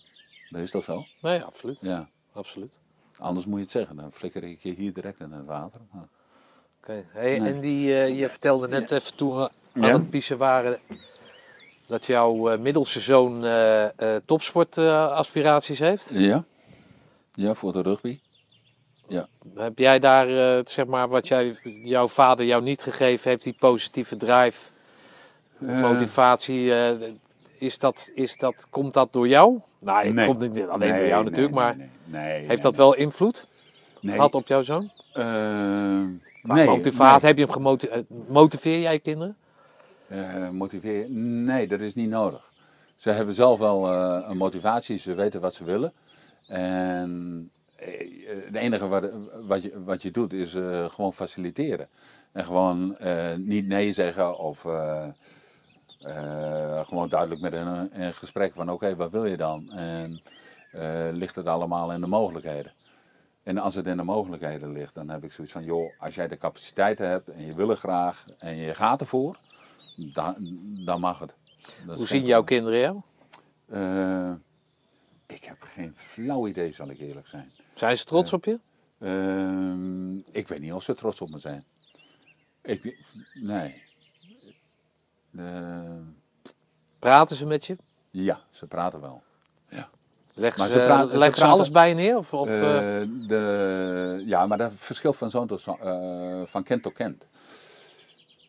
[0.50, 1.06] Dat is toch zo?
[1.22, 1.78] nee, absoluut.
[1.82, 2.10] Ja.
[2.34, 2.80] absoluut.
[3.18, 5.82] Anders moet je het zeggen, dan flikker ik je hier direct in het water.
[6.82, 7.06] Oké.
[7.08, 7.54] Hey, Nee.
[7.54, 9.94] En die, eh, je vertelde net even toen we aan Ja?
[9.94, 10.80] het piezen waren...
[11.88, 16.12] dat jouw eh, middelste zoon eh eh topsportaspiraties heeft.
[16.14, 16.44] Ja?
[17.34, 18.20] Ja, voor de rugby.
[19.56, 23.56] Heb jij daar, eh, zeg maar, wat jij, jouw vader jou niet gegeven heeft, die
[23.60, 24.72] positieve drive,
[25.68, 27.08] Eh, motivatie, eh,
[27.58, 29.60] is dat, is dat, komt dat door jou?
[29.80, 30.26] Nou, het Nee.
[30.26, 32.96] komt niet alleen door Nee, jou nee, natuurlijk, nee, maar nee, nee, heeft dat wel
[32.96, 33.48] invloed
[34.02, 34.16] nee.
[34.16, 34.92] gehad op jouw zoon?
[35.12, 36.82] Qua Nee,
[37.22, 38.06] heb je hem gemotiveerd?
[38.28, 39.36] Motiveer jij je kinderen?
[40.56, 41.10] Motiveer?
[41.10, 42.42] Nee, dat is niet nodig.
[42.98, 43.90] Ze hebben zelf wel
[44.30, 45.94] een motivatie, ze weten wat ze willen.
[46.48, 47.50] En
[48.46, 49.12] het enige wat,
[49.46, 51.88] wat, je, wat je doet is eh, gewoon faciliteren.
[52.32, 55.08] En gewoon eh, niet nee zeggen of eh,
[56.00, 59.72] eh, gewoon duidelijk met hen in gesprek van oké, wat wil je dan?
[59.72, 60.22] En
[60.72, 62.74] eh, ligt het allemaal in de mogelijkheden?
[63.44, 66.28] En als het in de mogelijkheden ligt, dan heb ik zoiets van joh, als jij
[66.28, 69.40] de capaciteiten hebt en je wil er graag en je gaat ervoor,
[70.14, 70.36] dan,
[70.86, 71.34] dan mag het.
[71.88, 73.02] Dat Hoe zien jouw kinderen jou?
[73.66, 74.32] Eh,
[75.28, 77.52] ik heb geen flauw idee, zal ik eerlijk zijn.
[77.80, 78.60] Zijn ze trots op je?
[79.00, 81.64] Ehm, ik weet niet of ze trots op me zijn.
[82.62, 82.98] Ik,
[83.34, 83.84] nee.
[85.38, 85.96] Eh,
[87.00, 87.78] Praten ze met je?
[88.12, 89.22] ja, ze praten wel.
[90.34, 92.18] Leggen Maar ze, ze praten- ze leggen ze praten- alles bij je neer?
[92.18, 96.64] Of, of, eh, Eh, de, ja, maar dat verschilt van zoon tot zoon, eh, van
[96.64, 97.24] kind tot kind.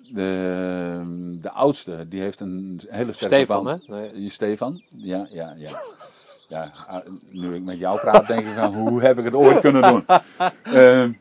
[0.09, 3.87] De, de oudste, die heeft een hele sterke Stefan, band.
[3.87, 3.95] hè?
[4.11, 4.31] Nee.
[4.31, 4.83] Stefan?
[4.89, 5.71] Ja, ja, ja.
[6.51, 6.73] Ja
[7.31, 10.05] nu ik met jou praat, denk ik van, hoe heb ik het ooit kunnen doen?
[10.63, 11.13] Ehm,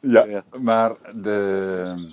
[0.00, 2.08] ja, maar de,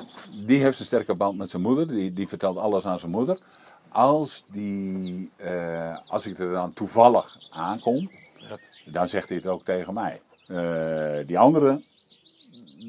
[0.46, 1.88] die heeft een sterke band met zijn moeder.
[1.88, 3.48] Die, die vertelt alles aan zijn moeder.
[3.90, 8.12] Als, die, eh, als ik er dan toevallig aankom,
[8.86, 10.22] dan zegt hij het ook tegen mij.
[10.48, 11.82] Eh, die andere,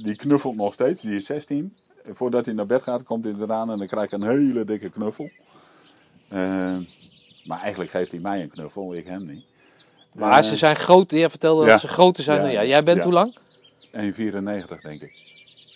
[0.02, 1.02] die knuffelt nog steeds.
[1.02, 1.72] Die is 16.
[2.04, 4.88] Voordat hij naar bed gaat, komt hij eraan en dan krijg ik een hele dikke
[4.88, 5.30] knuffel.
[6.28, 6.76] Eh,
[7.44, 9.49] maar eigenlijk geeft hij mij een knuffel, ik hem niet.
[10.14, 11.10] Maar Eh, ze zijn groot.
[11.10, 11.70] Jij vertelde ja.
[11.70, 12.42] dat ze groter zijn Ja.
[12.42, 12.66] dan jij.
[12.68, 13.04] Jij bent Ja.
[13.04, 13.36] hoe lang?
[13.92, 15.28] 1,94 denk ik.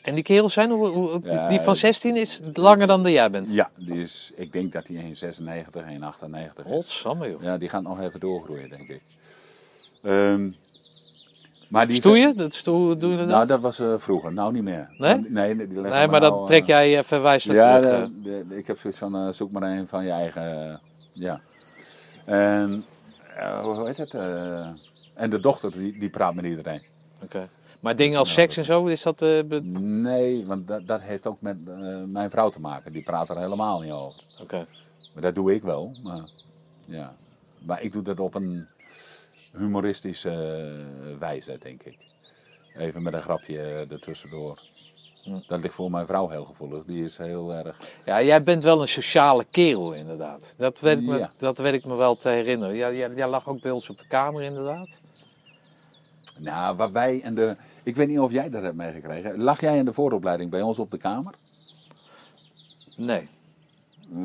[0.03, 3.31] En die kerels zijn, hoe, hoe- Ja, die van 16 is langer dan dat jij
[3.31, 3.51] bent.
[3.53, 6.73] Ja, die is, ik denk dat hij 1,96, 1,98 is.
[6.73, 7.43] Godsamme, joh.
[7.43, 9.03] Ja, die gaat nog even doorgroeien, denk ik.
[10.03, 10.51] Ehm,
[11.69, 12.37] maar die Stoeien?
[12.37, 13.27] Dat, doe je dat?
[13.27, 14.33] Nou, dat was eh, vroeger.
[14.33, 14.89] Nou niet meer.
[14.99, 15.15] Nee?
[15.29, 17.93] Nee, nee, die nee, maar nou, dat trek eh, jij even wijselijk Ja, terug.
[18.03, 18.07] eh.
[18.23, 20.77] de- de- ik heb zoiets van, eh, zoek maar een van je eigen, eh,
[21.15, 21.41] ja.
[22.27, 22.94] En, eh,
[23.63, 24.15] hoe heet het?
[24.15, 24.69] eh,
[25.15, 26.83] en de dochter, die, die praat met iedereen.
[27.23, 27.49] Oké.
[27.81, 29.23] Maar dingen als seks en zo, is dat...
[29.23, 32.93] eh, Nee, want dat, dat heeft ook met eh, mijn vrouw te maken.
[32.93, 34.21] Die praat er helemaal niet over.
[34.41, 34.67] Oké.
[35.15, 35.97] Maar dat doe ik wel.
[36.03, 36.29] Maar,
[36.85, 37.15] ja.
[37.59, 38.67] maar ik doe dat op een
[39.53, 41.97] humoristische eh, wijze, denk ik.
[42.77, 44.61] Even met een grapje eh, ertussendoor.
[45.47, 46.85] Dat ligt voor mijn vrouw heel gevoelig.
[46.85, 47.77] Die is heel erg.
[48.05, 50.55] Ja, jij bent wel een sociale kerel, inderdaad.
[50.59, 51.31] Dat weet ik me, Ja.
[51.39, 52.77] dat weet ik me wel te herinneren.
[52.77, 54.89] Jij, jij, jij lag ook bij ons op de kamer, inderdaad.
[56.39, 57.57] Nou, waar wij en de.
[57.85, 59.43] Ik weet niet of jij dat hebt meegekregen.
[59.43, 61.35] Lag jij in de vooropleiding bij ons op de kamer?
[62.97, 63.29] Nee.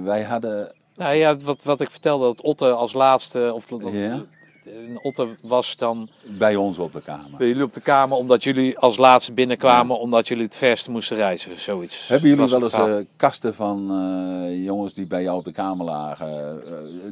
[0.04, 0.74] Wij hadden.
[0.96, 3.52] Nou ja, wat, wat ik vertelde, dat Otte als laatste...
[3.54, 4.26] Of dat, Ja.
[4.74, 7.38] En Otte was dan Bij ons op de kamer.
[7.38, 10.00] bij jullie op de kamer omdat jullie als laatste binnenkwamen...
[10.00, 12.08] omdat jullie het verst moesten reizen, zoiets.
[12.08, 15.86] Hebben jullie wel eens eh, kasten van eh, jongens die bij jou op de kamer
[15.86, 16.28] lagen?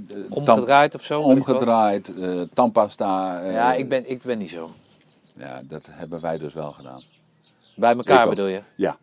[0.10, 1.22] eh, Omgedraaid of zo?
[1.22, 2.12] Omgedraaid,
[2.54, 3.42] tandpasta.
[3.52, 4.70] Ja, ik ben, ik ben niet zo.
[5.34, 7.04] Ja, dat hebben wij dus wel gedaan.
[7.76, 8.30] Bij elkaar Ik ook.
[8.30, 8.62] bedoel je?
[8.76, 8.98] Ja.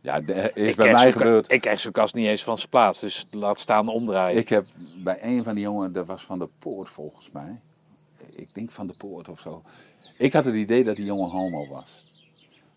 [0.00, 0.20] Ja,
[0.54, 1.52] is ik bij mij gebeurd.
[1.52, 4.38] Ik krijg zo'n kast niet eens van zijn plaats, dus laat staan omdraaien.
[4.38, 4.64] Ik heb
[5.02, 7.60] bij een van die jongen, dat was van de poort volgens mij.
[8.34, 9.62] Ik denk van de poort of zo.
[10.18, 12.02] Ik had het idee dat die jongen homo was.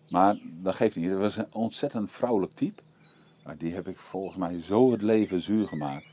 [0.08, 1.10] Maar dat geeft niet.
[1.10, 2.82] Het was een ontzettend vrouwelijk type.
[3.44, 6.08] Maar die heb ik volgens mij zo het leven zuur gemaakt.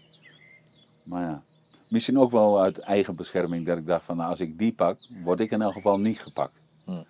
[1.03, 1.41] Maar ja,
[1.87, 4.97] misschien ook wel uit eigen bescherming dat ik dacht van nou, als ik die pak,
[5.23, 6.53] word ik in elk geval niet gepakt.
[6.83, 7.03] Hm.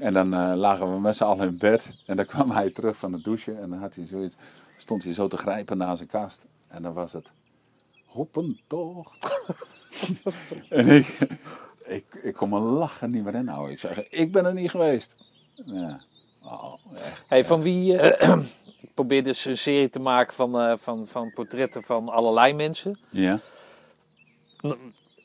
[0.00, 2.96] En dan eh, lagen we met z'n allen in bed en dan kwam hij terug
[2.96, 4.34] van het douchen en dan had hij zoiets,
[4.76, 6.42] stond hij zo te grijpen naar zijn kast.
[6.68, 7.30] En dan was het
[8.14, 9.42] hoppentocht.
[10.68, 11.06] en ik,
[11.84, 13.72] ik, ik kon mijn lachen niet meer inhouden.
[13.72, 15.24] Ik zeg, ik ben er niet geweest.
[15.64, 16.00] Ja.
[16.42, 17.22] Oh, echt.
[17.28, 17.96] Hey, van wie...
[17.98, 18.38] eh,
[18.82, 22.98] ik probeer dus een serie te maken van, eh, van, van portretten van allerlei mensen.
[23.10, 23.40] Ja.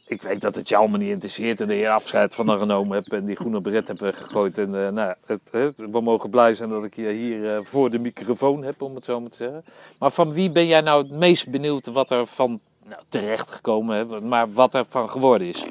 [0.10, 2.98] Ik weet dat het jou allemaal niet interesseert en dat je afscheid van haar genomen
[2.98, 4.58] hebt en die groene beret hebt weggegooid.
[4.58, 5.42] En eh, nou, het,
[5.76, 9.06] we mogen blij zijn dat ik je hier eh, voor de microfoon heb, om het
[9.06, 9.64] zo maar te zeggen.
[10.00, 14.06] Maar van wie ben jij nou het meest benieuwd wat er van nou, terecht gekomen
[14.06, 15.64] is, maar wat er van geworden is?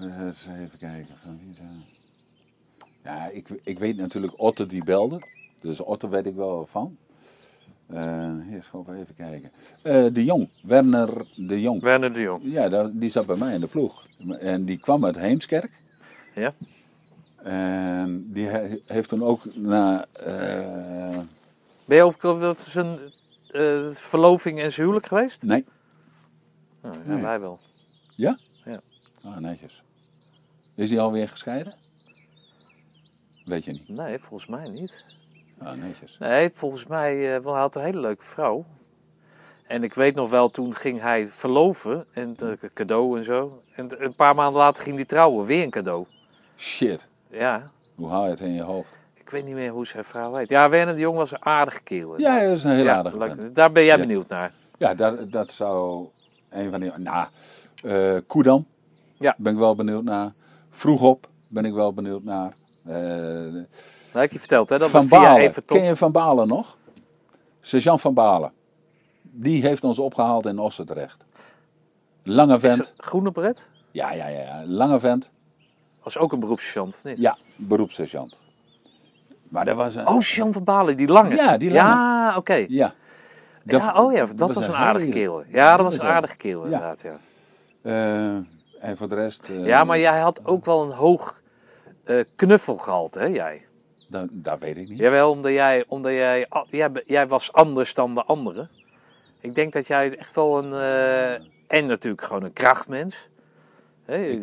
[0.00, 0.26] Eh,
[0.60, 1.16] even kijken.
[1.22, 1.54] Van wie
[3.04, 5.22] Ja, ik, ik weet natuurlijk Otte die belde.
[5.60, 6.96] Dus Otte weet ik wel van.
[7.86, 9.50] Hier, gewoon even kijken.
[9.82, 11.80] Eh, de Jong, Werner de Jong.
[11.82, 12.42] Werner de Jong.
[12.44, 14.06] Ja, dat- die zat bij mij in de ploeg.
[14.40, 15.80] En die kwam uit Heemskerk.
[16.34, 16.54] Ja?
[17.42, 20.04] En die he- heeft toen ook na.
[20.04, 21.18] eh,
[21.84, 22.98] Ben je ook op zijn
[23.94, 25.42] verloving en zijn huwelijk geweest?
[25.42, 25.64] nee,
[26.82, 27.22] Nou, ja, Nee.
[27.22, 27.60] wij wel.
[28.16, 28.38] ja?
[28.64, 28.80] Ja.
[29.24, 29.82] Ah, netjes.
[30.76, 31.74] Is hij alweer gescheiden?
[33.44, 33.88] Weet je niet.
[33.88, 35.04] Nee, volgens mij niet.
[35.64, 36.16] Ah, netjes.
[36.18, 38.64] Nee, volgens mij, wel, hij had een hele leuke vrouw.
[39.66, 43.60] En ik weet nog wel, toen ging hij verloven, en eh, cadeau en zo.
[43.74, 46.06] En een paar maanden later ging hij trouwen, weer een cadeau.
[46.56, 47.08] Shit.
[47.30, 49.00] Ja, Hoe haal je het in je hoofd?
[49.14, 50.48] ik weet niet meer hoe zijn vrouw heet.
[50.48, 52.20] Ja, Werner de Jong was een aardige kerel.
[52.20, 53.52] Ja, dat is een heel Ja, aardige.
[53.52, 54.00] Daar ben jij Ja.
[54.02, 54.52] benieuwd naar.
[54.78, 56.06] Ja, dat, dat zou
[56.50, 56.92] een van die...
[56.96, 57.26] Nou,
[57.82, 58.66] eh Koedam.
[59.18, 59.34] Ja.
[59.38, 60.32] Ben ik wel benieuwd naar.
[60.70, 62.54] Vroegop ben ik wel benieuwd naar.
[62.86, 63.62] Eh,
[64.12, 64.78] Dat heb je verteld, hè?
[64.78, 65.52] Dat van Balen.
[65.66, 66.76] Ken je Van Balen nog?
[67.60, 68.52] Sergeant Van Balen.
[69.22, 71.24] Die heeft ons opgehaald in Ossendrecht.
[72.22, 72.92] Lange vent.
[72.96, 73.74] Groene bret?
[73.90, 74.62] Ja, ja, ja.
[74.66, 75.28] Lange vent.
[76.04, 77.18] Was ook een beroepssergeant, of niet?
[77.18, 78.36] Ja, beroepssergeant.
[79.48, 80.06] Maar dat was een...
[80.08, 81.34] Oh, Jean van Balen, die lange.
[81.34, 81.88] Ja, die lange.
[81.94, 82.64] Ja, oké.
[82.68, 82.94] Ja.
[83.64, 85.42] Ja, oh ja, dat, was een aardige kerel.
[85.48, 86.64] Ja, dat was een aardige kerel, Ja.
[86.64, 87.16] inderdaad, ja.
[87.82, 88.34] Eh,
[88.88, 89.48] en voor de rest...
[89.48, 91.40] eh, Ja, maar jij had ook wel een hoog
[92.04, 93.66] eh knuffelgehalte, hè, jij?
[94.12, 94.98] Dat, dat weet ik niet.
[94.98, 98.70] Jawel, omdat jij, omdat jij, ah, jij, jij was anders dan de anderen.
[99.40, 101.32] Ik denk dat jij echt wel een, eh,
[101.78, 103.28] en natuurlijk gewoon een krachtmens.
[104.06, 104.40] Ik,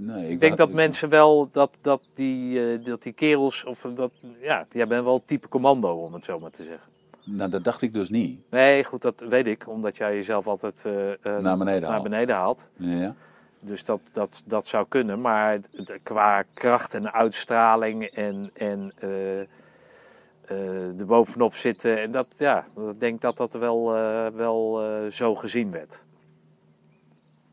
[0.00, 4.20] Nee, ik denk dat mensen wel, dat, dat, die, eh, dat die kerels, of dat,
[4.40, 6.88] ja, jij bent wel type commando, om het zo maar te zeggen.
[7.24, 8.40] Nou, dat dacht ik dus niet.
[8.50, 10.92] Nee, goed, dat weet ik, omdat jij jezelf altijd eh,
[11.38, 12.02] Naar beneden naar haalt.
[12.02, 12.68] beneden haalt.
[12.76, 13.14] Ja.
[13.60, 15.20] Dus dat, dat, dat zou kunnen.
[15.20, 15.58] Maar
[16.02, 18.92] qua kracht en uitstraling en, en
[20.48, 22.00] er bovenop zitten.
[22.00, 26.02] En dat, ja, ik denk dat dat wel, eh, wel zo gezien werd.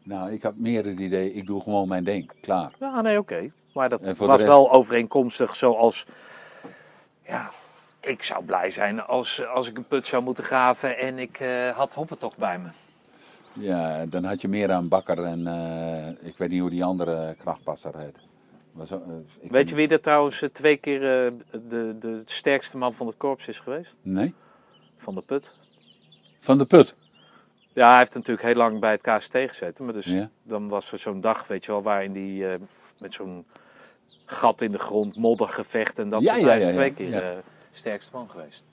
[0.04, 2.32] Nou, ik heb meer het idee, ik doe gewoon mijn ding.
[2.42, 2.72] Klaar.
[2.80, 3.52] Ja, nee, oké.
[3.74, 6.06] Maar dat was rest- wel overeenkomstig zoals...
[7.22, 7.52] Ja,
[8.02, 11.38] ik zou blij zijn als, als ik een put zou moeten graven en ik
[11.76, 12.70] had Hoppetok bij me.
[13.60, 17.36] Ja, dan had je meer aan Bakker en eh, ik weet niet hoe die andere
[17.38, 18.18] krachtpasser heet.
[18.74, 19.02] Was, ook,
[19.42, 21.00] eh, Weet je wie er trouwens eh, twee keer
[21.52, 24.00] de, de sterkste man van het korps is geweest?
[24.02, 24.34] Nee?
[24.98, 25.54] Van de put.
[26.40, 26.96] Van de Put.
[27.68, 29.86] Ja, hij heeft natuurlijk heel lang bij het KST gezeten.
[29.86, 30.30] Maar dus Ja.
[30.44, 32.62] dan was er zo'n dag, weet je wel, waarin die eh,
[33.00, 33.46] met zo'n
[34.26, 36.76] gat in de grond, moddergevecht en dat Ja, soort ja, Hij is ja, ja.
[36.76, 37.38] twee keer eh,
[37.72, 38.66] sterkste man geweest.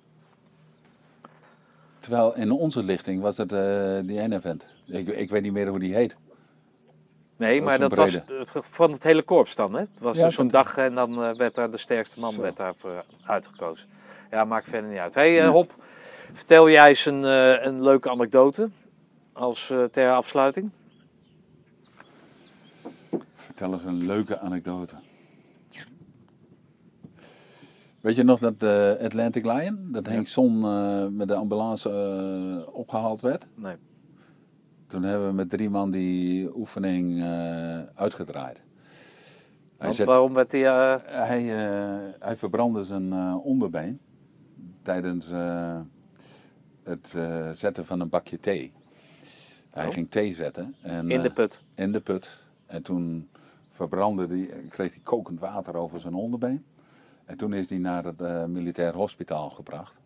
[2.01, 3.49] Terwijl in onze lichting was het
[4.07, 4.65] die ene vent.
[4.87, 6.17] Ik, ik weet niet meer hoe die heet.
[7.39, 8.45] Nee, maar zo'n dat was brede.
[8.71, 9.81] van het hele korps dan, hè?
[9.81, 12.33] Het was Ja, dus zo'n van- dag en dan eh, werd daar de sterkste man
[12.33, 12.41] Zo.
[12.41, 13.89] werd daarvoor uitgekozen.
[14.31, 15.15] Ja, maakt verder niet uit.
[15.15, 15.53] hey, eh, Nee.
[15.53, 15.75] Hop,
[16.33, 18.71] vertel jij eens een, eh, een leuke anekdote
[19.33, 20.71] als ter afsluiting.
[23.35, 25.01] Vertel eens een leuke anekdote.
[28.03, 32.75] Weet je nog dat eh, Atlantic Lion, dat Henk Son eh, met de ambulance eh,
[32.75, 33.47] opgehaald werd?
[33.55, 33.75] Nee.
[34.93, 38.61] Toen hebben we met drie man die oefening eh, uitgedraaid.
[39.79, 40.67] Hij, zet- waarom werd hij...
[40.67, 44.01] eh, hij, eh, hij verbrandde zijn onderbeen
[44.83, 45.27] tijdens
[46.83, 47.09] het
[47.59, 48.73] zetten van een bakje thee.
[49.71, 49.93] Hij Oh.
[49.93, 50.75] ging thee zetten.
[50.83, 51.63] En, in de put?
[51.75, 52.41] in de put.
[52.67, 53.29] En toen
[53.71, 56.65] verbrandde die, kreeg hij kokend water over zijn onderbeen.
[57.25, 60.01] En toen is hij naar het militair hospitaal gebracht.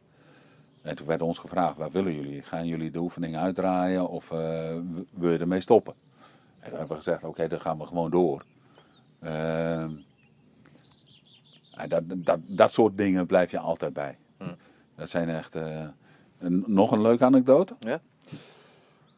[0.87, 2.43] En toen werd ons gevraagd, wat willen jullie?
[2.43, 4.39] Gaan jullie de oefening uitdraaien of eh,
[5.11, 5.95] wil je ermee stoppen?
[6.61, 8.45] En toen hebben we gezegd, oké, dan gaan we gewoon door.
[9.21, 9.91] Ehm,
[11.89, 14.19] dat, dat, dat soort dingen blijf je altijd bij.
[14.39, 14.45] Hm.
[14.97, 15.55] Dat zijn echt...
[15.55, 15.85] eh,
[16.39, 17.75] een, nog een leuke anekdote?
[17.81, 18.01] Ja?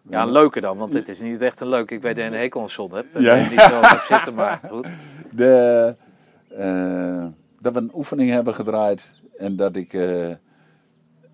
[0.02, 1.94] Ja, een leuke dan, want dit is niet echt een leuke.
[1.94, 3.18] Ik weet dat je een hekel aan zon hebt.
[3.18, 3.34] Ja.
[3.34, 4.88] ik niet zo heb zitten, maar goed.
[5.30, 5.94] De,
[6.48, 7.26] eh,
[7.60, 9.92] dat we een oefening hebben gedraaid en dat ik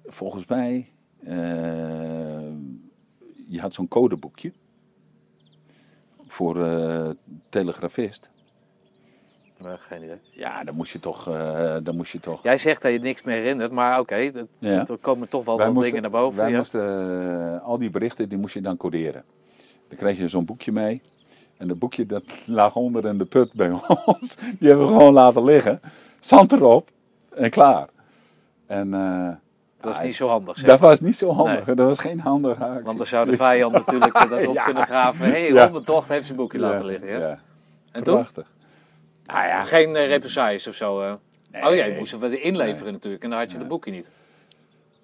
[0.04, 0.88] volgens mij,
[1.24, 1.36] eh,
[3.48, 4.52] je had zo'n codeboekje
[6.26, 7.10] voor eh,
[7.48, 8.28] telegrafist.
[9.78, 10.20] Geen idee.
[10.30, 12.42] Ja, dan moest je toch, eh, dan moest je toch.
[12.42, 14.86] Jij zegt dat je niks meer herinnert, maar oké, dat- Ja.
[14.86, 16.38] er komen toch wel Wij wat moesten- dingen naar boven.
[16.38, 16.56] Wij ja.
[16.56, 19.24] moesten al die berichten, die moest je dan coderen.
[19.88, 21.02] Dan kreeg je zo'n boekje mee.
[21.56, 23.70] En dat boekje dat lag onder in de put bij
[24.06, 24.36] ons.
[24.58, 25.80] Die hebben we gewoon laten liggen.
[26.20, 26.90] Zand erop
[27.34, 27.88] en klaar.
[28.66, 28.94] En
[29.84, 30.66] Dat is ah, niet zo handig, zeg.
[30.66, 31.66] dat was niet zo handig.
[31.66, 31.74] Nee.
[31.74, 32.84] Dat was geen handige actie.
[32.84, 34.64] Want dan zou de vijand natuurlijk eh, dat op Ja.
[34.64, 35.24] kunnen graven.
[35.26, 35.62] Hé, hey, Ja.
[35.64, 37.08] Robben toch heeft zijn boekje laten liggen.
[37.08, 37.18] Ja?
[37.18, 37.38] Ja.
[37.92, 38.14] En toen?
[38.14, 38.46] Prachtig.
[39.24, 41.00] Nou ja, geen uh, represailles of zo.
[41.00, 41.12] eh.
[41.50, 41.66] Nee.
[41.66, 43.22] Oh ja, je moest het inleveren natuurlijk.
[43.22, 44.10] En dan had je de boekje niet.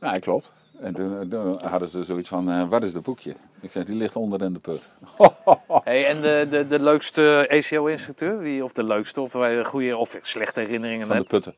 [0.01, 0.51] Ja, klopt.
[0.81, 3.35] En toen, toen hadden ze zoiets van, eh, wat is dat boekje?
[3.61, 4.89] Ik zei, die ligt onder in de put.
[5.85, 8.39] Hey, en de, de, de leukste ECO-instructeur?
[8.39, 11.55] Wie, of de leukste, of je goede of slechte herinneringen Van de putten.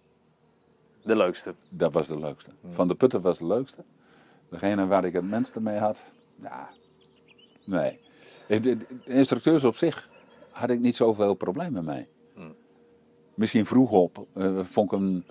[1.03, 1.55] De leukste.
[1.69, 2.51] Dat was de leukste.
[2.73, 3.85] Van de putten was de leukste.
[4.51, 5.99] Degene waar ik het minste mee had,
[6.43, 6.69] ja,
[7.65, 7.99] nee.
[8.49, 10.09] De, instructeurs op zich
[10.51, 12.07] had ik niet zoveel problemen mee.
[13.35, 14.27] misschien vroeg op.
[14.35, 15.25] eh, vond ik hem,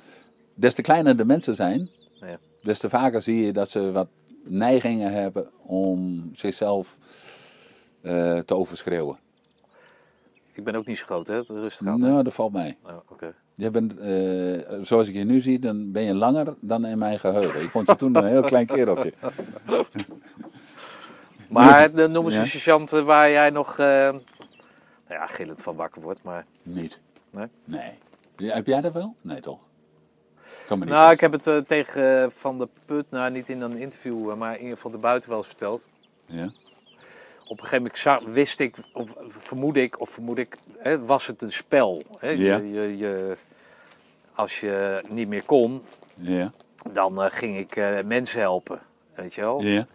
[0.55, 1.89] des te kleiner de mensen zijn,
[2.19, 2.37] Ja.
[2.61, 4.07] des te vaker zie je dat ze wat
[4.43, 6.97] neigingen hebben om zichzelf
[8.01, 9.17] eh, te overschreeuwen.
[10.53, 11.41] Ik ben ook niet zo groot, hè?
[11.47, 11.99] Rustig aan.
[11.99, 12.77] Nou, dat valt mij.
[12.83, 13.33] Oh, Oké.
[13.55, 17.19] Je bent, eh, zoals ik je nu zie, dan ben je langer dan in mijn
[17.19, 17.61] geheugen.
[17.61, 19.13] Ik vond je toen een heel klein kereltje.
[21.49, 22.45] Maar dan noemen ze Ja.
[22.45, 24.19] sergeant eh, waar jij nog, eh, nou
[25.07, 26.23] ja, gillend van wakker wordt.
[26.23, 26.99] Maar, Niet.
[27.29, 27.47] Nee?
[27.65, 27.91] Nee.
[28.37, 29.15] Ja, Heb jij dat wel?
[29.23, 29.59] Nee, toch?
[30.67, 33.77] Kan me niet nou, ik heb het tegen Van de Put, nou niet in een
[33.77, 35.87] interview, maar in ieder geval de buiten wel eens verteld.
[36.25, 36.51] Ja?
[37.51, 41.41] Op een gegeven moment wist ik, of vermoed ik, of vermoed ik, hè, was het
[41.41, 42.03] een spel.
[42.19, 42.29] Hè?
[42.29, 42.55] Ja.
[42.57, 43.37] Je, je, je,
[44.33, 45.81] als je niet meer kon,
[46.15, 46.51] Ja?
[46.91, 48.79] dan eh, ging ik eh, mensen helpen,
[49.15, 49.61] weet je wel.
[49.61, 49.85] Ja?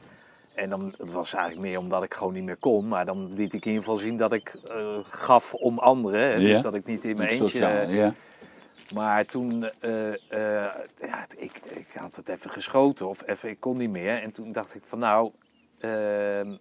[0.54, 2.88] En dan, het was eigenlijk meer omdat ik gewoon niet meer kon.
[2.88, 6.20] Maar dan liet ik in ieder geval zien dat ik eh, gaf om anderen.
[6.20, 6.38] Hè?
[6.38, 8.14] Dus dat ik niet in mijn eentje...
[8.94, 9.70] Maar toen,
[11.00, 14.22] ja, ik, ik had het even geschoten of even, ik kon niet meer.
[14.22, 15.30] En toen dacht ik van nou,
[15.78, 16.56] ehm,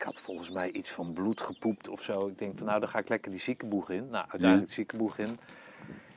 [0.00, 2.26] ik had volgens mij iets van bloed gepoept of zo.
[2.26, 4.08] Ik denk van nou, dan ga ik lekker die ziekenboeg in.
[4.10, 5.38] Nou, uiteindelijk de ziekenboeg in.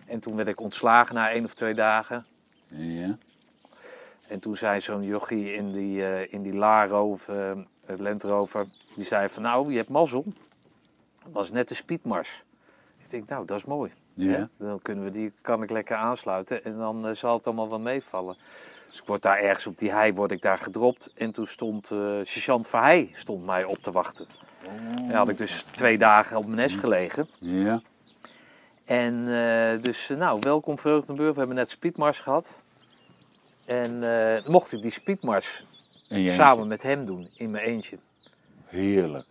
[0.06, 2.26] En toen werd ik ontslagen na één of twee dagen.
[2.68, 3.18] Ja?
[4.28, 7.52] En toen zei zo'n jochie in die, eh, in die Laro of eh,
[7.86, 8.66] het Land Rover,
[8.96, 10.24] die zei van nou, je hebt mazzel.
[11.24, 12.44] Dat was net de speedmars.
[12.98, 13.92] Ik denk nou, dat is mooi.
[14.14, 14.50] Ja?
[14.58, 17.80] Dan kunnen we die, kan ik lekker aansluiten en dan eh, zal het allemaal wel
[17.80, 18.38] meevallen.
[18.94, 21.11] Dus ik word daar ergens op die hei word ik daar gedropt.
[21.15, 24.28] En toen stond eh sergeant Verheij stond mij op te wachten.
[24.95, 27.30] En had ik dus twee dagen op mijn nest gelegen.
[27.40, 27.82] Ja?
[28.86, 31.32] En eh, dus, eh, nou, welkom Vreugdenburg.
[31.34, 32.61] We hebben net speedmars gehad.
[33.65, 34.03] En
[34.45, 35.65] mocht ik die speedmars
[36.10, 37.98] samen met hem doen, in mijn eentje.
[38.65, 39.28] Heerlijk.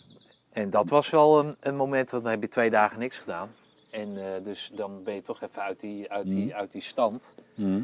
[0.53, 3.55] En dat was wel een, een moment, want dan heb je twee dagen niks gedaan.
[3.91, 7.35] En dus dan ben je toch even uit die, uit die, uit die stand.
[7.55, 7.83] Hm.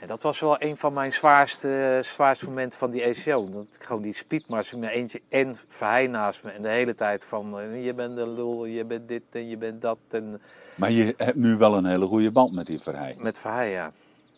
[0.00, 3.50] En dat was wel een van mijn zwaarste, zwaarste momenten van die ECO.
[3.50, 6.50] Dat ik gewoon die speedmars in mijn eentje en Verheij naast me.
[6.50, 9.56] En de hele tijd van, eh, je bent de lul, je bent dit en je
[9.56, 9.98] bent dat.
[10.10, 10.40] En
[10.74, 13.14] Maar je hebt nu wel een hele goede band met die Verheij.
[13.18, 13.92] Met Verheij, ja.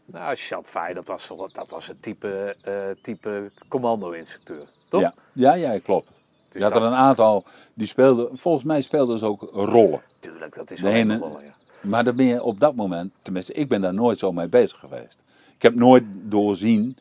[0.06, 5.01] Nou, Verheij, dat was, dat was het type, eh, type commando-instructeur, toch?
[5.01, 6.09] Ja, ja, ja klopt.
[6.48, 7.44] Dus je had er een aantal
[7.74, 10.01] die speelden, volgens mij speelden ze ook rollen.
[10.20, 11.55] Tuurlijk, dat is wel helemaal wel, ja.
[11.82, 14.78] Maar dan ben je op dat moment, tenminste, ik ben daar nooit zo mee bezig
[14.78, 15.18] geweest.
[15.59, 16.97] Ik heb nooit doorzien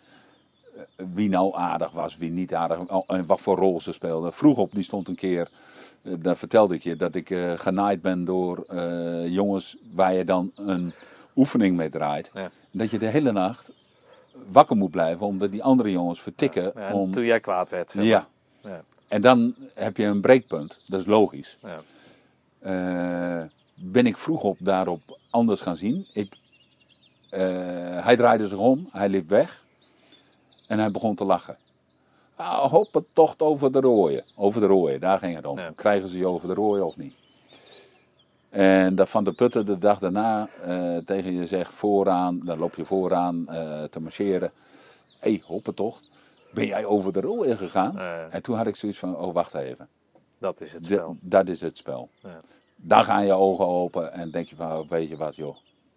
[0.75, 4.33] eh, wie nou aardig was, wie niet aardig en wat voor rol ze speelden.
[4.33, 5.49] Vroeg op, die stond een keer,
[6.03, 8.75] eh, daar vertelde ik je, dat ik eh, genaaid ben door
[9.29, 10.93] jongens waar je dan een
[11.35, 12.29] oefening mee draait.
[12.33, 12.51] Ja.
[12.71, 13.69] Dat je de hele nacht
[14.51, 16.71] wakker moet blijven, omdat die andere jongens vertikken.
[16.75, 17.91] Ja, om, Toen jij kwaad werd.
[17.91, 18.11] zeg maar.
[18.11, 18.27] ja.
[18.63, 18.81] Ja.
[19.07, 21.59] En dan heb je een breekpunt, dat is logisch.
[21.61, 21.79] Ja.
[23.75, 26.07] Ben ik vroeg op daarop anders gaan zien.
[26.13, 26.33] Ik,
[28.03, 29.63] hij draaide zich om, hij liep weg
[30.67, 31.57] en hij begon te lachen.
[32.35, 34.23] Ah, hoop het tocht over de rooien.
[34.35, 35.57] Over de rooien, daar ging het om.
[35.57, 35.71] Ja.
[35.75, 37.17] Krijgen ze je over de rooien of niet?
[38.49, 42.75] En dat Van de Putten de dag daarna eh, tegen je zegt vooraan, dan loop
[42.75, 44.51] je vooraan eh, te marcheren.
[45.19, 46.09] Hé, hey, hoppentocht,
[46.53, 47.93] ben jij over de rooien gegaan?
[47.95, 48.27] Ja.
[48.29, 49.87] En toen had ik zoiets van, oh wacht even.
[50.37, 51.17] Dat is het spel.
[51.19, 52.09] dat is het spel.
[52.19, 52.41] Ja.
[52.75, 55.55] Dan gaan je ogen open en denk je van, oh, weet je wat joh,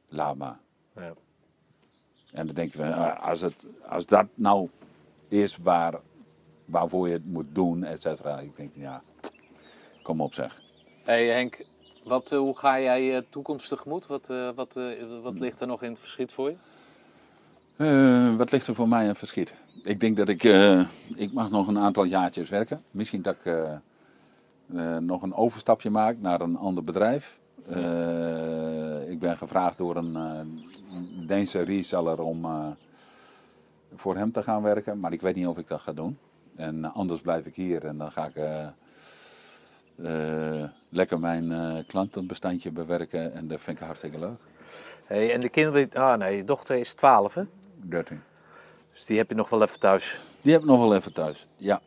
[0.08, 0.58] laat maar.
[1.00, 1.12] Ja.
[2.32, 3.54] En dan denk je van, als, het,
[3.88, 4.68] als dat nou
[5.28, 5.94] is waar,
[6.64, 8.38] waarvoor je het moet doen, et cetera.
[8.38, 9.02] Ik denk, ja,
[10.02, 10.60] kom op zeg.
[11.02, 11.64] hey Henk,
[12.04, 14.06] wat, eh, hoe ga jij eh, toekomst tegemoet?
[14.06, 14.84] Wat, eh, wat, eh,
[15.22, 16.56] wat ligt er nog in het verschiet voor je?
[17.76, 19.54] Eh, wat ligt er voor mij een verschiet?
[19.84, 20.80] Ik denk dat ik, eh,
[21.14, 22.82] ik mag nog een aantal jaartjes werken.
[22.90, 23.72] Misschien dat ik eh,
[24.74, 27.38] eh, nog een overstapje maak naar een ander bedrijf.
[27.68, 30.40] Eh, ik ben gevraagd door een eh,
[31.26, 32.66] Deense reseller om eh,
[33.94, 36.18] voor hem te gaan werken, maar ik weet niet of ik dat ga doen.
[36.56, 38.68] En eh, anders blijf ik hier en dan ga ik
[40.90, 41.52] lekker mijn
[41.86, 44.40] klantenbestandje bewerken en dat vind ik hartstikke leuk.
[45.04, 47.42] Hey, en de kinderen, ah nee, je dochter is 12 hè?
[47.74, 48.20] 13.
[48.92, 50.20] Dus die heb je nog wel even thuis.
[50.40, 51.80] Die heb ik nog wel even thuis, ja.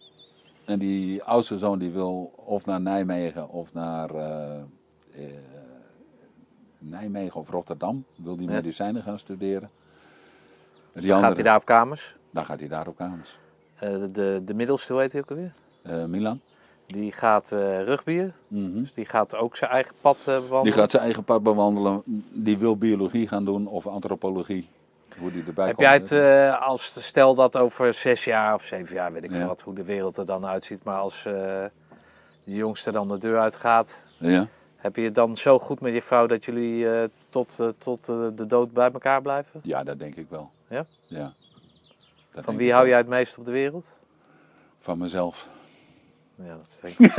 [0.65, 4.09] En die oudste zoon die wil of naar Nijmegen of naar
[6.89, 8.05] Nijmegen of Rotterdam.
[8.15, 9.61] Wil die medicijnen gaan studeren.
[10.93, 12.15] En Dus dan gaat hij daar op kamers.
[12.31, 13.37] Dan gaat hij daar op kamers.
[13.75, 15.53] Eh, de, de middelste, hoe heet hij ook alweer?
[15.81, 16.39] Eh, Milan.
[16.87, 17.49] Die gaat
[17.85, 18.33] rugbyen.
[18.47, 18.79] Mhm.
[18.79, 20.63] Dus die gaat ook zijn eigen pad bewandelen.
[20.63, 22.01] Die gaat zijn eigen pad bewandelen.
[22.31, 24.69] Die wil biologie gaan doen of antropologie.
[25.19, 25.87] Hoe die erbij Heb komt.
[26.09, 26.19] jij
[26.49, 29.37] het, als stel dat over zes jaar of zeven jaar, weet ik Ja.
[29.37, 31.71] veel wat, hoe de wereld er dan uitziet, maar als de
[32.43, 34.47] jongste dan de deur uitgaat, Ja.
[34.83, 38.09] Heb je het dan zo goed met je vrouw dat jullie eh, tot, eh, tot
[38.09, 39.59] eh, de dood bij elkaar blijven?
[39.63, 40.51] Ja, dat denk ik wel.
[40.67, 40.85] Ja?
[41.01, 41.33] Ja.
[42.31, 42.89] Dat Van wie hou wel.
[42.89, 43.97] jij het meest op de wereld?
[44.79, 45.49] Van mezelf.
[46.35, 47.15] Ja, dat is denk ik.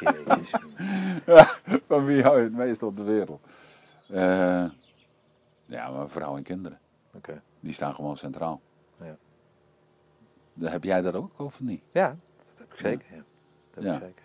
[0.00, 0.50] Jezus.
[1.88, 3.46] Van wie hou je het meest op de wereld?
[5.66, 6.78] Ja, mijn vrouw en kinderen.
[7.14, 7.42] Oké.
[7.60, 8.60] Die staan gewoon centraal.
[9.00, 9.16] Ja.
[10.68, 11.82] Heb jij dat ook of niet?
[11.92, 13.06] Ja, dat heb ik zeker.
[13.10, 13.22] Ja.
[13.74, 13.94] Dat heb Ja.
[13.94, 14.24] ik zeker.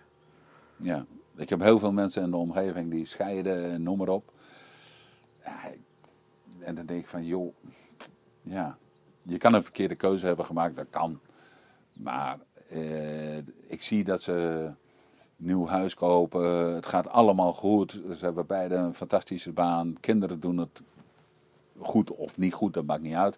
[0.75, 1.05] Ja.
[1.35, 4.33] Ik heb heel veel mensen in de omgeving die scheiden en noem maar op.
[6.59, 7.53] En dan denk ik van, joh,
[8.41, 8.77] ja,
[9.23, 11.19] je kan een verkeerde keuze hebben gemaakt, dat kan.
[11.93, 12.39] Maar
[12.69, 13.37] eh,
[13.67, 14.69] ik zie dat ze
[15.35, 17.91] nieuw huis kopen, het gaat allemaal goed.
[17.91, 20.81] Ze hebben beide een fantastische baan, kinderen doen het
[21.79, 23.37] goed of niet goed, dat maakt niet uit.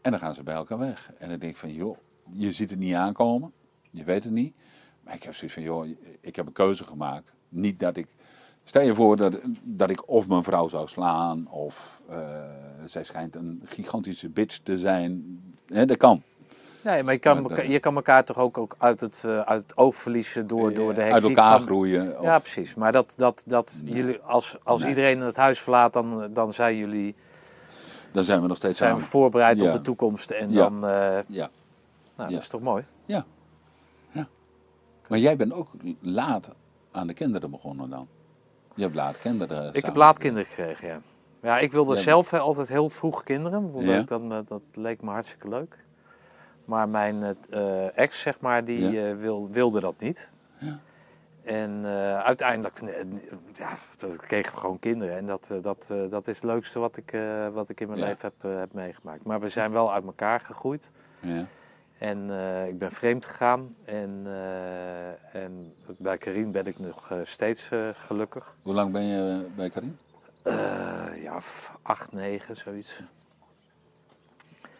[0.00, 1.12] En dan gaan ze bij elkaar weg.
[1.18, 1.96] En dan denk ik van, joh,
[2.30, 3.52] je ziet het niet aankomen,
[3.90, 4.54] je weet het niet.
[5.08, 5.86] Maar ik heb zoiets van, joh,
[6.20, 7.32] ik heb een keuze gemaakt.
[7.48, 8.06] Niet dat ik,
[8.64, 12.18] stel je voor dat, dat ik of mijn vrouw zou slaan, of eh,
[12.86, 15.40] zij schijnt een gigantische bitch te zijn.
[15.66, 16.22] Dat kan.
[16.84, 19.22] Nee, maar je kan, Maar elkaar, dat- je kan elkaar toch ook, ook uit, het,
[19.26, 22.18] eh, uit het oog verliezen door, door de Uit elkaar van- groeien.
[22.18, 22.74] Of, Ja, precies.
[22.74, 24.88] Maar dat, dat, dat jullie, als, als Nee.
[24.90, 27.14] iedereen het huis verlaat, dan, dan zijn jullie
[28.12, 29.66] Dan zijn we nog steeds zijn voorbereid Ja.
[29.66, 30.30] op de toekomst.
[30.30, 30.58] En Ja.
[30.68, 30.90] dan, eh,
[31.26, 31.50] Ja.
[32.16, 32.34] nou, Ja.
[32.34, 32.84] dat is toch mooi?
[33.06, 33.24] Ja.
[35.08, 35.68] Maar jij bent ook
[36.00, 36.48] laat
[36.90, 38.08] aan de kinderen begonnen dan.
[38.74, 39.74] Je hebt laat kinderen.
[39.74, 41.00] Ik heb laat kinderen gekregen, ja.
[41.42, 42.00] Ja, ik wilde Ja.
[42.00, 43.84] zelf eh, altijd heel vroeg kinderen.
[43.84, 44.02] Ja.
[44.02, 45.84] Dat, dat, leek me hartstikke leuk.
[46.64, 49.10] Maar mijn eh, ex, zeg maar, die Ja.
[49.10, 50.30] eh, wil, wilde dat niet.
[50.58, 50.78] Ja.
[51.42, 51.84] En
[52.24, 52.80] uiteindelijk
[53.52, 55.16] ja, dat kregen we gewoon kinderen.
[55.16, 57.16] En dat, dat, dat is het leukste wat ik,
[57.52, 59.24] wat ik in mijn leven heb, heb meegemaakt.
[59.24, 60.90] Maar we zijn wel uit elkaar gegroeid.
[61.20, 61.46] Ja.
[61.98, 63.76] En eh, ik ben vreemd gegaan.
[63.84, 68.56] En, eh, en bij Karin ben ik nog eh, steeds gelukkig.
[68.62, 69.98] Hoe lang ben je bij Karin?
[71.22, 71.40] Ja,
[71.82, 73.02] acht, negen, zoiets.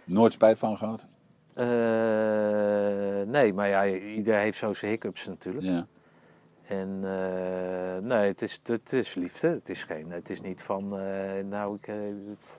[0.04, 1.06] Nooit spijt van gehad?
[1.54, 1.66] Eh,
[3.26, 5.66] nee, maar ja, iedereen heeft zo zijn hiccups natuurlijk.
[5.66, 5.86] Ja.
[6.66, 7.00] En
[8.06, 9.48] nee, het is, het is liefde.
[9.48, 10.88] Het is, geen, het is niet van,
[11.48, 11.86] nou, ik,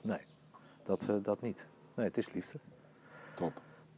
[0.02, 0.26] nee,
[0.82, 1.66] dat, dat niet.
[1.94, 2.58] Nee, het is liefde.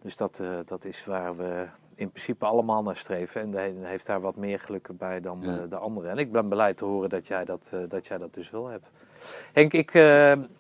[0.03, 3.41] Dus dat, eh, dat is waar we in principe allemaal naar streven.
[3.41, 5.59] En de een heeft daar wat meer geluk bij dan Ja.
[5.59, 6.09] eh, de andere.
[6.09, 8.69] En ik ben blij te horen dat jij dat, eh, dat, jij dat dus wel
[8.71, 8.87] hebt.
[9.53, 9.95] Henk, ik,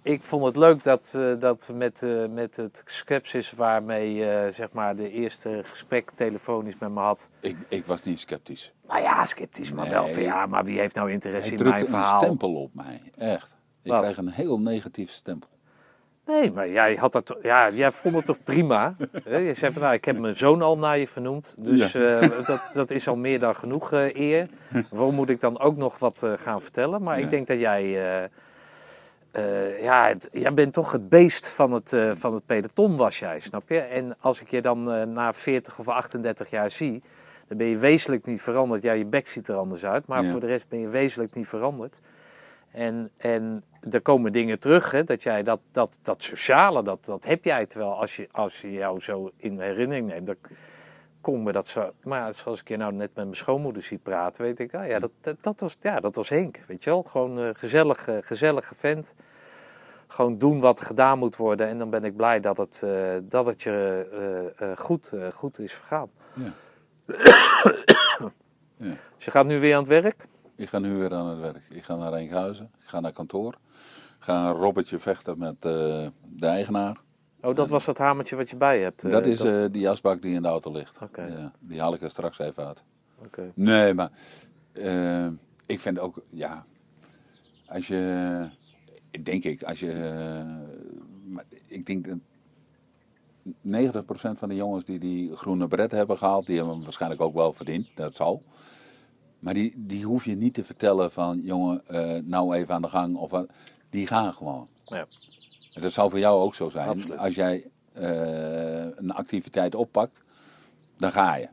[0.02, 4.18] ik vond het leuk dat, dat met, met het sceptisch waarmee
[4.52, 7.28] zeg maar de eerste gesprek telefonisch met me had.
[7.40, 8.72] Ik, ik was niet sceptisch.
[8.88, 11.74] Nou ja, sceptisch, maar wel van ja, maar wie heeft nou interesse Hij in mijn
[11.76, 12.20] drukte een verhaal?
[12.20, 13.02] stempel op mij.
[13.16, 13.48] Echt.
[13.82, 14.00] Ik Wat?
[14.00, 15.48] krijg een heel negatief stempel.
[16.26, 18.94] Nee, maar jij, had dat, ja, jij vond het toch prima?
[19.24, 19.36] Hè?
[19.36, 21.54] Je zei van, nou, ik heb mijn zoon al naar je vernoemd.
[21.58, 24.48] Dus eh, dat, dat is al meer dan genoeg eh, eer.
[24.90, 27.02] Waarom moet ik dan ook nog wat eh, gaan vertellen?
[27.02, 27.24] Maar Ja.
[27.24, 27.82] ik denk dat jij...
[29.82, 33.68] ja, het- jij bent toch het beest van het, van het peloton was jij, snap
[33.68, 33.78] je?
[33.78, 37.02] En als ik je dan na 40 of 38 jaar zie...
[37.48, 38.82] dan ben je wezenlijk niet veranderd.
[38.82, 40.06] Ja, je bek ziet er anders uit.
[40.06, 40.30] Maar Ja.
[40.30, 41.98] voor de rest ben je wezenlijk niet veranderd.
[42.72, 47.24] En, en er komen dingen terug, hè, dat jij dat, dat, dat sociale, dat, dat
[47.24, 47.66] heb jij.
[47.66, 50.36] Terwijl als je, als je jou zo in herinnering neemt, dan
[51.20, 51.92] kon me dat zo...
[52.02, 54.98] Maar zoals ik je nou net met mijn schoonmoeder zie praten, weet ik, ah, ja,
[54.98, 57.02] dat, dat, dat was, ja, dat was Henk, weet je wel.
[57.02, 59.14] Gewoon een gezellige, gezellige vent.
[60.06, 61.68] Gewoon doen wat er gedaan moet worden.
[61.68, 64.06] En dan ben ik blij dat het, eh, dat het je
[64.58, 66.10] eh, eh, goed, eh, goed is vergaan.
[66.34, 66.52] Ja.
[68.76, 68.94] Ja.
[69.16, 70.26] Dus je gaat nu weer aan het werk?
[70.56, 71.62] Ik ga nu weer aan het werk.
[71.70, 72.70] Ik ga naar Enkhuizen.
[72.82, 73.52] Ik ga naar kantoor.
[74.18, 77.00] Ik ga een robbertje vechten met eh, de eigenaar.
[77.40, 79.04] Oh, dat was dat hamertje wat je bij je hebt.
[79.04, 80.98] eh, dat is eh, die asbak die in de auto ligt.
[81.02, 81.22] Oké.
[81.22, 82.82] Ja, die haal ik er straks even uit.
[83.24, 83.52] Oké.
[83.54, 84.10] Nee, maar
[85.66, 86.64] ik vind ook, ja,
[87.66, 88.48] als je,
[89.22, 89.92] denk ik, als je,
[91.24, 92.18] maar ik denk dat
[93.94, 97.34] 90% van de jongens die die groene bret hebben gehaald, die hebben hem waarschijnlijk ook
[97.34, 98.42] wel verdiend, dat zal.
[99.42, 102.88] Maar die, die hoef je niet te vertellen van, jongen, eh, nou even aan de
[102.88, 103.46] gang, of wat.
[103.90, 104.68] die gaan gewoon.
[104.84, 105.06] Ja.
[105.80, 106.88] Dat zou voor jou ook zo zijn.
[106.88, 107.18] Absoluut.
[107.18, 110.24] Als jij eh, een activiteit oppakt,
[110.96, 111.48] dan ga je.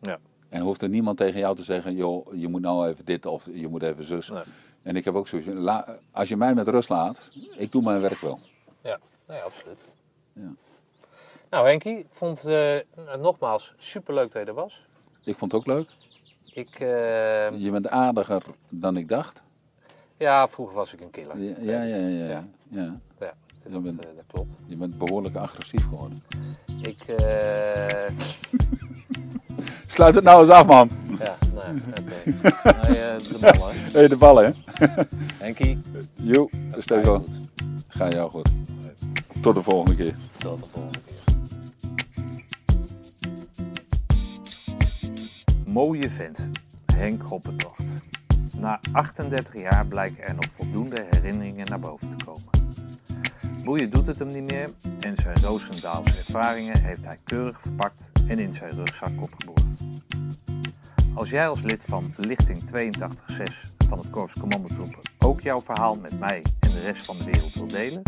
[0.00, 0.18] Ja.
[0.48, 3.46] En hoeft er niemand tegen jou te zeggen, joh, je moet nou even dit of
[3.52, 4.28] je moet even zus.
[4.28, 4.42] Nee.
[4.82, 8.00] En ik heb ook zoiets, la- als je mij met rust laat, ik doe mijn
[8.00, 8.38] werk wel.
[8.82, 8.98] Ja,
[9.28, 9.84] nee, absoluut.
[10.32, 10.52] Ja.
[11.50, 14.84] Nou, Henkie, ik vond het eh, nogmaals superleuk dat je er was.
[15.24, 15.90] Ik vond het ook leuk.
[16.52, 16.86] Ik, eh,
[17.58, 19.42] Je bent aardiger dan ik dacht.
[20.16, 21.38] ja, vroeger was ik een killer.
[21.38, 21.96] Ja, ja, ja.
[21.96, 22.24] ja, ja.
[22.26, 22.44] Ja.
[22.68, 22.94] ja.
[23.20, 23.32] Ja,
[23.64, 24.52] Je dat, bent- eh, dat klopt.
[24.66, 26.22] Je bent behoorlijk agressief geworden.
[26.80, 28.08] Ik, eh,
[29.86, 30.90] Sluit het nou eens af, man.
[31.18, 32.48] ja, Nee, oké.
[32.88, 33.74] Nee, eh, de ballen.
[33.92, 34.86] Hé, de ballen, hè?
[35.44, 35.78] Henkie,
[36.14, 36.48] Jo,
[36.78, 37.24] Stefan.
[37.88, 38.48] Ga jou goed.
[39.40, 40.14] Tot de volgende keer.
[40.38, 41.09] Tot de volgende keer.
[45.72, 46.48] Mooie vent,
[46.92, 47.82] Henk Hoppentocht.
[48.56, 52.44] Na 38 jaar blijken er nog voldoende herinneringen naar boven te komen.
[53.64, 54.70] Boeien doet het hem niet meer
[55.00, 59.76] en zijn Roosendaalse ervaringen heeft hij keurig verpakt en in zijn rugzak opgeboren.
[61.14, 62.66] Als jij als lid van Lichting 82.6
[63.88, 67.54] van het Korps Commandotroepen ook jouw verhaal met mij en de rest van de wereld
[67.54, 68.02] wil delen,